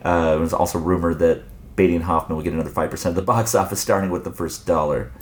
Uh, 0.04 0.36
it 0.38 0.42
was 0.42 0.54
also 0.54 0.80
rumored 0.80 1.20
that 1.20 1.44
Beatty 1.78 1.96
and 1.96 2.04
Hoffman 2.04 2.36
would 2.36 2.44
get 2.44 2.54
another 2.54 2.70
five 2.70 2.90
percent 2.90 3.12
of 3.12 3.16
the 3.16 3.26
box 3.26 3.56
office 3.56 3.80
starting 3.80 4.10
with 4.10 4.26
the 4.26 4.32
first 4.32 4.66
dollar. 4.66 5.12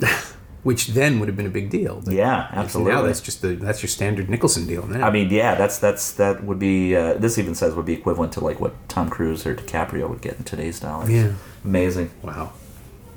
Which 0.62 0.88
then 0.88 1.18
would 1.18 1.28
have 1.28 1.36
been 1.36 1.46
a 1.46 1.50
big 1.50 1.70
deal. 1.70 2.02
But 2.04 2.14
Yeah, 2.14 2.48
absolutely. 2.52 2.92
Now 2.92 3.02
that's 3.02 3.20
just 3.20 3.42
the 3.42 3.56
that's 3.56 3.82
your 3.82 3.88
standard 3.88 4.30
Nicholson 4.30 4.66
deal 4.66 4.86
now. 4.86 5.06
I 5.06 5.10
mean, 5.10 5.28
yeah, 5.30 5.56
that's 5.56 5.78
that's 5.78 6.12
that 6.12 6.44
would 6.44 6.58
be. 6.58 6.94
Uh, 6.94 7.14
this 7.14 7.36
even 7.38 7.54
says 7.54 7.74
would 7.74 7.86
be 7.86 7.94
equivalent 7.94 8.32
to 8.34 8.40
like 8.40 8.60
what 8.60 8.72
Tom 8.88 9.10
Cruise 9.10 9.44
or 9.44 9.54
DiCaprio 9.54 10.08
would 10.08 10.20
get 10.20 10.36
in 10.36 10.44
today's 10.44 10.78
dollars. 10.78 11.10
Yeah. 11.10 11.32
amazing. 11.64 12.10
Wow. 12.22 12.52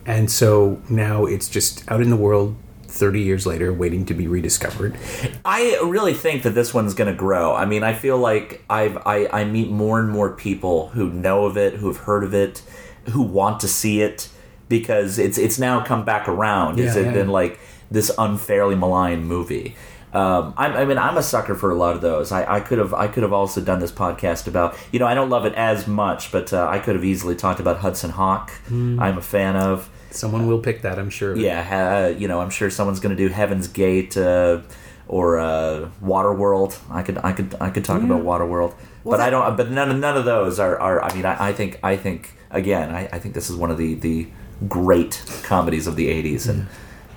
And 0.08 0.32
so 0.32 0.82
now 0.90 1.26
it's 1.26 1.50
just 1.50 1.90
out 1.92 2.02
in 2.02 2.10
the 2.10 2.16
world 2.16 2.56
30 2.96 3.22
years 3.22 3.46
later, 3.46 3.74
waiting 3.74 4.06
to 4.06 4.14
be 4.14 4.28
rediscovered. 4.28 4.98
I 5.44 5.80
really 5.84 6.14
think 6.14 6.44
that 6.44 6.52
this 6.52 6.74
one's 6.74 6.94
going 6.94 7.12
to 7.12 7.18
grow. 7.18 7.54
I 7.54 7.66
mean, 7.66 7.84
I 7.84 7.94
feel 7.94 8.18
like 8.18 8.64
I've 8.70 8.98
I, 9.06 9.28
I 9.32 9.46
meet 9.46 9.70
more 9.70 10.00
and 10.00 10.10
more 10.10 10.32
people 10.32 10.90
who 10.90 11.10
know 11.10 11.46
of 11.46 11.58
it, 11.58 11.76
who 11.76 11.88
have 11.88 11.98
heard 11.98 12.24
of 12.24 12.34
it, 12.34 12.64
who 13.12 13.22
want 13.22 13.60
to 13.62 13.68
see 13.68 14.02
it 14.02 14.30
because 14.70 15.20
it's 15.20 15.38
it's 15.38 15.60
now 15.60 15.84
come 15.84 16.06
back 16.06 16.28
around. 16.28 16.78
Yeah, 16.78 16.96
it 16.96 17.06
yeah. 17.06 17.12
been 17.12 17.30
like 17.30 17.60
this 17.92 18.12
unfairly 18.18 18.76
maligned 18.76 19.28
movie? 19.28 19.76
Um, 20.14 20.54
I, 20.56 20.68
I 20.68 20.86
mean, 20.86 20.98
I'm 20.98 21.18
a 21.18 21.24
sucker 21.24 21.56
for 21.56 21.72
a 21.72 21.76
lot 21.76 21.94
of 21.94 22.02
those. 22.02 22.32
I, 22.32 22.56
I 22.56 22.60
could 22.62 22.78
have 22.78 22.94
I 22.94 23.08
could 23.08 23.24
have 23.24 23.34
also 23.34 23.60
done 23.60 23.80
this 23.80 23.92
podcast 23.92 24.48
about 24.48 24.78
you 24.92 25.00
know 25.00 25.08
I 25.08 25.14
don't 25.14 25.30
love 25.30 25.46
it 25.46 25.54
as 25.56 25.88
much, 25.88 26.32
but 26.32 26.54
uh, 26.54 26.68
I 26.70 26.80
could 26.80 26.96
have 26.96 27.04
easily 27.04 27.36
talked 27.36 27.60
about 27.60 27.80
Hudson 27.80 28.12
Hawk. 28.12 28.52
Hmm. 28.68 29.00
I'm 29.00 29.18
a 29.18 29.22
fan 29.22 29.56
of. 29.56 29.90
Someone 30.12 30.48
will 30.48 30.60
pick 30.60 30.84
that, 30.84 30.98
I'm 30.98 31.10
sure. 31.10 31.36
Yeah, 31.36 31.62
ha, 31.62 32.08
you 32.08 32.30
know, 32.30 32.40
I'm 32.40 32.50
sure 32.50 32.70
someone's 32.70 33.02
going 33.02 33.14
to 33.14 33.22
do 33.22 33.28
Heaven's 33.28 33.68
Gate 33.68 34.16
uh, 34.16 34.62
or 35.10 35.38
uh, 35.38 35.90
Waterworld. 36.02 36.80
I 36.90 37.02
could, 37.04 37.18
I 37.18 37.34
could, 37.34 37.54
I 37.60 37.70
could 37.70 37.84
talk 37.84 38.02
about 38.02 38.24
Waterworld, 38.24 38.74
but 39.04 39.20
I 39.20 39.30
don't. 39.30 39.58
But 39.58 39.72
none, 39.72 40.00
none 40.00 40.16
of 40.16 40.24
those 40.24 40.58
are. 40.58 40.80
are 40.80 41.04
I 41.04 41.14
mean, 41.14 41.26
I, 41.26 41.50
I 41.50 41.52
think, 41.52 41.82
I 41.84 41.98
think 41.98 42.32
again, 42.50 42.96
I, 42.96 43.10
I 43.12 43.20
think 43.20 43.34
this 43.34 43.50
is 43.50 43.58
one 43.58 43.70
of 43.70 43.78
the 43.78 43.96
the 43.96 44.30
great 44.68 45.24
comedies 45.44 45.88
of 45.88 45.96
the 45.96 46.08
'80s, 46.08 46.48
and 46.48 46.68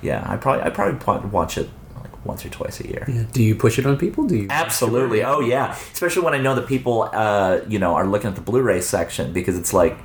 yeah, 0.02 0.24
I 0.28 0.36
probably, 0.36 0.64
I 0.64 0.70
probably 0.70 1.30
watch 1.30 1.58
it 1.58 1.68
like 1.96 2.24
once 2.24 2.44
or 2.44 2.48
twice 2.50 2.80
a 2.80 2.88
year. 2.88 3.04
Yeah. 3.08 3.24
Do 3.32 3.42
you 3.42 3.54
push 3.54 3.78
it 3.78 3.86
on 3.86 3.96
people? 3.96 4.24
Do 4.24 4.36
you? 4.36 4.46
Absolutely. 4.50 5.22
Oh 5.24 5.40
yeah. 5.40 5.76
Especially 5.92 6.22
when 6.22 6.34
I 6.34 6.38
know 6.38 6.54
that 6.54 6.66
people, 6.66 7.08
uh, 7.12 7.60
you 7.68 7.78
know, 7.78 7.94
are 7.94 8.06
looking 8.06 8.28
at 8.28 8.36
the 8.36 8.42
Blu-ray 8.42 8.80
section 8.80 9.32
because 9.32 9.58
it's 9.58 9.72
like, 9.72 9.96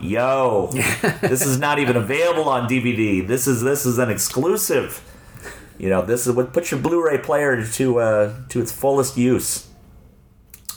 yo, 0.00 0.70
this 1.20 1.44
is 1.44 1.58
not 1.58 1.78
even 1.78 1.96
available 1.96 2.48
on 2.48 2.68
DVD. 2.68 3.26
This 3.26 3.46
is 3.46 3.62
this 3.62 3.86
is 3.86 3.98
an 3.98 4.10
exclusive. 4.10 5.02
You 5.78 5.90
know, 5.90 6.02
this 6.02 6.26
is 6.26 6.34
what 6.34 6.54
puts 6.54 6.70
your 6.70 6.80
Blu-ray 6.80 7.18
player 7.18 7.64
to 7.64 7.98
uh, 7.98 8.34
to 8.48 8.60
its 8.60 8.72
fullest 8.72 9.16
use. 9.16 9.68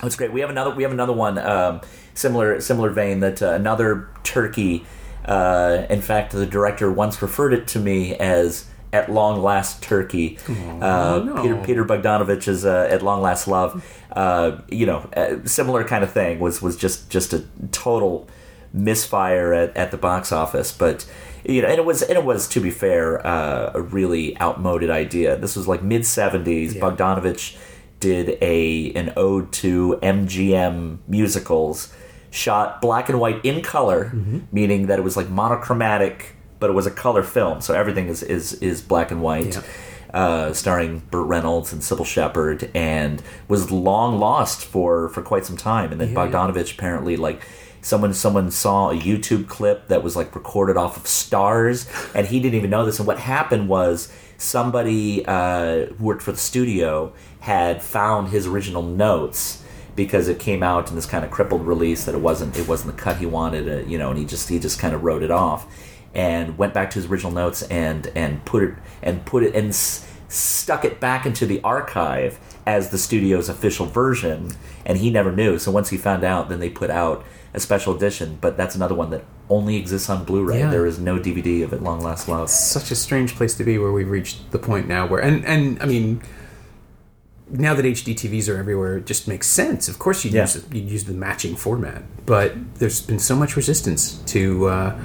That's 0.01 0.15
great. 0.15 0.31
We 0.31 0.41
have 0.41 0.49
another. 0.49 0.71
We 0.71 0.83
have 0.83 0.91
another 0.91 1.13
one. 1.13 1.37
Um, 1.37 1.81
similar 2.13 2.59
similar 2.59 2.89
vein. 2.89 3.19
That 3.21 3.41
uh, 3.41 3.51
another 3.51 4.09
turkey. 4.23 4.85
Uh, 5.29 5.85
in 5.89 6.01
fact, 6.01 6.31
the 6.31 6.45
director 6.45 6.91
once 6.91 7.21
referred 7.21 7.53
it 7.53 7.67
to 7.67 7.79
me 7.79 8.15
as 8.15 8.65
"At 8.91 9.11
Long 9.11 9.41
Last 9.41 9.83
Turkey." 9.83 10.39
uh, 10.81 11.21
no. 11.23 11.41
Peter 11.41 11.55
Peter 11.63 11.85
Bogdanovich 11.85 12.47
is 12.47 12.65
uh, 12.65 12.87
"At 12.89 13.03
Long 13.03 13.21
Last 13.21 13.47
Love." 13.47 13.85
Uh, 14.11 14.57
you 14.69 14.87
know, 14.87 15.07
uh, 15.15 15.45
similar 15.45 15.83
kind 15.83 16.03
of 16.03 16.11
thing. 16.11 16.39
Was 16.39 16.61
was 16.61 16.75
just 16.75 17.11
just 17.11 17.31
a 17.33 17.45
total 17.71 18.27
misfire 18.73 19.53
at, 19.53 19.77
at 19.77 19.91
the 19.91 19.97
box 19.97 20.31
office, 20.31 20.71
but. 20.71 21.05
You 21.45 21.61
know, 21.61 21.69
and 21.69 21.79
it 21.79 21.85
was, 21.85 22.01
and 22.01 22.17
it 22.17 22.25
was 22.25 22.49
to 22.49 22.59
be 22.59 22.69
fair, 22.69 23.25
uh, 23.25 23.71
a 23.73 23.81
really 23.81 24.39
outmoded 24.41 24.89
idea. 24.89 25.37
This 25.37 25.55
was 25.55 25.69
like 25.69 25.81
mid 25.81 26.01
'70s. 26.01 26.75
Yeah. 26.75 26.81
Bogdanovich 26.81 27.55
did 28.01 28.37
a 28.41 28.91
an 28.93 29.13
ode 29.15 29.51
to 29.53 29.99
MGM 30.01 30.99
musicals, 31.07 31.93
shot 32.31 32.81
black 32.81 33.09
and 33.09 33.19
white 33.19 33.43
in 33.43 33.61
color, 33.61 34.11
meaning 34.51 34.87
that 34.87 34.99
it 34.99 35.01
was 35.01 35.17
like 35.17 35.29
monochromatic, 35.29 36.35
but 36.59 36.69
it 36.69 36.73
was 36.73 36.85
a 36.85 36.91
color 36.91 37.23
film, 37.23 37.61
so 37.61 37.73
everything 37.73 38.07
is 38.07 38.23
is 38.23 38.53
is 38.61 38.81
black 38.81 39.11
and 39.11 39.21
white. 39.21 39.55
Yeah. 39.55 39.61
Uh, 40.11 40.51
starring 40.53 41.03
Burt 41.11 41.27
Reynolds 41.27 41.71
and 41.71 41.83
Cybill 41.83 42.03
Shepherd, 42.03 42.71
and 42.73 43.21
was 43.47 43.69
long 43.69 44.17
lost 44.17 44.65
for 44.65 45.09
for 45.09 45.21
quite 45.21 45.45
some 45.45 45.55
time. 45.55 45.91
And 45.91 46.01
then 46.01 46.13
Yeah, 46.13 46.23
yeah. 46.23 46.31
Bogdanovich 46.31 46.73
apparently 46.73 47.15
like 47.15 47.43
someone 47.81 48.13
someone 48.15 48.49
saw 48.49 48.89
a 48.89 48.97
YouTube 48.97 49.47
clip 49.47 49.87
that 49.87 50.01
was 50.03 50.15
like 50.15 50.33
recorded 50.35 50.77
off 50.77 50.97
of 50.97 51.03
Starz, 51.03 51.87
and 52.15 52.25
he 52.25 52.39
didn't 52.39 52.55
even 52.55 52.71
know 52.71 52.85
this. 52.85 52.97
And 52.97 53.07
what 53.07 53.19
happened 53.19 53.69
was 53.69 54.11
somebody 54.37 55.23
uh, 55.27 55.85
who 55.85 56.05
worked 56.05 56.23
for 56.23 56.31
the 56.31 56.39
studio 56.39 57.13
had 57.41 57.81
found 57.83 58.29
his 58.29 58.47
original 58.47 58.81
notes 58.81 59.63
because 59.95 60.27
it 60.27 60.39
came 60.39 60.63
out 60.63 60.89
in 60.89 60.95
this 60.95 61.05
kind 61.05 61.23
of 61.25 61.31
crippled 61.31 61.65
release 61.65 62.05
that 62.05 62.15
it 62.15 62.21
wasn't 62.21 62.57
it 62.57 62.67
wasn't 62.67 62.95
the 62.95 63.01
cut 63.01 63.17
he 63.17 63.25
wanted, 63.25 63.67
uh, 63.67 63.87
you 63.87 63.97
know, 63.97 64.09
and 64.09 64.17
he 64.19 64.25
just 64.25 64.49
he 64.49 64.59
just 64.59 64.79
kind 64.79 64.93
of 64.93 65.03
wrote 65.03 65.23
it 65.23 65.31
off 65.31 65.67
and 66.15 66.57
went 66.57 66.73
back 66.73 66.89
to 66.91 66.95
his 66.95 67.05
original 67.05 67.31
notes 67.31 67.61
and 67.63 68.07
and 68.15 68.43
put 68.45 68.63
it 68.63 68.73
and 69.03 69.25
put 69.25 69.43
it 69.43 69.53
and 69.55 69.69
s- 69.69 70.05
stuck 70.27 70.83
it 70.85 70.99
back 70.99 71.25
into 71.25 71.45
the 71.45 71.61
archive 71.63 72.39
as 72.65 72.89
the 72.91 72.97
studio's 72.97 73.49
official 73.49 73.85
version 73.85 74.51
and 74.85 74.97
he 74.99 75.09
never 75.09 75.31
knew. 75.31 75.57
So 75.59 75.71
once 75.71 75.89
he 75.89 75.97
found 75.97 76.23
out 76.23 76.49
then 76.49 76.59
they 76.59 76.69
put 76.69 76.89
out 76.89 77.23
a 77.53 77.59
special 77.59 77.95
edition 77.95 78.37
but 78.41 78.55
that's 78.57 78.75
another 78.75 78.93
one 78.95 79.09
that 79.09 79.23
only 79.49 79.75
exists 79.75 80.09
on 80.09 80.23
blu-ray. 80.23 80.59
Yeah. 80.59 80.69
there 80.69 80.85
is 80.85 80.99
no 80.99 81.17
dvd 81.17 81.63
of 81.63 81.73
it 81.73 81.81
long 81.81 81.99
last 82.01 82.27
love. 82.27 82.49
Such 82.49 82.91
a 82.91 82.95
strange 82.95 83.35
place 83.35 83.55
to 83.55 83.63
be 83.63 83.79
where 83.79 83.91
we've 83.91 84.09
reached 84.09 84.51
the 84.51 84.59
point 84.59 84.87
now 84.87 85.07
where, 85.07 85.19
and, 85.19 85.43
and 85.45 85.81
I 85.81 85.85
mean, 85.85 86.21
now 87.51 87.73
that 87.73 87.85
HD 87.85 88.13
TVs 88.15 88.47
are 88.53 88.57
everywhere, 88.57 88.97
it 88.97 89.05
just 89.05 89.27
makes 89.27 89.47
sense. 89.47 89.87
Of 89.87 89.97
course, 89.99 90.23
you'd, 90.23 90.33
Yeah. 90.33 90.41
use, 90.43 90.63
you'd 90.71 90.89
use 90.89 91.03
the 91.05 91.13
matching 91.13 91.55
format, 91.55 92.03
but 92.25 92.53
there's 92.79 93.01
been 93.01 93.19
so 93.19 93.35
much 93.35 93.55
resistance 93.55 94.19
to 94.27 94.67
uh, 94.67 94.99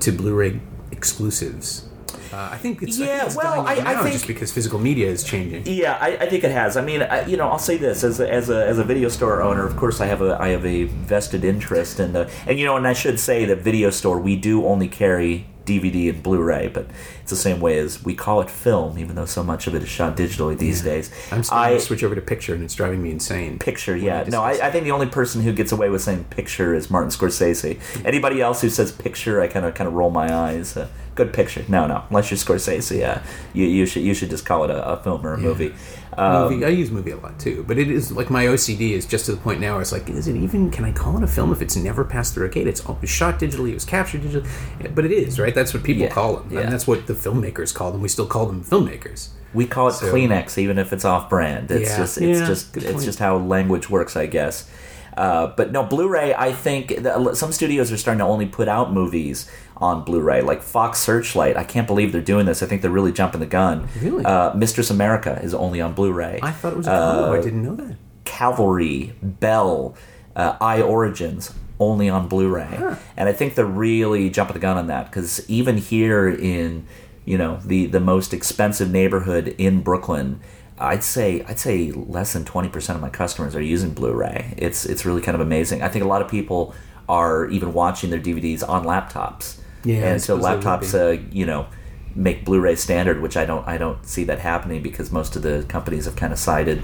to 0.00 0.12
Blu-ray 0.12 0.60
exclusives. 0.90 1.84
Uh, 2.32 2.48
I 2.52 2.56
think 2.58 2.82
it's, 2.82 2.96
I 2.96 3.06
think 3.06 3.08
Yeah, 3.08 3.26
it's 3.26 3.36
well, 3.36 3.66
I- 3.66 3.74
I 3.74 4.02
think- 4.02 4.12
just 4.14 4.26
because 4.26 4.50
physical 4.52 4.78
media 4.80 5.06
is 5.08 5.22
changing. 5.22 5.62
Yeah, 5.66 5.96
I, 6.00 6.16
I 6.16 6.26
think 6.28 6.42
it 6.44 6.50
has. 6.50 6.76
I 6.76 6.82
mean, 6.82 7.02
I, 7.02 7.24
you 7.26 7.36
know, 7.36 7.48
I'll 7.48 7.58
say 7.58 7.76
this 7.76 8.02
as 8.02 8.18
a, 8.20 8.30
as 8.30 8.50
a 8.50 8.66
as 8.66 8.78
a 8.78 8.84
video 8.84 9.08
store 9.08 9.42
owner. 9.42 9.64
Of 9.64 9.76
course, 9.76 10.00
I 10.00 10.06
have 10.06 10.22
a 10.22 10.36
I 10.40 10.48
have 10.48 10.66
a 10.66 10.84
vested 10.84 11.44
interest 11.44 12.00
in 12.00 12.12
the 12.14 12.28
and 12.46 12.58
you 12.58 12.64
know, 12.66 12.76
and 12.76 12.86
I 12.86 12.94
should 12.94 13.20
say 13.20 13.44
that 13.46 13.58
video 13.58 13.90
store 13.90 14.18
we 14.18 14.34
do 14.36 14.66
only 14.66 14.88
carry 14.88 15.46
DVD 15.66 16.08
and 16.08 16.22
Blu-ray, 16.22 16.68
but 16.68 16.86
it's 17.20 17.30
the 17.30 17.36
same 17.36 17.60
way 17.60 17.78
as 17.78 18.02
we 18.04 18.14
call 18.14 18.40
it 18.40 18.48
film, 18.48 18.98
even 18.98 19.16
though 19.16 19.26
so 19.26 19.42
much 19.42 19.66
of 19.66 19.74
it 19.74 19.82
is 19.82 19.88
shot 19.88 20.16
digitally 20.16 20.56
these 20.56 20.82
days. 20.82 21.10
I'm 21.30 21.42
starting 21.42 21.74
I 21.74 21.78
to 21.78 21.84
switch 21.84 22.02
over 22.02 22.14
to 22.14 22.20
picture, 22.20 22.54
and 22.54 22.62
it's 22.62 22.74
driving 22.74 23.02
me 23.02 23.10
insane. 23.10 23.58
picture, 23.58 23.96
yeah. 23.96 24.24
No, 24.28 24.42
I, 24.42 24.52
I 24.52 24.70
think 24.70 24.84
the 24.84 24.92
only 24.92 25.06
person 25.06 25.42
who 25.42 25.52
gets 25.52 25.72
away 25.72 25.90
with 25.90 26.02
saying 26.02 26.24
picture 26.24 26.74
is 26.74 26.90
Martin 26.90 27.10
Scorsese. 27.10 27.78
Anybody 28.04 28.40
else 28.40 28.60
who 28.62 28.70
says 28.70 28.92
picture, 28.92 29.40
I 29.40 29.48
kind 29.48 29.66
of 29.66 29.74
kind 29.74 29.88
of 29.88 29.94
roll 29.94 30.10
my 30.10 30.32
eyes. 30.32 30.76
Uh, 30.76 30.88
good 31.16 31.32
picture. 31.32 31.64
No, 31.68 31.86
no. 31.86 32.04
Unless 32.10 32.30
you're 32.30 32.38
Scorsese, 32.38 33.04
uh, 33.04 33.20
you 33.52 33.66
you 33.66 33.86
should 33.86 34.02
you 34.02 34.14
should 34.14 34.30
just 34.30 34.46
call 34.46 34.64
it 34.64 34.70
a, 34.70 34.86
a 34.86 34.96
film 35.02 35.26
or 35.26 35.34
a 35.34 35.38
movie. 35.38 35.74
Um, 36.18 36.50
movie, 36.52 36.64
I 36.64 36.68
use 36.68 36.90
movie 36.90 37.10
a 37.10 37.16
lot 37.18 37.38
too, 37.38 37.64
but 37.68 37.76
it 37.78 37.90
is 37.90 38.10
like 38.10 38.30
my 38.30 38.46
OCD 38.46 38.92
is 38.92 39.04
just 39.06 39.26
to 39.26 39.32
the 39.32 39.36
point 39.36 39.60
now 39.60 39.72
where 39.72 39.82
it's 39.82 39.92
like, 39.92 40.08
is 40.08 40.28
it 40.28 40.36
even? 40.36 40.70
Can 40.70 40.84
I 40.84 40.92
call 40.92 41.16
it 41.18 41.22
a 41.22 41.26
film 41.26 41.52
if 41.52 41.60
it's 41.60 41.76
never 41.76 42.04
passed 42.04 42.32
through 42.34 42.46
a 42.46 42.48
gate? 42.48 42.66
It's 42.66 42.84
always 42.86 43.10
shot 43.10 43.38
digitally, 43.38 43.70
it 43.70 43.74
was 43.74 43.84
captured 43.84 44.22
digitally, 44.22 44.94
but 44.94 45.04
it 45.04 45.12
is 45.12 45.38
right. 45.38 45.54
That's 45.54 45.74
what 45.74 45.82
people 45.82 46.04
Yeah, 46.04 46.08
call 46.10 46.36
them, 46.38 46.48
yeah. 46.52 46.60
and 46.60 46.72
that's 46.72 46.86
what 46.86 47.06
the 47.06 47.12
filmmakers 47.14 47.74
call 47.74 47.92
them. 47.92 48.00
We 48.00 48.08
still 48.08 48.26
call 48.26 48.46
them 48.46 48.64
filmmakers. 48.64 49.28
We 49.52 49.66
call 49.66 49.88
it 49.88 49.92
So- 49.92 50.12
Kleenex, 50.12 50.58
even 50.58 50.78
if 50.78 50.92
it's 50.92 51.04
off-brand. 51.04 51.70
It's 51.70 51.90
Yeah. 51.90 51.96
just, 51.98 52.18
it's 52.18 52.40
just, 52.46 52.76
it's 52.76 52.86
point. 52.92 53.04
just 53.04 53.18
how 53.18 53.36
language 53.36 53.88
works, 53.90 54.16
I 54.16 54.26
guess. 54.26 54.68
Uh, 55.16 55.46
but 55.56 55.72
no, 55.72 55.82
Blu-ray. 55.82 56.34
I 56.34 56.52
think 56.52 56.92
some 57.32 57.50
studios 57.52 57.90
are 57.90 57.96
starting 57.96 58.18
to 58.18 58.24
only 58.26 58.44
put 58.44 58.68
out 58.68 58.92
movies 58.92 59.50
on 59.78 60.04
Blu-ray, 60.04 60.40
like 60.40 60.62
Fox 60.62 60.98
Searchlight. 60.98 61.56
I 61.56 61.64
can't 61.64 61.86
believe 61.86 62.12
they're 62.12 62.20
doing 62.22 62.46
this. 62.46 62.62
I 62.62 62.66
think 62.66 62.82
they're 62.82 62.90
really 62.90 63.12
jumping 63.12 63.40
the 63.40 63.46
gun. 63.46 63.88
Really? 64.00 64.24
Uh, 64.24 64.54
Mistress 64.54 64.90
America 64.90 65.38
is 65.42 65.54
only 65.54 65.80
on 65.80 65.92
Blu-ray. 65.92 66.40
I 66.42 66.50
thought 66.52 66.72
it 66.72 66.76
was 66.76 66.86
a. 66.86 66.92
Uh, 66.92 67.32
I 67.38 67.42
didn't 67.42 67.62
know 67.62 67.76
that. 67.76 67.96
Calvary, 68.24 69.14
Belle, 69.22 69.94
uh, 70.34 70.56
I 70.60 70.82
Origins, 70.82 71.54
only 71.78 72.08
on 72.08 72.28
Blu-ray, 72.28 72.96
and 73.16 73.28
I 73.28 73.32
think 73.32 73.54
they're 73.54 73.64
really 73.64 74.30
jumping 74.30 74.54
the 74.54 74.60
gun 74.60 74.76
on 74.76 74.86
that 74.88 75.06
because 75.06 75.48
even 75.48 75.76
here 75.76 76.28
in 76.28 76.86
you 77.24 77.36
know 77.38 77.60
the 77.64 77.86
the 77.86 78.00
most 78.00 78.32
expensive 78.32 78.90
neighborhood 78.90 79.54
in 79.58 79.82
Brooklyn. 79.82 80.40
I'd 80.78 81.02
say 81.02 81.42
I'd 81.48 81.58
say 81.58 81.90
less 81.90 82.34
than 82.34 82.44
twenty 82.44 82.68
percent 82.68 82.96
of 82.96 83.00
my 83.02 83.08
customers 83.08 83.56
are 83.56 83.62
using 83.62 83.94
Blu-ray. 83.94 84.52
It's 84.58 84.84
it's 84.84 85.06
really 85.06 85.22
kind 85.22 85.34
of 85.34 85.40
amazing. 85.40 85.80
I 85.80 85.88
think 85.88 86.04
a 86.04 86.08
lot 86.08 86.20
of 86.20 86.28
people 86.28 86.74
are 87.08 87.46
even 87.48 87.72
watching 87.72 88.10
their 88.10 88.20
DVDs 88.20 88.66
on 88.68 88.84
laptops. 88.84 89.58
Yeah, 89.86 90.08
and 90.08 90.20
so 90.20 90.36
suppose 90.36 90.44
they 90.44 90.56
would 90.56 90.64
laptops, 90.64 90.94
uh, 90.94 91.22
you 91.30 91.46
know, 91.46 91.66
make 92.14 92.44
Blu-ray 92.44 92.76
standard, 92.76 93.20
which 93.20 93.36
I 93.36 93.44
don't 93.44 93.66
I 93.66 93.78
don't 93.78 94.04
see 94.04 94.24
that 94.24 94.40
happening 94.40 94.82
because 94.82 95.12
most 95.12 95.36
of 95.36 95.42
the 95.42 95.64
companies 95.68 96.06
have 96.06 96.16
kind 96.16 96.32
of 96.32 96.38
sided. 96.38 96.82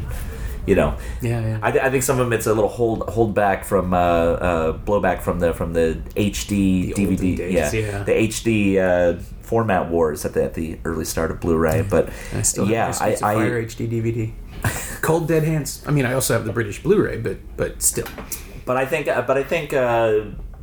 You 0.64 0.76
know, 0.76 0.96
Yeah, 1.20 1.40
yeah. 1.40 1.58
I, 1.60 1.70
I 1.70 1.90
think 1.90 2.04
some 2.04 2.20
of 2.20 2.26
them 2.26 2.32
it's 2.32 2.46
a 2.46 2.54
little 2.54 2.70
hold 2.70 3.08
hold 3.10 3.34
back 3.34 3.64
from 3.64 3.92
uh, 3.92 3.96
uh, 3.96 4.78
blowback 4.78 5.20
from 5.20 5.40
the 5.40 5.52
from 5.52 5.72
the 5.72 6.00
HD 6.14 6.94
The 6.94 7.06
DVD, 7.06 7.36
days, 7.36 7.74
yeah, 7.74 7.80
yeah. 7.80 8.02
the 8.04 8.12
HD 8.12 8.78
uh, 8.78 9.20
format 9.40 9.90
wars 9.90 10.24
at 10.24 10.34
the 10.34 10.44
at 10.44 10.54
the 10.54 10.78
early 10.84 11.04
start 11.04 11.32
of 11.32 11.40
Blu-ray. 11.40 11.82
But 11.82 12.10
I 12.32 12.42
still 12.42 12.68
yeah, 12.68 12.86
have 12.86 13.02
I, 13.02 13.08
I 13.08 13.16
Fire 13.16 13.62
HD 13.64 13.90
DVD. 13.90 14.32
Cold 15.02 15.26
Dead 15.26 15.42
Hands. 15.42 15.84
I 15.88 15.90
mean, 15.90 16.06
I 16.06 16.12
also 16.12 16.34
have 16.34 16.44
the 16.44 16.52
British 16.52 16.80
Blu-ray, 16.80 17.18
but 17.18 17.38
but 17.56 17.82
still. 17.82 18.06
but 18.64 18.76
I 18.76 18.86
think, 18.86 19.06
but 19.06 19.36
I 19.36 19.42
think, 19.42 19.72
uh, 19.72 20.20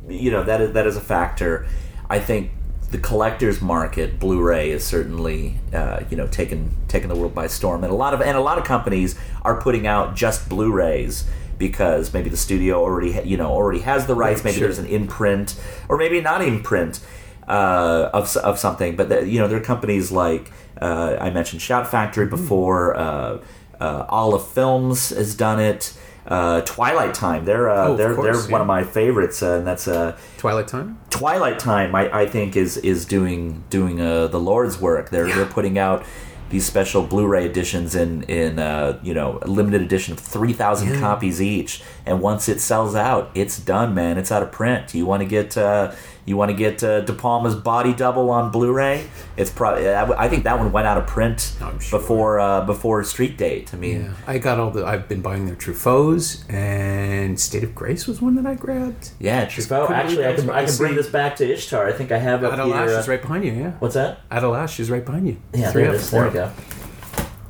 you 0.08 0.30
know, 0.30 0.42
that 0.44 0.62
is 0.62 0.72
that 0.72 0.86
is 0.86 0.96
a 0.96 1.00
factor. 1.02 1.66
I 2.10 2.18
think 2.18 2.50
the 2.90 2.98
collector's 2.98 3.60
market, 3.62 4.18
Blu-ray, 4.18 4.72
is 4.72 4.82
certainly, 4.84 5.54
uh, 5.72 6.00
you 6.10 6.16
know, 6.16 6.26
taking 6.26 6.76
taking 6.88 7.08
the 7.08 7.14
world 7.14 7.34
by 7.34 7.46
storm, 7.46 7.84
and 7.84 7.92
a 7.92 7.96
lot 7.96 8.12
of 8.14 8.20
and 8.20 8.36
a 8.36 8.40
lot 8.40 8.58
of 8.58 8.64
companies 8.64 9.14
are 9.42 9.60
putting 9.62 9.86
out 9.86 10.16
just 10.16 10.48
Blu-rays 10.48 11.24
because 11.56 12.12
maybe 12.12 12.28
the 12.30 12.36
studio 12.36 12.82
already, 12.82 13.12
ha- 13.12 13.22
you 13.24 13.36
know, 13.36 13.50
already 13.50 13.80
has 13.80 14.06
the 14.06 14.14
rights. 14.14 14.42
Maybe 14.42 14.58
sure. 14.58 14.66
there's 14.66 14.78
an 14.78 14.86
imprint, 14.86 15.54
or 15.88 15.96
maybe 15.96 16.20
not 16.20 16.42
imprint 16.42 16.98
uh, 17.46 18.10
of 18.12 18.36
of 18.38 18.58
something. 18.58 18.96
But 18.96 19.08
the, 19.08 19.28
you 19.28 19.38
know, 19.38 19.46
there 19.46 19.58
are 19.58 19.64
companies 19.74 20.10
like 20.10 20.50
uh, 20.82 21.16
I 21.20 21.30
mentioned 21.30 21.62
Shout 21.62 21.86
Factory 21.88 22.26
Mm-hmm. 22.26 22.36
before. 22.36 22.96
Uh, 22.96 23.38
uh, 23.80 24.04
Olive 24.10 24.46
Films 24.48 25.10
has 25.10 25.34
done 25.34 25.58
it. 25.60 25.94
Uh, 26.26 26.60
Twilight 26.62 27.14
Time, 27.14 27.44
they're 27.44 27.70
uh, 27.70 27.88
Oh, 27.88 27.96
they're 27.96 28.14
course, 28.14 28.42
they're 28.44 28.52
one 28.52 28.60
of 28.60 28.66
my 28.66 28.84
favorites, 28.84 29.42
uh, 29.42 29.52
and 29.58 29.66
that's 29.66 29.88
uh, 29.88 30.16
Twilight 30.38 30.68
Time. 30.68 30.98
Twilight 31.10 31.58
Time. 31.58 31.94
I, 31.94 32.22
I 32.22 32.26
think 32.26 32.56
is 32.56 32.76
is 32.76 33.04
doing 33.04 33.64
doing 33.70 34.00
uh, 34.00 34.26
the 34.28 34.38
Lord's 34.40 34.80
work. 34.80 35.10
They're 35.10 35.26
they're 35.34 35.46
putting 35.46 35.78
out 35.78 36.04
these 36.50 36.66
special 36.66 37.04
Blu-ray 37.06 37.46
editions 37.46 37.94
in 37.94 38.22
in 38.24 38.58
uh, 38.58 38.98
you 39.02 39.14
know 39.14 39.38
a 39.42 39.46
limited 39.48 39.80
edition 39.82 40.12
of 40.12 40.20
three 40.20 40.52
thousand 40.52 40.90
Yeah. 40.94 41.00
copies 41.00 41.40
each, 41.40 41.82
and 42.04 42.20
once 42.20 42.48
it 42.48 42.60
sells 42.60 42.94
out, 42.94 43.30
it's 43.34 43.58
done, 43.58 43.94
man. 43.94 44.18
It's 44.18 44.30
out 44.30 44.42
of 44.42 44.52
print. 44.52 44.94
You 44.94 45.06
want 45.06 45.22
to 45.22 45.28
get 45.28 45.56
uh, 45.56 45.92
you 46.24 46.36
want 46.36 46.50
to 46.50 46.56
get 46.56 46.82
uh, 46.82 47.00
De 47.00 47.12
Palma's 47.12 47.54
Body 47.54 47.92
Double 47.92 48.30
on 48.30 48.50
Blu-ray? 48.50 49.06
It's 49.36 49.50
probably 49.50 49.88
I 49.88 50.28
think 50.28 50.44
that 50.44 50.58
one 50.58 50.72
went 50.72 50.86
out 50.86 50.98
of 50.98 51.06
print 51.06 51.56
sure. 51.80 51.98
before 51.98 52.40
uh, 52.40 52.64
before 52.64 53.02
Street 53.04 53.36
Date. 53.36 53.72
I 53.74 53.76
mean. 53.76 54.02
Yeah, 54.02 54.14
I 54.26 54.38
got 54.38 54.60
all 54.60 54.70
the. 54.70 54.86
I've 54.86 55.08
been 55.08 55.22
buying 55.22 55.46
their 55.46 55.54
Truffauts, 55.54 56.48
and 56.48 57.38
State 57.38 57.64
of 57.64 57.74
Grace 57.74 58.06
was 58.06 58.20
one 58.20 58.34
that 58.36 58.46
I 58.46 58.54
grabbed. 58.54 59.10
Yeah, 59.18 59.46
Truffaut. 59.46 59.90
Actually, 59.90 60.26
I 60.26 60.34
can 60.34 60.50
I 60.50 60.60
I 60.60 60.64
can 60.66 60.76
bring 60.76 60.94
this 60.94 61.08
back 61.08 61.36
to 61.36 61.50
Ishtar. 61.50 61.86
I 61.86 61.92
think 61.92 62.12
I 62.12 62.18
have 62.18 62.44
up 62.44 62.52
Adele 62.52 62.68
H. 62.68 62.88
here. 62.88 62.96
uh, 62.96 63.00
is 63.00 63.08
right 63.08 63.22
behind 63.22 63.44
you. 63.44 63.52
Yeah, 63.52 63.70
What's 63.78 63.94
that? 63.94 64.20
Adele 64.30 64.62
H. 64.62 64.80
is 64.80 64.90
right 64.90 65.04
behind 65.04 65.26
you. 65.26 65.36
Yeah, 65.54 65.72
Three 65.72 65.84
there 65.84 65.94
it 65.94 66.00
four 66.00 66.30
There 66.30 66.52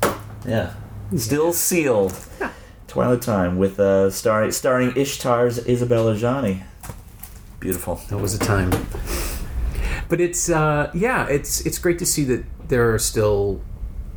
we 0.02 0.10
go. 0.10 0.16
Yeah, 0.46 0.74
still 1.16 1.52
sealed. 1.52 2.14
Twilight 2.88 3.22
Time 3.22 3.56
with 3.56 3.78
uh, 3.78 4.10
starring 4.10 4.50
starring 4.50 4.96
Ishtar's 4.96 5.58
Isabelle 5.58 6.06
Adjani. 6.06 6.64
Beautiful. 7.60 7.96
That 8.08 8.18
was 8.18 8.34
a 8.34 8.38
time. 8.38 8.70
But 10.08 10.20
it's 10.20 10.48
uh, 10.50 10.90
yeah, 10.94 11.26
it's 11.28 11.60
it's 11.66 11.78
great 11.78 11.98
to 12.00 12.06
see 12.06 12.24
that 12.24 12.44
there 12.68 12.92
are 12.94 12.98
still 12.98 13.60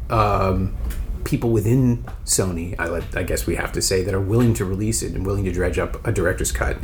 um, 0.09 0.75
people 1.23 1.51
within 1.51 2.03
Sony. 2.25 2.75
I, 2.79 2.87
let- 2.87 3.15
I 3.15 3.23
guess 3.23 3.45
we 3.45 3.55
have 3.55 3.71
to 3.73 3.81
say 3.81 4.03
that 4.03 4.13
are 4.13 4.19
willing 4.19 4.53
to 4.55 4.65
release 4.65 5.03
it 5.03 5.13
and 5.13 5.25
willing 5.25 5.43
to 5.45 5.51
dredge 5.51 5.77
up 5.77 6.05
a 6.07 6.11
director's 6.11 6.51
cut, 6.51 6.77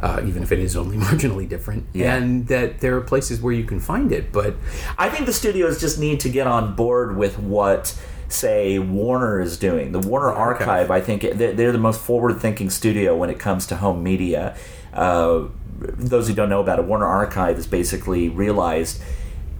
uh, 0.00 0.20
even 0.24 0.42
if 0.42 0.50
it 0.52 0.58
is 0.60 0.76
only 0.76 0.96
marginally 1.06 1.48
different. 1.48 1.86
Yeah. 1.92 2.14
And 2.16 2.46
that 2.48 2.80
there 2.80 2.96
are 2.96 3.00
places 3.00 3.40
where 3.40 3.52
you 3.52 3.64
can 3.64 3.80
find 3.80 4.12
it, 4.12 4.32
but 4.32 4.54
I 4.98 5.08
think 5.10 5.26
the 5.26 5.32
studios 5.32 5.80
just 5.80 5.98
need 5.98 6.20
to 6.20 6.28
get 6.28 6.46
on 6.46 6.74
board 6.74 7.16
with 7.16 7.38
what, 7.38 7.96
say, 8.28 8.78
Warner 8.78 9.40
is 9.40 9.56
doing. 9.58 9.92
The 9.92 10.00
Warner 10.00 10.32
Archive. 10.32 10.68
Archive, 10.68 10.90
I 10.90 11.00
think, 11.00 11.22
they're, 11.38 11.52
they're 11.52 11.72
the 11.72 11.78
most 11.78 12.00
forward-thinking 12.00 12.70
studio 12.70 13.16
when 13.16 13.30
it 13.30 13.38
comes 13.38 13.66
to 13.68 13.76
home 13.76 14.02
media. 14.02 14.56
Uh, 14.92 15.44
those 15.78 16.28
who 16.28 16.34
don't 16.34 16.48
know 16.48 16.60
about 16.60 16.78
it, 16.78 16.84
Warner 16.84 17.06
Archive 17.06 17.56
has 17.56 17.66
basically 17.66 18.28
realized 18.28 19.00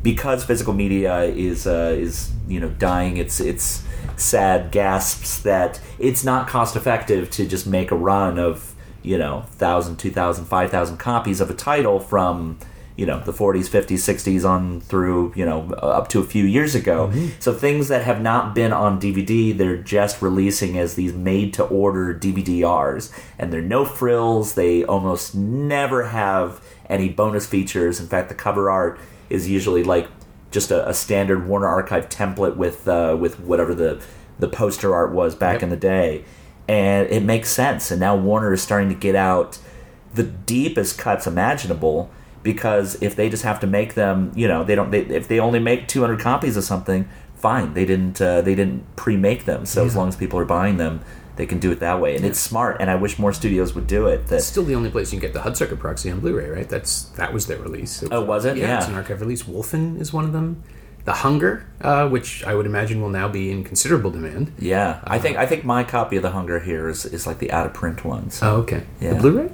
because 0.03 0.45
physical 0.45 0.75
media 0.75 1.23
is 1.23 1.67
uh, 1.67 1.95
is 1.97 2.31
you 2.47 2.61
know 2.61 2.69
dying 2.71 3.17
its 3.17 3.41
its 3.41 3.83
sad 4.17 4.71
gasps 4.71 5.41
that 5.41 5.81
it's 5.99 6.23
not 6.23 6.47
cost 6.47 6.77
effective 6.77 7.31
to 7.31 7.47
just 7.47 7.67
make 7.67 7.91
a 7.91 7.97
run 7.97 8.39
of 8.39 8.75
you 9.03 9.19
know 9.19 9.39
1000 9.39 9.97
2000 9.97 10.45
5000 10.45 10.97
copies 10.99 11.41
of 11.41 11.51
a 11.51 11.55
title 11.55 11.99
from 11.99 12.59
you 12.97 13.05
know 13.07 13.19
the 13.21 13.33
40s 13.33 13.69
50s 13.69 13.99
60s 14.15 14.49
on 14.49 14.81
through 14.81 15.33
you 15.35 15.45
know 15.45 15.71
up 15.73 16.09
to 16.09 16.21
a 16.21 16.25
few 16.25 16.45
years 16.45 16.75
ago. 16.77 17.13
So 17.41 17.53
things 17.53 17.89
that 17.89 18.05
have 18.05 18.21
not 18.23 18.55
been 18.55 18.73
on 18.73 19.01
dvd 19.01 19.57
they're 19.59 19.77
just 19.77 20.23
releasing 20.23 20.79
as 20.79 20.95
these 20.95 21.13
made 21.13 21.53
to 21.55 21.65
order 21.65 22.15
dvdrs 22.15 23.13
and 23.39 23.53
they're 23.53 23.61
no 23.63 23.85
frills. 23.85 24.55
They 24.55 24.85
almost 24.85 25.35
never 25.35 26.05
have 26.09 26.63
any 26.89 27.09
bonus 27.09 27.47
features. 27.47 27.99
In 27.99 28.07
fact 28.07 28.29
the 28.29 28.35
cover 28.35 28.71
art 28.71 28.99
is 29.29 29.49
usually 29.49 29.83
like 29.83 30.07
just 30.53 30.71
a, 30.71 30.89
a 30.89 30.95
standard 30.95 31.49
Warner 31.49 31.67
Archive 31.67 32.09
template 32.09 32.55
with 32.57 32.87
uh, 32.87 33.17
with 33.19 33.41
whatever 33.41 33.75
the 33.75 34.01
the 34.39 34.49
poster 34.49 34.95
art 34.95 35.13
was 35.13 35.35
back 35.35 35.55
Yep. 35.55 35.63
in 35.65 35.71
the 35.71 35.77
day, 35.77 36.25
and 36.69 37.09
it 37.09 37.23
makes 37.25 37.49
sense. 37.49 37.91
And 37.91 37.99
now 37.99 38.15
Warner 38.17 38.53
is 38.53 38.63
starting 38.63 38.89
to 38.89 38.95
get 38.95 39.17
out 39.17 39.59
the 40.13 40.23
deepest 40.23 40.97
cuts 40.99 41.27
imaginable 41.27 42.09
because 42.45 43.03
if 43.03 43.17
they 43.17 43.29
just 43.29 43.43
have 43.43 43.59
to 43.61 43.67
make 43.67 43.95
them, 43.95 44.31
you 44.37 44.47
know, 44.47 44.63
they 44.63 44.77
don't. 44.77 44.93
They, 44.93 45.01
if 45.01 45.27
they 45.27 45.41
only 45.41 45.59
make 45.59 45.89
200 45.89 46.21
copies 46.21 46.57
of 46.57 46.63
something, 46.63 47.09
fine. 47.35 47.75
They 47.75 47.85
didn't. 47.85 48.21
Uh, 48.21 48.41
they 48.43 48.55
didn't 48.55 48.85
pre-make 48.95 49.47
them, 49.47 49.67
so 49.67 49.85
as 49.85 49.97
long 49.97 50.09
as 50.09 50.15
people 50.15 50.39
are 50.39 50.45
buying 50.45 50.77
them, 50.77 51.01
they 51.37 51.47
can 51.47 51.59
do 51.59 51.73
it 51.73 51.81
that 51.81 52.01
way, 52.01 52.15
and 52.15 52.25
it's 52.25 52.39
smart. 52.39 52.77
And 52.81 52.89
I 52.89 52.95
wish 52.95 53.19
more 53.19 53.33
studios 53.33 53.75
would 53.75 53.89
do 53.89 54.07
it. 54.07 54.29
That 54.29 54.37
it's 54.37 54.47
still 54.47 54.63
the 54.63 54.77
only 54.77 54.91
place 54.91 55.13
you 55.13 55.19
can 55.19 55.29
get 55.29 55.35
the 55.35 55.41
Hudsucker 55.51 55.77
Proxy 55.79 56.11
on 56.11 56.21
Blu-ray, 56.21 56.49
right? 56.51 56.69
That's 56.69 57.07
that 57.17 57.33
was 57.33 57.47
their 57.49 57.59
release. 57.59 58.05
Oh, 58.13 58.23
was 58.23 58.45
it? 58.45 58.57
Yeah, 58.57 58.77
it's 58.77 58.87
Yeah. 58.87 58.93
an 58.93 58.97
archive 58.99 59.21
release. 59.21 59.43
Wolfen 59.43 59.99
is 60.01 60.13
one 60.13 60.25
of 60.25 60.33
them. 60.33 60.63
The 61.07 61.13
Hunger, 61.13 61.67
uh, 61.83 62.09
which 62.09 62.43
I 62.45 62.55
would 62.55 62.65
imagine 62.65 63.03
will 63.03 63.11
now 63.11 63.29
be 63.29 63.51
in 63.51 63.63
considerable 63.63 64.11
demand. 64.11 64.53
yeah, 64.59 65.01
I 65.05 65.19
think 65.19 65.37
I 65.37 65.45
think 65.45 65.65
my 65.65 65.83
copy 65.85 66.17
of 66.17 66.23
The 66.23 66.31
Hunger 66.31 66.61
here 66.61 66.89
is, 66.89 67.05
is 67.05 67.27
like 67.27 67.41
the 67.41 67.51
out 67.53 67.67
of 67.67 67.75
print 67.75 68.05
one. 68.07 68.31
So. 68.31 68.51
Oh, 68.51 68.57
okay. 68.63 68.85
Yeah. 69.01 69.15
The 69.15 69.21
Blu-ray. 69.21 69.51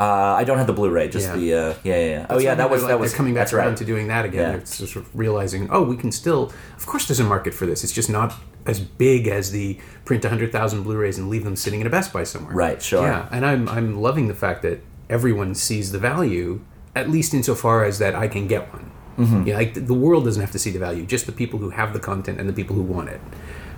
Uh, 0.00 0.34
I 0.38 0.44
don't 0.44 0.56
have 0.56 0.66
the 0.66 0.72
Blu-ray, 0.72 1.08
just 1.08 1.26
Yeah. 1.28 1.36
the 1.36 1.54
uh, 1.54 1.74
yeah, 1.84 1.96
yeah, 1.96 2.06
yeah. 2.06 2.26
Oh 2.30 2.38
yeah, 2.38 2.54
that 2.54 2.70
was 2.70 2.82
like- 2.82 2.88
that 2.88 2.98
was 2.98 3.12
coming 3.12 3.34
back 3.34 3.42
that's 3.42 3.52
around 3.52 3.68
right. 3.68 3.76
to 3.76 3.84
doing 3.84 4.08
that 4.08 4.24
again. 4.24 4.54
Yeah. 4.60 4.64
Sort 4.64 4.96
of 4.96 5.14
realizing, 5.14 5.68
oh, 5.70 5.82
we 5.82 5.96
can 5.96 6.10
still. 6.10 6.50
Of 6.78 6.86
course, 6.86 7.06
there's 7.06 7.20
a 7.20 7.24
market 7.24 7.52
for 7.52 7.66
this. 7.66 7.84
It's 7.84 7.92
just 7.92 8.08
not 8.08 8.32
as 8.64 8.80
big 8.80 9.28
as 9.28 9.50
the 9.52 9.78
print 10.06 10.24
100,000 10.24 10.82
Blu-rays 10.84 11.18
and 11.18 11.28
leave 11.28 11.44
them 11.44 11.54
sitting 11.56 11.80
in 11.82 11.86
a 11.86 11.90
Best 11.90 12.12
Buy 12.14 12.24
somewhere. 12.24 12.54
Right, 12.54 12.80
sure. 12.82 13.02
Yeah, 13.06 13.28
and 13.30 13.44
I'm 13.44 13.68
I'm 13.68 14.00
loving 14.00 14.28
the 14.28 14.34
fact 14.34 14.62
that 14.62 14.80
everyone 15.10 15.54
sees 15.54 15.92
the 15.92 15.98
value, 15.98 16.60
at 16.96 17.10
least 17.10 17.34
insofar 17.34 17.84
as 17.84 17.98
that 17.98 18.14
I 18.14 18.26
can 18.26 18.46
get 18.46 18.72
one. 18.72 18.90
Mm-hmm. 19.18 19.48
Yeah, 19.48 19.56
like 19.56 19.74
the 19.86 19.92
world 19.92 20.24
doesn't 20.24 20.40
have 20.40 20.52
to 20.52 20.58
see 20.58 20.70
the 20.70 20.78
value; 20.78 21.04
just 21.04 21.26
the 21.26 21.32
people 21.32 21.58
who 21.58 21.70
have 21.70 21.92
the 21.92 22.00
content 22.00 22.40
and 22.40 22.48
the 22.48 22.54
people 22.54 22.74
who 22.74 22.82
want 22.82 23.10
it. 23.10 23.20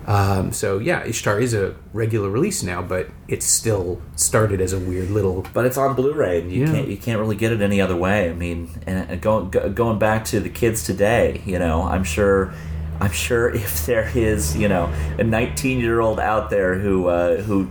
Um, 0.06 0.52
so 0.52 0.78
yeah, 0.78 1.04
Ishtar 1.04 1.38
is 1.40 1.54
a 1.54 1.74
regular 1.92 2.28
release 2.28 2.62
now, 2.62 2.82
but 2.82 3.08
it's 3.28 3.46
still 3.46 4.02
started 4.16 4.60
as 4.60 4.72
a 4.72 4.78
weird 4.78 5.10
little. 5.10 5.46
But 5.54 5.66
it's 5.66 5.76
on 5.76 5.94
Blu-ray, 5.94 6.40
and 6.40 6.52
you 6.52 6.64
Yeah. 6.66 6.72
can't 6.72 6.88
you 6.88 6.96
can't 6.96 7.20
really 7.20 7.36
get 7.36 7.52
it 7.52 7.60
any 7.60 7.80
other 7.80 7.96
way. 7.96 8.28
I 8.30 8.32
mean, 8.32 8.70
and, 8.86 9.08
and 9.10 9.20
going 9.20 9.50
going 9.50 9.98
back 9.98 10.24
to 10.26 10.40
the 10.40 10.48
kids 10.50 10.84
today, 10.84 11.42
you 11.46 11.58
know, 11.58 11.82
I'm 11.82 12.04
sure. 12.04 12.52
I'm 13.00 13.10
sure 13.10 13.48
if 13.54 13.84
there 13.86 14.10
is, 14.14 14.56
you 14.56 14.68
know, 14.68 14.92
a 15.18 15.24
19 15.24 15.80
year 15.80 15.98
old 16.00 16.20
out 16.20 16.50
there 16.50 16.78
who 16.78 17.08
uh, 17.08 17.42
who, 17.42 17.68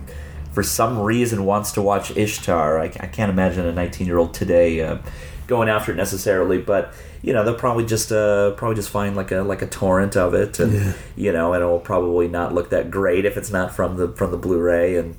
for 0.52 0.62
some 0.62 0.98
reason, 0.98 1.46
wants 1.46 1.72
to 1.72 1.80
watch 1.82 2.14
Ishtar, 2.14 2.78
I, 2.78 2.84
I 2.84 3.06
can't 3.06 3.30
imagine 3.30 3.64
a 3.66 3.72
19 3.72 4.06
year 4.06 4.18
old 4.18 4.34
today 4.34 4.80
uh, 4.82 4.98
going 5.54 5.68
after 5.68 5.92
it 5.92 5.96
necessarily. 5.96 6.58
But 6.58 6.84
you 7.26 7.32
know, 7.34 7.42
they'll 7.44 7.62
probably 7.66 7.86
just 7.86 8.10
uh, 8.12 8.50
probably 8.60 8.76
just 8.76 8.90
find 8.90 9.12
like 9.20 9.30
a 9.38 9.42
like 9.52 9.62
a 9.62 9.66
torrent 9.80 10.16
of 10.16 10.34
it, 10.34 10.58
and 10.58 10.72
Yeah. 10.72 10.92
you 11.24 11.32
know, 11.36 11.52
and 11.54 11.62
it'll 11.62 11.78
probably 11.92 12.28
not 12.28 12.54
look 12.56 12.68
that 12.70 12.90
great 12.90 13.24
if 13.24 13.36
it's 13.36 13.50
not 13.58 13.68
from 13.76 13.96
the 13.98 14.08
from 14.18 14.30
the 14.30 14.38
Blu-ray 14.44 14.96
and 14.96 15.16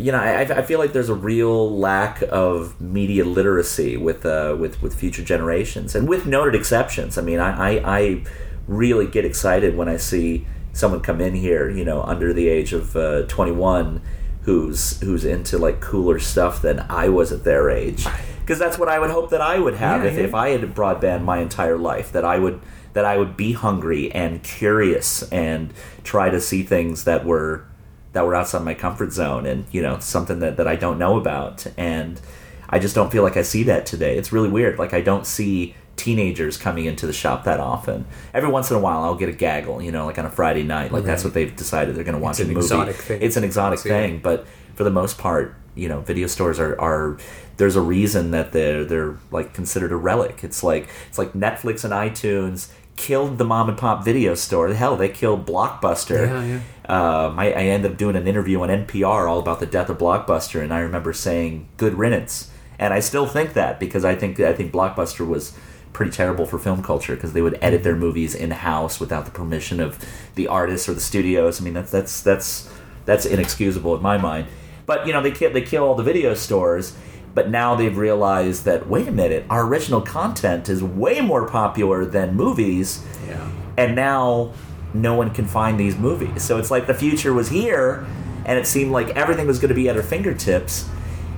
you 0.00 0.10
know, 0.10 0.18
I, 0.18 0.40
I 0.40 0.62
feel 0.62 0.78
like 0.78 0.94
there's 0.94 1.10
a 1.10 1.14
real 1.32 1.78
lack 1.78 2.22
of 2.30 2.80
media 2.80 3.24
literacy 3.26 3.96
with 3.98 4.24
uh, 4.24 4.56
with 4.58 4.80
with 4.82 4.94
future 4.94 5.22
generations, 5.22 5.94
and 5.94 6.08
with 6.08 6.26
noted 6.26 6.54
exceptions. 6.54 7.18
I 7.18 7.22
mean, 7.22 7.38
I, 7.38 7.50
I, 7.78 7.98
I 8.00 8.24
really 8.66 9.06
get 9.06 9.24
excited 9.26 9.76
when 9.76 9.88
I 9.90 9.98
see 9.98 10.46
someone 10.72 11.00
come 11.02 11.20
in 11.20 11.34
here, 11.34 11.68
you 11.68 11.84
know, 11.84 12.02
under 12.04 12.32
the 12.32 12.48
age 12.48 12.72
of 12.72 12.96
uh, 12.96 13.22
21, 13.28 14.00
who's 14.44 14.98
who's 15.02 15.24
into 15.26 15.58
like 15.58 15.80
cooler 15.82 16.18
stuff 16.18 16.62
than 16.62 16.80
I 16.88 17.10
was 17.10 17.30
at 17.30 17.44
their 17.44 17.68
age. 17.68 18.06
Because 18.52 18.60
that's 18.60 18.78
what 18.78 18.90
I 18.90 18.98
would 18.98 19.10
hope 19.10 19.30
that 19.30 19.40
I 19.40 19.58
would 19.58 19.76
have 19.76 20.04
Yeah, 20.04 20.10
if, 20.10 20.18
yeah. 20.18 20.24
if 20.24 20.34
I 20.34 20.50
had 20.50 20.60
broadband 20.74 21.22
my 21.24 21.38
entire 21.38 21.78
life. 21.78 22.12
That 22.12 22.26
I 22.26 22.38
would 22.38 22.60
that 22.92 23.06
I 23.06 23.16
would 23.16 23.34
be 23.34 23.52
hungry 23.52 24.12
and 24.12 24.42
curious 24.42 25.22
and 25.32 25.72
try 26.04 26.28
to 26.28 26.38
see 26.38 26.62
things 26.62 27.04
that 27.04 27.24
were 27.24 27.64
that 28.12 28.26
were 28.26 28.34
outside 28.34 28.62
my 28.62 28.74
comfort 28.74 29.10
zone 29.10 29.46
and 29.46 29.64
you 29.72 29.80
know 29.80 29.98
something 30.00 30.40
that, 30.40 30.58
that 30.58 30.68
I 30.68 30.76
don't 30.76 30.98
know 30.98 31.16
about 31.16 31.66
and 31.78 32.20
I 32.68 32.78
just 32.78 32.94
don't 32.94 33.10
feel 33.10 33.22
like 33.22 33.38
I 33.38 33.42
see 33.42 33.62
that 33.62 33.86
today. 33.86 34.18
It's 34.18 34.32
really 34.32 34.50
weird. 34.50 34.78
Like 34.78 34.92
I 34.92 35.00
don't 35.00 35.26
see 35.26 35.74
teenagers 35.96 36.58
coming 36.58 36.84
into 36.84 37.06
the 37.06 37.12
shop 37.14 37.44
that 37.44 37.58
often. 37.58 38.04
Every 38.34 38.50
once 38.50 38.70
in 38.70 38.76
a 38.76 38.80
while, 38.80 39.02
I'll 39.02 39.14
get 39.14 39.30
a 39.30 39.32
gaggle. 39.32 39.80
You 39.80 39.92
know, 39.92 40.04
like 40.04 40.18
on 40.18 40.26
a 40.26 40.30
Friday 40.30 40.62
night. 40.62 40.92
Like 40.92 41.04
that's 41.04 41.24
what 41.24 41.32
they've 41.32 41.56
decided 41.56 41.96
they're 41.96 42.04
going 42.04 42.18
to 42.18 42.20
watch 42.22 42.38
an 42.38 42.50
a 42.50 42.52
movie. 42.52 42.66
exotic 42.66 42.96
thing. 42.96 43.22
It's 43.22 43.38
an 43.38 43.44
exotic 43.44 43.78
thing, 43.80 44.18
but 44.18 44.46
for 44.74 44.84
the 44.84 44.90
most 44.90 45.16
part, 45.16 45.54
you 45.74 45.88
know, 45.88 46.00
video 46.00 46.26
stores 46.26 46.60
are, 46.60 46.78
are 46.78 47.16
there's 47.56 47.76
a 47.76 47.80
reason 47.80 48.30
that 48.30 48.52
they're 48.52 48.84
they're 48.84 49.16
like 49.30 49.54
considered 49.54 49.92
a 49.92 49.96
relic. 49.96 50.42
It's 50.42 50.62
like 50.62 50.88
it's 51.08 51.18
like 51.18 51.32
Netflix 51.32 51.84
and 51.84 51.92
iTunes 51.92 52.72
killed 52.96 53.38
the 53.38 53.44
mom 53.44 53.68
and 53.68 53.78
pop 53.78 54.04
video 54.04 54.34
store. 54.34 54.72
Hell, 54.72 54.96
they 54.96 55.08
killed 55.08 55.46
Blockbuster. 55.46 56.26
Yeah, 56.26 56.44
yeah. 56.44 57.26
Um, 57.26 57.38
I, 57.38 57.52
I 57.52 57.62
ended 57.64 57.92
up 57.92 57.98
doing 57.98 58.16
an 58.16 58.26
interview 58.26 58.60
on 58.62 58.68
NPR 58.68 59.28
all 59.28 59.38
about 59.38 59.60
the 59.60 59.66
death 59.66 59.88
of 59.88 59.98
Blockbuster, 59.98 60.62
and 60.62 60.72
I 60.72 60.80
remember 60.80 61.12
saying 61.12 61.68
"good 61.76 61.94
riddance," 61.94 62.50
and 62.78 62.92
I 62.92 63.00
still 63.00 63.26
think 63.26 63.54
that 63.54 63.80
because 63.80 64.04
I 64.04 64.14
think 64.14 64.40
I 64.40 64.52
think 64.52 64.72
Blockbuster 64.72 65.26
was 65.26 65.56
pretty 65.92 66.10
terrible 66.10 66.46
for 66.46 66.58
film 66.58 66.82
culture 66.82 67.14
because 67.14 67.32
they 67.32 67.42
would 67.42 67.58
edit 67.60 67.82
their 67.82 67.96
movies 67.96 68.34
in 68.34 68.50
house 68.50 68.98
without 68.98 69.26
the 69.26 69.30
permission 69.30 69.78
of 69.78 69.98
the 70.34 70.48
artists 70.48 70.88
or 70.88 70.94
the 70.94 71.00
studios. 71.00 71.60
I 71.60 71.64
mean, 71.64 71.74
that's 71.74 71.90
that's 71.90 72.22
that's 72.22 72.72
that's 73.04 73.26
inexcusable 73.26 73.94
in 73.96 74.02
my 74.02 74.18
mind. 74.18 74.46
But 74.86 75.06
you 75.06 75.12
know, 75.12 75.22
they 75.22 75.30
kill 75.30 75.52
they 75.52 75.62
kill 75.62 75.84
all 75.84 75.94
the 75.94 76.02
video 76.02 76.34
stores. 76.34 76.96
But 77.34 77.48
now 77.50 77.74
they've 77.74 77.96
realized 77.96 78.64
that 78.66 78.88
wait 78.88 79.08
a 79.08 79.12
minute, 79.12 79.44
our 79.48 79.66
original 79.66 80.00
content 80.02 80.68
is 80.68 80.82
way 80.82 81.20
more 81.20 81.48
popular 81.48 82.04
than 82.04 82.34
movies 82.34 83.04
Yeah. 83.28 83.48
and 83.76 83.94
now 83.96 84.52
no 84.94 85.14
one 85.14 85.30
can 85.30 85.46
find 85.46 85.80
these 85.80 85.96
movies. 85.96 86.42
So 86.42 86.58
it's 86.58 86.70
like 86.70 86.86
the 86.86 86.92
future 86.94 87.32
was 87.32 87.48
here, 87.48 88.04
and 88.44 88.58
it 88.58 88.66
seemed 88.66 88.90
like 88.92 89.08
everything 89.16 89.46
was 89.46 89.58
going 89.58 89.70
to 89.70 89.74
be 89.74 89.88
at 89.88 89.96
our 89.96 90.02
fingertips. 90.02 90.86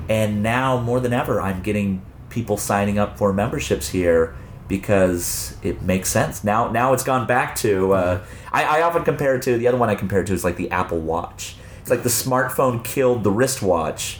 And 0.08 0.42
now 0.42 0.80
more 0.80 0.98
than 0.98 1.12
ever, 1.12 1.40
I'm 1.40 1.62
getting 1.62 2.02
people 2.30 2.56
signing 2.56 2.98
up 2.98 3.16
for 3.16 3.32
memberships 3.32 3.90
here 3.90 4.34
because 4.66 5.56
it 5.62 5.82
makes 5.82 6.08
sense. 6.08 6.42
Now, 6.42 6.70
now 6.70 6.92
it's 6.94 7.04
gone 7.04 7.26
back 7.28 7.54
to. 7.56 7.92
Uh, 7.92 8.20
I, 8.52 8.64
I 8.78 8.82
often 8.82 9.04
compare 9.04 9.36
it 9.36 9.42
to 9.42 9.56
the 9.56 9.68
other 9.68 9.76
one 9.78 9.88
I 9.88 9.94
compare 9.94 10.20
it 10.22 10.26
to 10.26 10.32
is 10.32 10.42
like 10.42 10.56
the 10.56 10.70
Apple 10.72 10.98
Watch. 10.98 11.54
It's 11.80 11.90
like 11.90 12.02
the 12.02 12.08
smartphone 12.08 12.82
killed 12.82 13.22
the 13.22 13.30
wristwatch, 13.30 14.18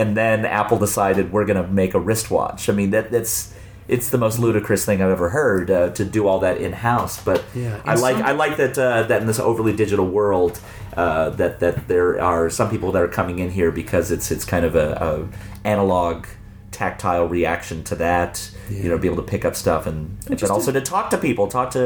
and 0.00 0.16
then 0.16 0.38
Apple 0.60 0.78
decided 0.78 1.22
we're 1.34 1.44
going 1.50 1.62
to 1.66 1.68
make 1.82 1.92
a 1.94 2.00
wristwatch. 2.08 2.68
I 2.70 2.72
mean 2.72 2.90
that 2.90 3.10
that's. 3.10 3.54
It's 3.96 4.10
the 4.10 4.18
most 4.18 4.38
ludicrous 4.38 4.84
thing 4.86 5.02
I've 5.02 5.10
ever 5.18 5.30
heard 5.30 5.68
uh, 5.68 5.90
to 5.98 6.04
do 6.04 6.28
all 6.28 6.38
that 6.46 6.56
in 6.58 6.72
house, 6.72 7.14
but 7.24 7.42
Yeah, 7.56 7.80
I 7.84 7.94
like 7.96 8.16
some- 8.18 8.26
I 8.30 8.32
like 8.44 8.56
that 8.62 8.78
uh, 8.78 9.02
that 9.10 9.20
in 9.22 9.26
this 9.26 9.40
overly 9.40 9.74
digital 9.74 10.06
world 10.18 10.60
uh, 10.96 11.30
that 11.40 11.58
that 11.62 11.88
there 11.88 12.10
are 12.32 12.48
some 12.50 12.68
people 12.70 12.92
that 12.92 13.02
are 13.02 13.08
coming 13.20 13.40
in 13.40 13.50
here 13.50 13.72
because 13.82 14.12
it's 14.14 14.30
it's 14.30 14.44
kind 14.44 14.64
of 14.64 14.76
a, 14.76 14.88
a 15.08 15.68
analog 15.68 16.26
tactile 16.70 17.26
reaction 17.26 17.82
to 17.90 17.94
that 17.96 18.32
you 18.70 18.88
know 18.88 18.96
be 18.96 19.08
able 19.10 19.22
to 19.24 19.28
pick 19.34 19.44
up 19.44 19.54
stuff 19.56 19.86
and 19.90 20.16
but 20.28 20.50
also 20.50 20.70
to 20.72 20.80
talk 20.80 21.10
to 21.10 21.18
people 21.18 21.48
talk 21.48 21.70
to 21.72 21.82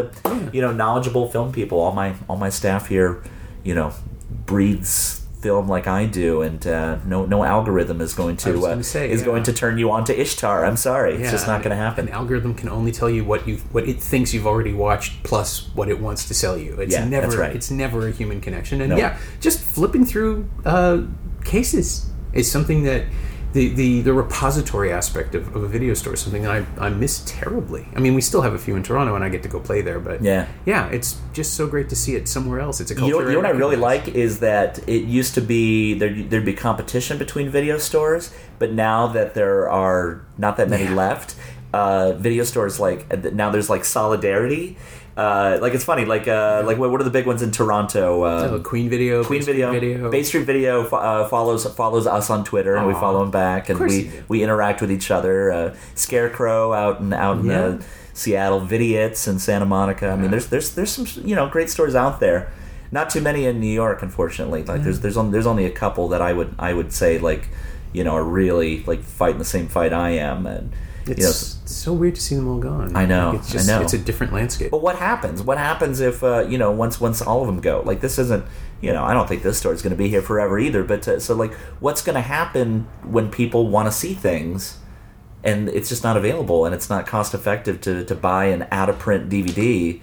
you 0.52 0.60
know 0.60 0.72
knowledgeable 0.72 1.26
film 1.30 1.50
people 1.52 1.80
all 1.80 1.92
my 1.92 2.12
all 2.28 2.36
my 2.36 2.50
staff 2.50 2.86
here 2.88 3.22
you 3.64 3.74
know 3.74 3.90
breathes 4.46 5.23
film 5.44 5.68
like 5.76 5.86
I 5.86 6.02
do 6.06 6.30
and 6.46 6.62
uh, 6.66 6.98
no 7.12 7.18
no 7.34 7.38
algorithm 7.44 7.98
is 8.00 8.12
going 8.14 8.36
to 8.38 8.50
uh, 8.66 8.82
say, 8.82 9.10
is 9.10 9.20
yeah. 9.20 9.26
going 9.30 9.42
to 9.50 9.52
turn 9.52 9.74
you 9.82 9.90
on 9.90 10.02
to 10.08 10.12
Ishtar 10.24 10.64
I'm 10.68 10.78
sorry 10.90 11.12
it's 11.20 11.30
just 11.36 11.46
not 11.46 11.58
going 11.62 11.74
to 11.76 11.82
happen 11.86 12.08
An 12.08 12.14
algorithm 12.20 12.52
can 12.60 12.68
only 12.78 12.92
tell 12.98 13.10
you 13.16 13.22
what 13.30 13.40
you 13.48 13.56
what 13.74 13.84
it 13.92 13.98
thinks 14.10 14.32
you've 14.34 14.46
already 14.52 14.72
watched 14.86 15.22
plus 15.22 15.48
what 15.78 15.88
it 15.88 15.98
wants 16.06 16.22
to 16.28 16.34
sell 16.42 16.56
you. 16.64 16.72
It's 16.80 16.94
Yeah, 16.94 17.06
never 17.16 17.26
that's 17.26 17.36
right. 17.44 17.54
it's 17.58 17.70
never 17.70 17.98
a 18.08 18.12
human 18.20 18.40
connection. 18.40 18.80
And 18.80 18.90
No. 18.90 18.96
yeah, 18.96 19.18
just 19.46 19.58
flipping 19.60 20.04
through 20.10 20.48
uh, 20.64 21.02
cases 21.44 21.88
is 22.32 22.50
something 22.50 22.84
that 22.84 23.02
the, 23.54 23.68
the, 23.68 24.00
the 24.02 24.12
repository 24.12 24.92
aspect 24.92 25.34
of, 25.36 25.54
of 25.54 25.62
a 25.62 25.68
video 25.68 25.94
store 25.94 26.14
is 26.14 26.20
something 26.20 26.42
that 26.42 26.66
I, 26.78 26.86
I 26.86 26.88
miss 26.90 27.22
terribly. 27.24 27.86
I 27.94 28.00
mean, 28.00 28.14
we 28.14 28.20
still 28.20 28.42
have 28.42 28.52
a 28.52 28.58
few 28.58 28.74
in 28.74 28.82
Toronto, 28.82 29.14
and 29.14 29.22
I 29.24 29.28
get 29.28 29.44
to 29.44 29.48
go 29.48 29.60
play 29.60 29.80
there. 29.80 30.00
But 30.00 30.22
Yeah. 30.22 30.48
yeah, 30.66 30.88
it's 30.88 31.20
just 31.32 31.54
so 31.54 31.68
great 31.68 31.88
to 31.90 31.96
see 31.96 32.16
it 32.16 32.28
somewhere 32.28 32.58
else. 32.58 32.80
It's 32.80 32.90
a 32.90 32.94
You 32.94 33.00
know, 33.00 33.20
you 33.20 33.30
know 33.32 33.36
what 33.38 33.46
I 33.46 33.50
really 33.50 33.76
like 33.76 34.08
is 34.08 34.40
that 34.40 34.80
it 34.88 35.04
used 35.04 35.34
to 35.34 35.40
be 35.40 35.94
there. 35.94 36.12
There'd 36.12 36.44
be 36.44 36.52
competition 36.52 37.16
between 37.16 37.48
video 37.48 37.78
stores, 37.78 38.34
but 38.58 38.72
now 38.72 39.06
that 39.08 39.34
there 39.34 39.70
are 39.70 40.22
not 40.36 40.56
that 40.56 40.68
many 40.68 40.84
Yeah. 40.84 40.94
left, 40.94 41.36
uh, 41.72 42.12
video 42.14 42.42
stores 42.44 42.80
like 42.80 43.00
now 43.34 43.50
there's 43.50 43.70
like 43.70 43.84
solidarity. 43.84 44.76
Uh, 45.16 45.58
like 45.62 45.74
it's 45.74 45.84
funny, 45.84 46.04
like 46.04 46.26
uh, 46.26 46.62
like 46.66 46.76
what 46.76 46.90
what 46.90 47.00
are 47.00 47.04
the 47.04 47.10
big 47.10 47.26
ones 47.26 47.40
in 47.40 47.52
Toronto? 47.52 48.22
Uh, 48.22 48.48
Oh, 48.54 48.60
Queen 48.60 48.88
Video, 48.90 49.22
Queen 49.24 49.40
Bay 49.40 49.46
Video, 49.46 49.70
Video. 49.72 50.10
Bay 50.10 50.22
Street 50.24 50.44
Video 50.44 50.84
uh, 50.88 51.28
follows 51.28 51.64
follows 51.74 52.06
us 52.08 52.30
on 52.30 52.42
Twitter, 52.44 52.74
and 52.74 52.86
we 52.88 52.94
follow 52.94 53.20
them 53.20 53.30
back, 53.30 53.68
and 53.68 53.78
we 53.78 54.10
we 54.28 54.42
interact 54.42 54.80
with 54.80 54.90
each 54.90 55.10
other. 55.12 55.52
Uh, 55.52 55.74
Scarecrow 55.94 56.72
out 56.72 56.98
in 57.00 57.12
out 57.12 57.38
in 57.38 57.46
Yeah. 57.46 57.60
uh, 57.60 57.80
Seattle, 58.12 58.60
Vidiots 58.60 59.26
in 59.28 59.38
Santa 59.38 59.66
Monica. 59.66 60.08
I 60.08 60.16
mean, 60.16 60.30
there's 60.32 60.48
there's 60.48 60.70
there's 60.74 60.90
some 60.90 61.06
you 61.24 61.36
know 61.36 61.48
great 61.48 61.70
stores 61.70 61.94
out 61.94 62.18
there. 62.20 62.50
Not 62.90 63.08
too 63.10 63.20
many 63.20 63.44
in 63.46 63.60
New 63.60 63.72
York, 63.72 64.02
unfortunately. 64.02 64.64
Like 64.64 64.82
there's 64.82 64.98
there's 65.00 65.16
only, 65.16 65.30
there's 65.32 65.46
only 65.46 65.64
a 65.64 65.70
couple 65.70 66.08
that 66.08 66.22
I 66.22 66.32
would 66.32 66.54
I 66.58 66.74
would 66.74 66.92
say 66.92 67.18
like 67.18 67.48
you 67.92 68.02
know 68.02 68.14
are 68.16 68.24
really 68.24 68.82
like 68.84 69.02
fighting 69.04 69.38
the 69.38 69.44
same 69.44 69.68
fight 69.68 69.92
I 69.92 70.10
am, 70.10 70.46
and 70.46 70.72
It's 71.06 71.18
you 71.20 71.24
know. 71.24 71.53
So 71.84 71.92
weird 71.92 72.14
to 72.14 72.20
see 72.20 72.34
them 72.34 72.48
all 72.48 72.58
gone. 72.58 72.96
I 72.96 73.04
know, 73.06 73.30
Like, 73.30 73.40
it's 73.40 73.50
I 73.50 73.52
just, 73.52 73.68
know. 73.68 73.80
It's 73.82 73.92
a 73.92 73.98
different 73.98 74.32
landscape. 74.32 74.70
But 74.70 74.82
what 74.82 74.96
happens? 74.96 75.42
What 75.42 75.58
happens 75.58 76.00
if 76.00 76.22
uh, 76.24 76.46
you 76.48 76.58
know 76.58 76.70
once 76.72 77.00
once 77.00 77.20
all 77.22 77.40
of 77.42 77.46
them 77.46 77.60
go? 77.60 77.82
Like 77.84 78.00
this 78.00 78.18
isn't 78.18 78.44
you 78.80 78.92
know 78.92 79.04
I 79.04 79.12
don't 79.14 79.28
think 79.28 79.42
this 79.42 79.58
store 79.58 79.72
is 79.72 79.82
going 79.82 79.92
to 79.92 79.96
be 79.96 80.08
here 80.08 80.22
forever 80.22 80.58
either. 80.58 80.82
But 80.82 81.06
uh, 81.06 81.20
so 81.20 81.34
like 81.34 81.52
what's 81.80 82.02
going 82.02 82.14
to 82.16 82.22
happen 82.22 82.86
when 83.02 83.30
people 83.30 83.68
want 83.68 83.86
to 83.86 83.92
see 83.92 84.14
things 84.14 84.78
and 85.44 85.68
it's 85.68 85.90
just 85.90 86.02
not 86.02 86.16
available 86.16 86.64
and 86.64 86.74
it's 86.74 86.88
not 86.88 87.06
cost 87.06 87.34
effective 87.34 87.80
to 87.82 88.04
to 88.04 88.14
buy 88.14 88.46
an 88.46 88.66
out 88.70 88.88
of 88.88 88.98
print 88.98 89.28
DVD. 89.28 90.00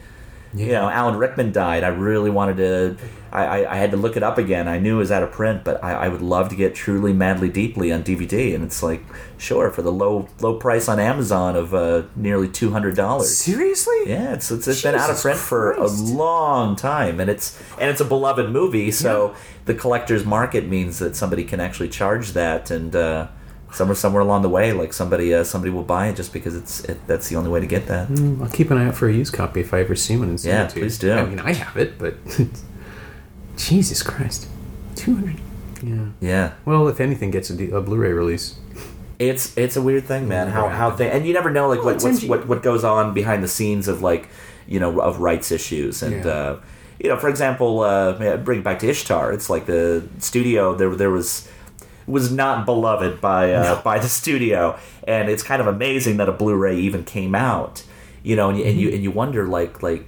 You 0.54 0.74
know, 0.74 0.90
Alan 0.90 1.18
Rickman 1.18 1.52
died. 1.52 1.84
I 1.84 1.88
really 1.88 2.30
wanted 2.30 2.58
to. 2.58 2.98
I, 3.32 3.46
I, 3.46 3.74
I 3.74 3.76
had 3.78 3.92
to 3.92 3.98
look 3.98 4.18
it 4.18 4.24
up 4.24 4.38
again. 4.38 4.68
I 4.68 4.80
knew 4.80 4.96
it 4.96 5.00
was 5.00 5.12
out 5.12 5.24
of 5.24 5.32
print, 5.32 5.64
but 5.64 5.82
I, 5.82 5.94
I 5.94 6.08
would 6.10 6.22
love 6.22 6.50
to 6.50 6.56
get 6.56 6.76
Truly 6.76 7.14
Madly 7.14 7.48
Deeply 7.48 7.92
on 7.92 8.04
DVD. 8.04 8.54
And 8.54 8.62
it's 8.62 8.84
like, 8.84 9.02
sure, 9.38 9.72
for 9.72 9.82
the 9.82 9.92
low 9.92 10.28
low 10.42 10.56
price 10.56 10.90
on 10.90 11.00
Amazon 11.00 11.56
of 11.56 11.74
uh, 11.74 12.04
nearly 12.16 12.50
two 12.50 12.72
hundred 12.72 12.96
dollars. 12.98 13.38
Seriously? 13.38 13.96
Yeah, 14.08 14.34
it's 14.34 14.52
it's, 14.52 14.68
it's 14.68 14.82
been 14.82 14.96
out 14.96 15.10
of 15.10 15.22
print 15.22 15.40
for 15.40 15.72
a 15.72 15.88
long 15.88 16.76
time, 16.76 17.22
and 17.22 17.30
it's 17.30 17.58
and 17.80 17.90
it's 17.90 18.02
a 18.02 18.06
beloved 18.06 18.50
movie. 18.50 18.92
So 18.92 19.34
the 19.66 19.74
collector's 19.74 20.26
market 20.26 20.68
means 20.68 21.00
that 21.00 21.16
somebody 21.16 21.46
can 21.46 21.62
actually 21.62 21.90
charge 21.90 22.32
that, 22.32 22.70
and 22.72 22.94
uh, 22.94 23.28
somewhere 23.72 23.96
somewhere 23.96 24.22
along 24.22 24.42
the 24.42 24.50
way, 24.50 24.74
like 24.74 24.94
somebody 24.94 25.34
uh, 25.34 25.44
somebody 25.44 25.72
will 25.72 25.84
buy 25.84 26.08
it 26.08 26.16
just 26.16 26.34
because 26.34 26.56
it's 26.56 26.82
it, 26.86 27.06
that's 27.08 27.30
the 27.30 27.36
only 27.36 27.50
way 27.50 27.60
to 27.60 27.66
get 27.68 27.88
that. 27.88 28.10
I'll 28.42 28.50
keep 28.50 28.72
an 28.72 28.78
eye 28.78 28.88
out 28.88 28.96
for 28.96 29.08
a 29.08 29.14
used 29.14 29.34
copy 29.34 29.62
if 29.62 29.74
I 29.74 29.80
ever 29.80 29.96
see 29.96 30.18
one 30.18 30.30
and 30.30 30.44
Yeah, 30.44 30.68
please 30.68 30.98
do. 30.98 31.12
I 31.14 31.26
mean, 31.26 31.40
I 31.40 31.54
have 31.54 31.78
it, 31.78 31.98
but 31.98 32.16
Jesus 33.58 34.04
Christ, 34.04 34.48
two 34.96 35.16
hundred. 35.16 35.38
Yeah. 35.84 36.10
Yeah, 36.20 36.54
Well, 36.64 36.88
if 36.90 37.00
anything 37.00 37.32
gets 37.32 37.50
a, 37.50 37.56
D- 37.56 37.72
a 37.72 37.82
Blu-ray 37.82 38.12
release, 38.12 38.56
it's 39.18 39.58
it's 39.58 39.76
a 39.76 39.82
weird 39.82 40.06
thing, 40.06 40.28
man. 40.28 40.50
How 40.50 40.68
how 40.70 40.92
thing, 40.92 41.10
and 41.10 41.26
you 41.26 41.34
never 41.34 41.50
know 41.50 41.68
like 41.70 41.84
what 41.84 41.98
MG 41.98 42.28
what 42.30 42.48
what 42.48 42.62
goes 42.62 42.84
on 42.84 43.14
behind 43.16 43.44
the 43.44 43.48
scenes 43.48 43.88
of 43.88 44.02
like 44.04 44.30
you 44.68 44.80
know 44.80 45.00
of 45.00 45.20
rights 45.20 45.52
issues 45.52 46.04
and. 46.04 46.24
Yeah. 46.26 46.32
Uh, 46.32 46.62
you 47.04 47.10
know, 47.10 47.18
for 47.18 47.30
example, 47.30 47.80
uh, 47.80 48.38
bring 48.38 48.60
it 48.60 48.64
back 48.64 48.78
to 48.78 48.88
Ishtar. 48.88 49.34
It's 49.34 49.50
like 49.50 49.66
the 49.66 50.08
studio. 50.20 50.76
There, 50.76 50.96
there 50.96 51.10
was 51.10 51.50
was 52.08 52.32
not 52.32 52.66
beloved 52.66 53.22
by 53.22 53.54
uh, 53.54 53.82
by 53.82 54.00
the 54.00 54.10
studio, 54.10 54.78
and 55.04 55.30
it's 55.30 55.44
kind 55.44 55.62
of 55.62 55.68
amazing 55.68 56.18
that 56.18 56.30
a 56.30 56.32
Blu-ray 56.32 56.78
even 56.80 57.04
came 57.04 57.36
out. 57.36 57.84
You 58.24 58.36
know, 58.36 58.50
and 58.50 58.60
you, 58.60 58.66
and 58.66 58.80
you 58.80 58.90
and 58.90 59.04
you 59.04 59.12
wonder 59.12 59.48
like 59.48 59.82
like 59.82 60.06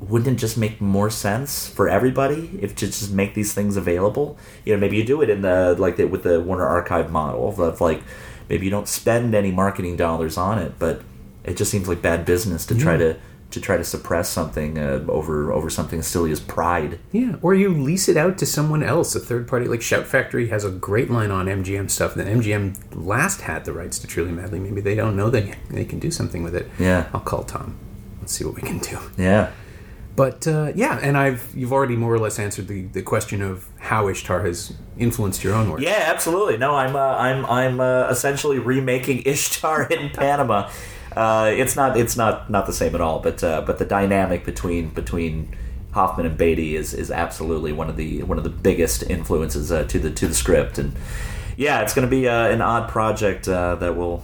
wouldn't 0.00 0.36
it 0.36 0.40
just 0.40 0.58
make 0.58 0.80
more 0.80 1.08
sense 1.08 1.68
for 1.68 1.88
everybody 1.88 2.58
if 2.60 2.74
to 2.76 2.86
just 2.86 3.12
make 3.12 3.34
these 3.34 3.54
things 3.54 3.76
available? 3.76 4.36
You 4.64 4.74
know, 4.74 4.80
maybe 4.80 4.96
you 4.96 5.04
do 5.04 5.22
it 5.22 5.30
in 5.30 5.42
the 5.42 5.74
like 5.78 5.96
the, 5.96 6.04
with 6.04 6.22
the 6.22 6.40
Warner 6.40 6.66
Archive 6.66 7.10
model 7.10 7.48
of 7.48 7.80
like 7.80 8.02
maybe 8.48 8.66
you 8.66 8.70
don't 8.70 8.88
spend 8.88 9.34
any 9.34 9.50
marketing 9.50 9.96
dollars 9.96 10.36
on 10.36 10.58
it, 10.58 10.78
but 10.78 11.02
it 11.44 11.56
just 11.56 11.70
seems 11.70 11.88
like 11.88 12.02
bad 12.02 12.24
business 12.24 12.66
to 12.66 12.78
try 12.78 12.96
to 12.96 13.16
to 13.56 13.60
try 13.62 13.78
to 13.78 13.84
suppress 13.84 14.28
something 14.28 14.78
uh, 14.78 15.02
over 15.08 15.50
over 15.50 15.70
something 15.70 15.98
as 16.00 16.06
silly 16.06 16.30
as 16.30 16.40
pride. 16.40 16.98
yeah, 17.10 17.36
or 17.40 17.54
you 17.54 17.70
lease 17.70 18.06
it 18.06 18.16
out 18.18 18.36
to 18.36 18.44
someone 18.44 18.82
else, 18.82 19.14
a 19.14 19.18
third 19.18 19.48
party. 19.48 19.66
Like 19.66 19.80
Shout 19.80 20.06
Factory 20.06 20.48
has 20.48 20.62
a 20.62 20.70
great 20.70 21.10
line 21.10 21.30
on 21.30 21.46
MGM 21.46 21.90
stuff. 21.90 22.14
That 22.14 22.26
MGM 22.26 22.76
last 22.94 23.40
had 23.40 23.64
the 23.64 23.72
rights 23.72 23.98
to 24.00 24.06
Truly 24.06 24.30
Madly. 24.30 24.60
Maybe 24.60 24.82
they 24.82 24.94
don't 24.94 25.16
know 25.16 25.30
that 25.30 25.56
they 25.70 25.86
can 25.86 25.98
do 25.98 26.10
something 26.10 26.42
with 26.42 26.54
it. 26.54 26.68
Yeah. 26.78 27.08
I'll 27.14 27.20
call 27.20 27.44
Tom. 27.44 27.78
Let's 28.20 28.34
see 28.34 28.44
what 28.44 28.56
we 28.56 28.60
can 28.60 28.78
do. 28.78 28.98
Yeah. 29.16 29.52
But 30.16 30.46
uh, 30.46 30.72
yeah, 30.74 30.98
and 31.02 31.16
I've 31.16 31.50
you've 31.54 31.72
already 31.72 31.96
more 31.96 32.12
or 32.12 32.18
less 32.18 32.38
answered 32.38 32.68
the, 32.68 32.82
the 32.82 33.02
question 33.02 33.40
of 33.40 33.68
how 33.78 34.08
Ishtar 34.08 34.42
has 34.44 34.74
influenced 34.98 35.42
your 35.42 35.54
own 35.54 35.70
work. 35.70 35.80
Yeah, 35.80 36.02
absolutely. 36.06 36.58
No, 36.58 36.74
I'm 36.74 36.94
uh, 36.94 37.00
I'm 37.00 37.46
I'm 37.46 37.80
uh, 37.80 38.08
essentially 38.10 38.58
remaking 38.58 39.22
Ishtar 39.26 39.84
in 39.84 40.10
Panama. 40.10 40.70
Uh, 41.16 41.50
it's 41.56 41.74
not 41.76 41.96
it's 41.96 42.16
not 42.16 42.50
not 42.50 42.66
the 42.66 42.72
same 42.72 42.94
at 42.94 43.00
all, 43.00 43.20
but 43.20 43.42
uh, 43.42 43.62
but 43.62 43.78
the 43.78 43.86
dynamic 43.86 44.44
between 44.44 44.90
between 44.90 45.48
Hoffman 45.92 46.26
and 46.26 46.36
Beatty 46.36 46.76
is 46.76 46.92
is 46.92 47.10
absolutely 47.10 47.72
one 47.72 47.88
of 47.88 47.96
the 47.96 48.22
one 48.24 48.36
of 48.36 48.44
the 48.44 48.50
biggest 48.50 49.02
influences 49.08 49.72
uh, 49.72 49.84
to 49.84 49.98
the 49.98 50.10
to 50.10 50.28
the 50.28 50.34
script, 50.34 50.76
and 50.78 50.92
yeah, 51.56 51.80
it's 51.80 51.94
going 51.94 52.06
to 52.06 52.10
be 52.10 52.28
uh, 52.28 52.48
an 52.48 52.60
odd 52.60 52.90
project 52.90 53.48
uh, 53.48 53.76
that 53.76 53.96
will 53.96 54.22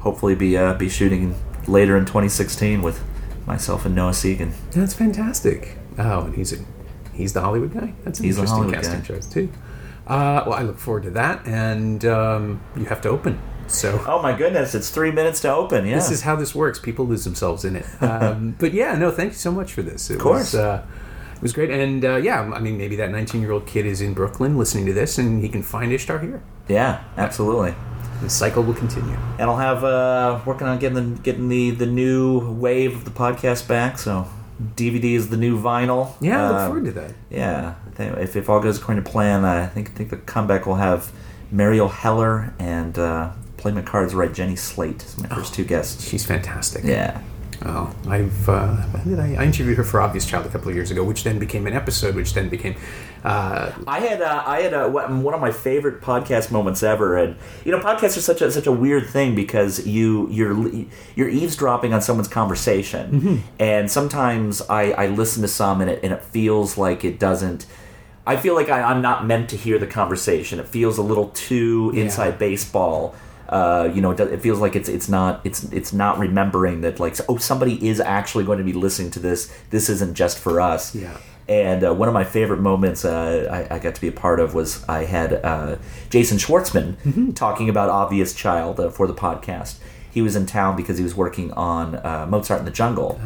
hopefully 0.00 0.34
be 0.34 0.56
uh, 0.56 0.74
be 0.74 0.88
shooting 0.90 1.34
later 1.66 1.96
in 1.96 2.04
2016 2.04 2.82
with 2.82 3.02
myself 3.46 3.86
and 3.86 3.94
Noah 3.94 4.10
Segan. 4.10 4.52
That's 4.72 4.92
fantastic. 4.94 5.78
Oh, 5.98 6.22
and 6.26 6.34
he's 6.36 6.52
a 6.52 6.58
he's 7.14 7.32
the 7.32 7.40
Hollywood 7.40 7.72
guy. 7.72 7.94
That's 8.04 8.18
an 8.18 8.26
He's 8.26 8.36
interesting 8.36 8.64
Hollywood 8.64 8.74
casting 8.74 9.00
guy. 9.00 9.06
choice 9.06 9.26
too. 9.26 9.50
Uh, 10.06 10.44
well, 10.46 10.54
I 10.58 10.62
look 10.62 10.78
forward 10.78 11.04
to 11.04 11.10
that, 11.12 11.46
and 11.46 12.04
um, 12.04 12.60
you 12.76 12.84
have 12.86 13.00
to 13.02 13.08
open. 13.08 13.40
So 13.72 14.02
Oh 14.06 14.22
my 14.22 14.36
goodness, 14.36 14.74
it's 14.74 14.90
three 14.90 15.10
minutes 15.10 15.40
to 15.40 15.52
open. 15.54 15.86
Yeah, 15.86 15.94
this 15.96 16.10
is 16.10 16.22
how 16.22 16.36
this 16.36 16.54
works. 16.54 16.78
People 16.78 17.06
lose 17.06 17.24
themselves 17.24 17.64
in 17.64 17.76
it. 17.76 17.86
Um, 18.02 18.54
but 18.58 18.72
yeah, 18.72 18.96
no, 18.96 19.10
thank 19.10 19.32
you 19.32 19.38
so 19.38 19.50
much 19.52 19.72
for 19.72 19.82
this. 19.82 20.10
It 20.10 20.18
course. 20.20 20.52
was, 20.52 20.54
uh, 20.56 20.84
it 21.34 21.42
was 21.42 21.52
great, 21.52 21.70
and 21.70 22.04
uh, 22.04 22.16
yeah, 22.16 22.40
I 22.54 22.60
mean, 22.60 22.76
maybe 22.78 22.96
that 22.96 23.10
19 23.10 23.40
year 23.40 23.50
old 23.52 23.66
kid 23.66 23.86
is 23.86 24.00
in 24.00 24.12
Brooklyn 24.14 24.56
listening 24.58 24.86
to 24.86 24.92
this, 24.92 25.18
and 25.18 25.42
he 25.42 25.48
can 25.48 25.62
find 25.62 25.92
Ishtar 25.92 26.18
here. 26.20 26.42
yeah, 26.68 27.02
absolutely. 27.16 27.74
The 28.22 28.30
cycle 28.30 28.62
will 28.62 28.74
continue. 28.74 29.16
and 29.38 29.50
I'll 29.50 29.56
have 29.56 29.82
uh, 29.82 30.40
working 30.46 30.66
on 30.68 30.78
getting 30.78 31.14
the 31.14 31.20
getting 31.22 31.48
the 31.48 31.70
the 31.72 31.86
new 31.86 32.52
wave 32.52 32.94
of 32.94 33.04
the 33.04 33.10
podcast 33.10 33.66
back. 33.66 33.98
So 33.98 34.28
DVD 34.76 35.14
is 35.16 35.28
the 35.30 35.36
new 35.36 35.60
vinyl. 35.60 36.12
Yeah, 36.20 36.44
I 36.44 36.48
look 36.48 36.56
Uh, 36.56 36.66
forward 36.66 36.84
to 36.84 36.92
that. 36.92 37.14
Yeah, 37.30 37.74
I 37.86 37.90
think 37.90 38.16
if, 38.18 38.36
if 38.36 38.48
all 38.48 38.60
goes 38.60 38.78
according 38.78 39.02
to 39.02 39.10
plan, 39.10 39.44
I 39.44 39.66
think 39.66 39.90
I 39.90 39.92
think 39.94 40.10
the 40.10 40.18
comeback 40.18 40.66
will 40.66 40.76
have 40.76 41.10
Marielle 41.52 41.90
Heller 41.90 42.54
and 42.60 42.96
uh, 42.96 43.30
play 43.62 43.72
my 43.72 43.82
cards 43.82 44.14
right. 44.14 44.32
Jenny 44.32 44.56
Slate 44.56 45.02
is 45.04 45.16
my 45.18 45.28
first 45.28 45.54
two 45.54 45.64
guests. 45.64 46.06
She's 46.08 46.26
fantastic. 46.26 46.84
Yeah, 46.84 47.20
Oh, 47.64 47.94
I've 48.08 48.48
uh, 48.48 48.76
I, 49.06 49.36
I 49.38 49.44
interviewed 49.44 49.76
her 49.76 49.84
for 49.84 50.00
Obvious 50.00 50.26
Child 50.26 50.46
a 50.46 50.48
couple 50.48 50.68
of 50.68 50.74
years 50.74 50.90
ago, 50.90 51.04
which 51.04 51.22
then 51.22 51.38
became 51.38 51.68
an 51.68 51.74
episode, 51.74 52.16
which 52.16 52.34
then 52.34 52.48
became 52.48 52.74
uh, 53.22 53.70
I 53.86 54.00
had 54.00 54.20
uh, 54.20 54.42
I 54.44 54.62
had 54.62 54.74
uh, 54.74 54.88
one 54.88 55.32
of 55.32 55.40
my 55.40 55.52
favorite 55.52 56.00
podcast 56.00 56.50
moments 56.50 56.82
ever, 56.82 57.16
and 57.16 57.36
you 57.64 57.70
know, 57.70 57.78
podcasts 57.78 58.16
are 58.18 58.20
such 58.20 58.42
a 58.42 58.50
such 58.50 58.66
a 58.66 58.72
weird 58.72 59.06
thing 59.06 59.36
because 59.36 59.86
you 59.86 60.28
you're 60.28 60.56
you're 61.14 61.28
eavesdropping 61.28 61.94
on 61.94 62.00
someone's 62.02 62.26
conversation, 62.26 63.44
and 63.60 63.88
sometimes 63.88 64.60
I, 64.68 64.90
I 64.92 65.06
listen 65.06 65.42
to 65.42 65.48
some 65.48 65.80
and 65.80 65.88
it 65.88 66.00
and 66.02 66.12
it 66.12 66.24
feels 66.24 66.76
like 66.76 67.04
it 67.04 67.20
doesn't. 67.20 67.66
I 68.26 68.36
feel 68.38 68.54
like 68.56 68.70
I, 68.70 68.82
I'm 68.82 69.02
not 69.02 69.24
meant 69.24 69.50
to 69.50 69.56
hear 69.56 69.78
the 69.78 69.86
conversation. 69.86 70.58
It 70.58 70.66
feels 70.66 70.98
a 70.98 71.02
little 71.02 71.28
too 71.28 71.92
Yeah. 71.94 72.02
inside 72.04 72.38
baseball. 72.40 73.14
Uh, 73.52 73.90
you 73.94 74.00
know, 74.00 74.10
it, 74.12 74.16
does- 74.16 74.32
it 74.32 74.40
feels 74.40 74.58
like 74.60 74.74
it's 74.74 74.88
it's 74.88 75.08
not 75.08 75.40
it's 75.44 75.64
it's 75.64 75.92
not 75.92 76.18
remembering 76.18 76.80
that 76.80 76.98
like 76.98 77.14
oh 77.28 77.36
somebody 77.36 77.74
is 77.86 78.00
actually 78.00 78.44
going 78.44 78.58
to 78.58 78.64
be 78.64 78.72
listening 78.72 79.10
to 79.12 79.20
this. 79.20 79.40
This 79.70 79.88
isn't 79.90 80.14
just 80.14 80.38
for 80.38 80.60
us. 80.60 80.94
Yeah. 80.94 81.16
And 81.48 81.84
uh, 81.84 81.92
one 81.92 82.08
of 82.08 82.14
my 82.14 82.24
favorite 82.24 82.60
moments 82.60 83.04
uh, 83.04 83.66
I, 83.70 83.74
I 83.74 83.78
got 83.78 83.94
to 83.96 84.00
be 84.00 84.08
a 84.08 84.12
part 84.12 84.40
of 84.40 84.54
was 84.54 84.82
I 84.88 85.04
had 85.04 85.32
uh, 85.44 85.76
Jason 86.08 86.38
Schwartzman 86.38 87.34
talking 87.34 87.68
about 87.68 87.90
Obvious 87.90 88.32
Child 88.34 88.80
uh, 88.80 88.88
for 88.90 89.06
the 89.06 89.14
podcast. 89.14 89.76
He 90.10 90.22
was 90.22 90.36
in 90.36 90.46
town 90.46 90.76
because 90.76 90.98
he 90.98 91.04
was 91.04 91.14
working 91.14 91.52
on 91.52 91.96
uh, 91.96 92.26
Mozart 92.28 92.60
in 92.60 92.64
the 92.66 92.70
Jungle 92.70 93.18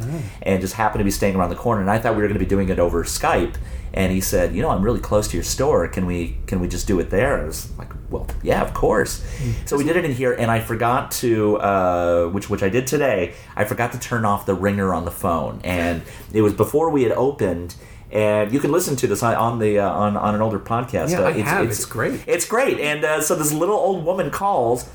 and 0.43 0.61
just 0.61 0.75
happened 0.75 1.01
to 1.01 1.05
be 1.05 1.11
staying 1.11 1.37
around 1.37 1.51
the 1.51 1.57
corner. 1.57 1.81
And 1.81 1.91
I 1.91 1.99
thought 1.99 2.15
we 2.17 2.23
were 2.23 2.29
going 2.29 2.39
to 2.39 2.45
be 2.45 2.49
doing 2.49 2.69
it 2.69 2.79
over 2.79 3.03
Skype. 3.05 3.57
And 3.97 4.13
he 4.13 4.21
said, 4.21 4.55
"You 4.55 4.63
know, 4.63 4.69
I'm 4.69 4.83
really 4.83 5.01
close 5.01 5.27
to 5.29 5.37
your 5.37 5.45
store. 5.45 5.89
Can 5.89 6.07
we 6.07 6.37
can 6.47 6.61
we 6.61 6.69
just 6.69 6.87
do 6.87 7.01
it 7.01 7.11
there?" 7.11 7.41
I 7.41 7.45
was 7.47 7.71
like, 7.79 7.91
"Well, 8.11 8.27
yeah, 8.43 8.63
of 8.63 8.75
course." 8.75 9.25
So 9.65 9.77
we 9.77 9.85
did 9.85 9.97
it 9.97 10.05
in 10.05 10.13
here, 10.13 10.35
and 10.35 10.51
I 10.51 10.61
forgot 10.61 11.11
to, 11.23 11.57
uh, 11.57 12.27
which 12.29 12.51
which 12.51 12.63
I 12.63 12.69
did 12.69 12.87
today. 12.87 13.35
I 13.57 13.65
forgot 13.65 13.93
to 13.93 13.99
turn 13.99 14.25
off 14.25 14.45
the 14.45 14.55
ringer 14.55 14.93
on 14.93 15.07
the 15.07 15.11
phone, 15.11 15.61
and 15.65 16.03
it 16.33 16.43
was 16.43 16.53
before 16.53 16.91
we 16.91 17.05
had 17.05 17.13
opened 17.13 17.75
and 18.13 18.53
you 18.53 18.61
can 18.61 18.71
listen 18.71 18.95
to 18.97 19.07
this 19.07 19.23
on, 19.23 19.59
the 19.59 19.81
uh, 19.81 19.91
on 19.91 20.17
on 20.17 20.35
an 20.35 20.41
older 20.41 20.61
podcast. 20.61 21.11
Yeah, 21.11 21.23
uh, 21.23 21.29
I 21.29 21.33
have. 21.33 21.67
It's 21.67 21.85
great. 21.85 22.23
It's 22.27 22.47
great. 22.47 22.79
And 22.79 23.05
uh, 23.05 23.21
so 23.21 23.35
this 23.35 23.53
little 23.53 23.77
old 23.77 24.05
woman 24.05 24.31
calls. 24.31 24.89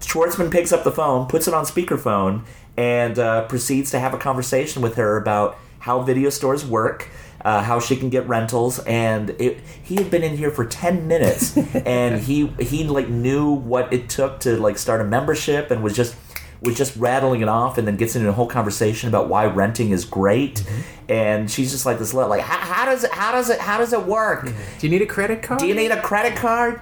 Schwartzman 0.00 0.50
picks 0.50 0.72
up 0.72 0.82
the 0.82 0.90
phone, 0.90 1.28
puts 1.28 1.46
it 1.46 1.52
on 1.52 1.66
speakerphone, 1.66 2.44
and 2.76 3.18
uh, 3.18 3.46
proceeds 3.46 3.90
to 3.90 4.00
have 4.00 4.14
a 4.14 4.18
conversation 4.18 4.80
with 4.80 4.96
her 4.96 5.18
about 5.18 5.58
how 5.80 6.00
video 6.00 6.30
stores 6.30 6.64
work. 6.64 7.08
Uh, 7.42 7.62
how 7.62 7.80
she 7.80 7.96
can 7.96 8.10
get 8.10 8.28
rentals, 8.28 8.80
and 8.80 9.30
it, 9.30 9.60
he 9.82 9.94
had 9.96 10.10
been 10.10 10.22
in 10.22 10.36
here 10.36 10.50
for 10.50 10.66
ten 10.66 11.08
minutes, 11.08 11.56
and 11.86 12.20
he 12.20 12.48
he 12.60 12.84
like 12.84 13.08
knew 13.08 13.50
what 13.50 13.90
it 13.92 14.10
took 14.10 14.40
to 14.40 14.58
like 14.58 14.76
start 14.76 15.00
a 15.00 15.04
membership, 15.04 15.70
and 15.70 15.82
was 15.82 15.96
just 15.96 16.14
was 16.62 16.76
just 16.76 16.96
rattling 16.96 17.40
it 17.40 17.48
off 17.48 17.78
and 17.78 17.86
then 17.86 17.96
gets 17.96 18.16
into 18.16 18.28
a 18.28 18.32
whole 18.32 18.46
conversation 18.46 19.08
about 19.08 19.28
why 19.28 19.46
renting 19.46 19.90
is 19.90 20.04
great. 20.04 20.56
Mm-hmm. 20.56 21.12
and 21.12 21.50
she's 21.50 21.70
just 21.70 21.86
like 21.86 21.98
this 21.98 22.12
li- 22.12 22.24
like 22.24 22.42
how, 22.42 22.58
how 22.58 22.84
does 22.84 23.04
it 23.04 23.10
how 23.12 23.32
does 23.32 23.48
it 23.50 23.58
how 23.58 23.78
does 23.78 23.92
it 23.92 24.04
work? 24.04 24.44
Do 24.78 24.86
you 24.86 24.90
need 24.90 25.02
a 25.02 25.06
credit 25.06 25.42
card? 25.42 25.60
do 25.60 25.66
you 25.66 25.74
need 25.74 25.90
a 25.90 26.00
credit 26.02 26.36
card? 26.36 26.80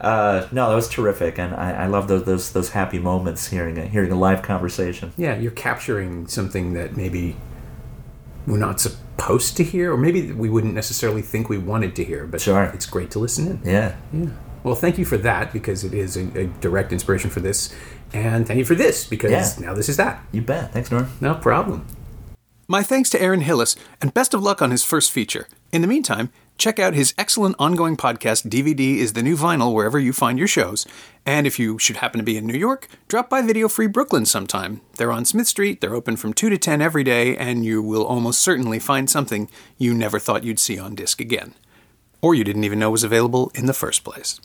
Uh, 0.00 0.48
no 0.50 0.68
that 0.68 0.74
was 0.74 0.88
terrific 0.88 1.38
and 1.38 1.54
I, 1.54 1.84
I 1.84 1.86
love 1.86 2.08
those, 2.08 2.24
those 2.24 2.52
those 2.52 2.70
happy 2.70 2.98
moments 2.98 3.46
hearing 3.48 3.78
a, 3.78 3.86
hearing 3.86 4.10
a 4.10 4.18
live 4.18 4.42
conversation. 4.42 5.12
Yeah, 5.16 5.36
you're 5.36 5.52
capturing 5.52 6.26
something 6.26 6.72
that 6.72 6.96
maybe 6.96 7.36
we're 8.50 8.58
not 8.58 8.80
supposed 8.80 9.56
to 9.58 9.64
hear, 9.64 9.92
or 9.92 9.96
maybe 9.96 10.32
we 10.32 10.48
wouldn't 10.48 10.74
necessarily 10.74 11.22
think 11.22 11.48
we 11.48 11.58
wanted 11.58 11.94
to 11.96 12.04
hear. 12.04 12.26
But 12.26 12.40
Sure. 12.40 12.64
it's 12.74 12.86
great 12.86 13.10
to 13.12 13.18
listen 13.18 13.46
in. 13.48 13.60
yeah 13.64 13.94
Yeah. 14.12 14.26
Well, 14.62 14.74
thank 14.74 14.98
you 14.98 15.04
for 15.06 15.16
that 15.18 15.52
because 15.52 15.84
it 15.84 15.94
is 15.94 16.16
a, 16.16 16.24
a 16.38 16.46
direct 16.60 16.92
inspiration 16.92 17.30
for 17.30 17.40
this, 17.40 17.74
and 18.12 18.46
thank 18.46 18.58
you 18.58 18.64
for 18.64 18.74
this 18.74 19.04
because 19.06 19.30
Yeah. 19.30 19.66
now 19.68 19.74
this 19.74 19.88
is 19.88 19.96
that. 19.96 20.22
you 20.32 20.42
bet 20.42 20.72
thanks 20.72 20.90
Norm 20.90 21.08
No 21.20 21.34
problem. 21.34 21.86
My 22.68 22.82
thanks 22.84 23.10
to 23.10 23.20
Aaron 23.20 23.40
Hillis, 23.40 23.74
and 24.00 24.14
best 24.14 24.32
of 24.34 24.42
luck 24.42 24.62
on 24.62 24.70
his 24.70 24.84
first 24.84 25.10
feature. 25.10 25.48
In 25.72 25.80
the 25.82 25.88
meantime, 25.88 26.28
check 26.60 26.78
out 26.78 26.92
his 26.92 27.14
excellent 27.16 27.56
ongoing 27.58 27.96
podcast, 27.96 28.46
DVD 28.46 28.98
is 28.98 29.14
the 29.14 29.22
New 29.22 29.34
Vinyl, 29.34 29.72
wherever 29.72 29.98
you 29.98 30.12
find 30.12 30.38
your 30.38 30.46
shows. 30.46 30.86
And 31.24 31.46
if 31.46 31.58
you 31.58 31.78
should 31.78 31.96
happen 31.96 32.18
to 32.18 32.24
be 32.24 32.36
in 32.36 32.46
New 32.46 32.58
York, 32.58 32.86
drop 33.08 33.30
by 33.30 33.40
Video 33.40 33.66
Free 33.66 33.86
Brooklyn 33.86 34.26
sometime. 34.26 34.82
They're 34.96 35.10
on 35.10 35.24
Smith 35.24 35.48
Street, 35.48 35.80
they're 35.80 35.94
open 35.94 36.16
from 36.16 36.34
2 36.34 36.50
to 36.50 36.58
10 36.58 36.82
every 36.82 37.02
day, 37.02 37.34
and 37.34 37.64
you 37.64 37.80
will 37.80 38.04
almost 38.04 38.42
certainly 38.42 38.78
find 38.78 39.08
something 39.08 39.48
you 39.78 39.94
never 39.94 40.18
thought 40.18 40.44
you'd 40.44 40.58
see 40.58 40.78
on 40.78 40.94
disc 40.94 41.18
again. 41.18 41.54
Or 42.20 42.34
you 42.34 42.44
didn't 42.44 42.64
even 42.64 42.78
know 42.78 42.90
was 42.90 43.04
available 43.04 43.50
in 43.54 43.64
the 43.64 43.72
first 43.72 44.04
place. 44.04 44.38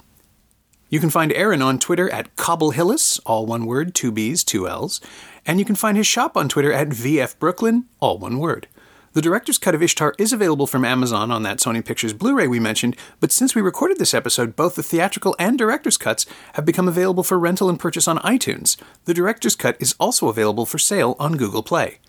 You 0.88 1.01
can 1.01 1.09
find 1.09 1.34
Aaron 1.34 1.61
on 1.61 1.80
Twitter 1.80 2.09
at 2.09 2.34
Cobblehillis, 2.38 3.20
all 3.26 3.45
one 3.45 3.66
word, 3.66 3.93
two 3.93 4.13
B's, 4.13 4.45
two 4.45 4.70
L's, 4.70 5.01
and 5.45 5.59
you 5.59 5.66
can 5.66 5.76
find 5.76 5.97
his 5.97 6.07
shop 6.07 6.38
on 6.38 6.47
Twitter 6.47 6.72
at 6.72 6.89
VF 6.89 7.38
Brooklyn, 7.39 7.86
all 7.99 8.18
one 8.18 8.39
word. 8.39 8.68
The 9.16 9.22
director's 9.22 9.57
cut 9.57 9.74
of 9.74 9.82
Ishtar 9.82 10.13
is 10.18 10.34
available 10.34 10.68
from 10.68 10.84
Amazon 10.84 11.32
on 11.32 11.43
that 11.43 11.59
Sony 11.59 11.84
Pictures 11.84 12.11
Blu 12.11 12.36
ray 12.36 12.47
we 12.47 12.59
mentioned, 12.59 12.97
but 13.22 13.32
since 13.32 13.55
we 13.55 13.61
recorded 13.61 13.97
this 13.97 14.13
episode, 14.13 14.57
both 14.57 14.76
the 14.76 14.84
theatrical 14.84 15.38
and 15.39 15.57
director's 15.57 15.95
cuts 15.95 16.26
have 16.55 16.66
become 16.66 16.89
available 16.89 17.24
for 17.24 17.39
rental 17.39 17.70
and 17.70 17.80
purchase 17.80 18.09
on 18.09 18.18
iTunes. 18.18 18.76
The 19.05 19.13
director's 19.13 19.55
cut 19.55 19.78
is 19.80 19.95
also 20.01 20.28
available 20.28 20.66
for 20.66 20.78
sale 20.78 21.16
on 21.18 21.38
Google 21.38 21.63
Play. 21.63 21.99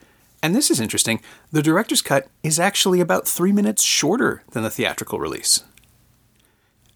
And 0.42 0.52
this 0.52 0.68
is 0.68 0.80
interesting 0.80 1.20
the 1.52 1.62
director's 1.62 2.02
cut 2.02 2.26
is 2.42 2.58
actually 2.58 2.98
about 2.98 3.28
three 3.28 3.52
minutes 3.52 3.84
shorter 3.84 4.42
than 4.50 4.64
the 4.64 4.70
theatrical 4.70 5.20
release. 5.20 5.62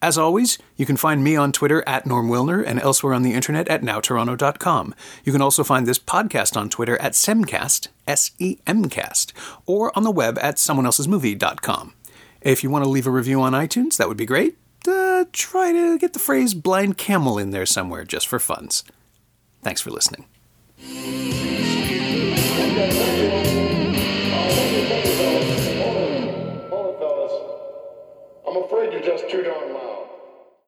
As 0.03 0.17
always, 0.17 0.57
you 0.77 0.87
can 0.87 0.97
find 0.97 1.23
me 1.23 1.37
on 1.37 1.53
Twitter 1.53 1.85
at 1.87 2.07
Norm 2.07 2.29
Wilner 2.29 2.65
and 2.67 2.81
elsewhere 2.81 3.13
on 3.13 3.23
the 3.23 3.35
internet 3.35 3.69
at 3.69 3.83
nowtoronto.com. 3.83 4.95
You 5.25 5.33
can 5.33 5.43
also 5.43 5.63
find 5.63 5.87
this 5.87 5.99
podcast 5.99 6.57
on 6.57 6.71
Twitter 6.71 6.97
at 6.99 7.13
Semcast, 7.13 7.89
S 8.07 8.31
E 8.39 8.59
M 8.67 8.89
cast, 8.89 9.35
or 9.67 9.97
on 9.97 10.05
the 10.05 10.11
web 10.11 10.39
at 10.41 10.57
someoneelsesmovie.com. 10.57 11.93
If 12.41 12.63
you 12.63 12.71
want 12.71 12.85
to 12.85 12.91
leave 12.91 13.07
a 13.07 13.11
review 13.11 13.43
on 13.43 13.53
iTunes, 13.53 13.99
that 13.99 14.09
would 14.09 14.17
be 14.17 14.25
great. 14.25 14.57
Uh, 14.89 15.27
try 15.33 15.73
to 15.73 15.99
get 15.99 16.15
the 16.15 16.19
phrase 16.19 16.55
blind 16.55 16.97
camel 16.97 17.37
in 17.39 17.51
there 17.51 17.67
somewhere 17.67 18.05
just 18.05 18.27
for 18.27 18.39
funs. 18.39 18.83
Thanks 19.63 19.83
for 19.83 19.91
listening. 19.91 20.25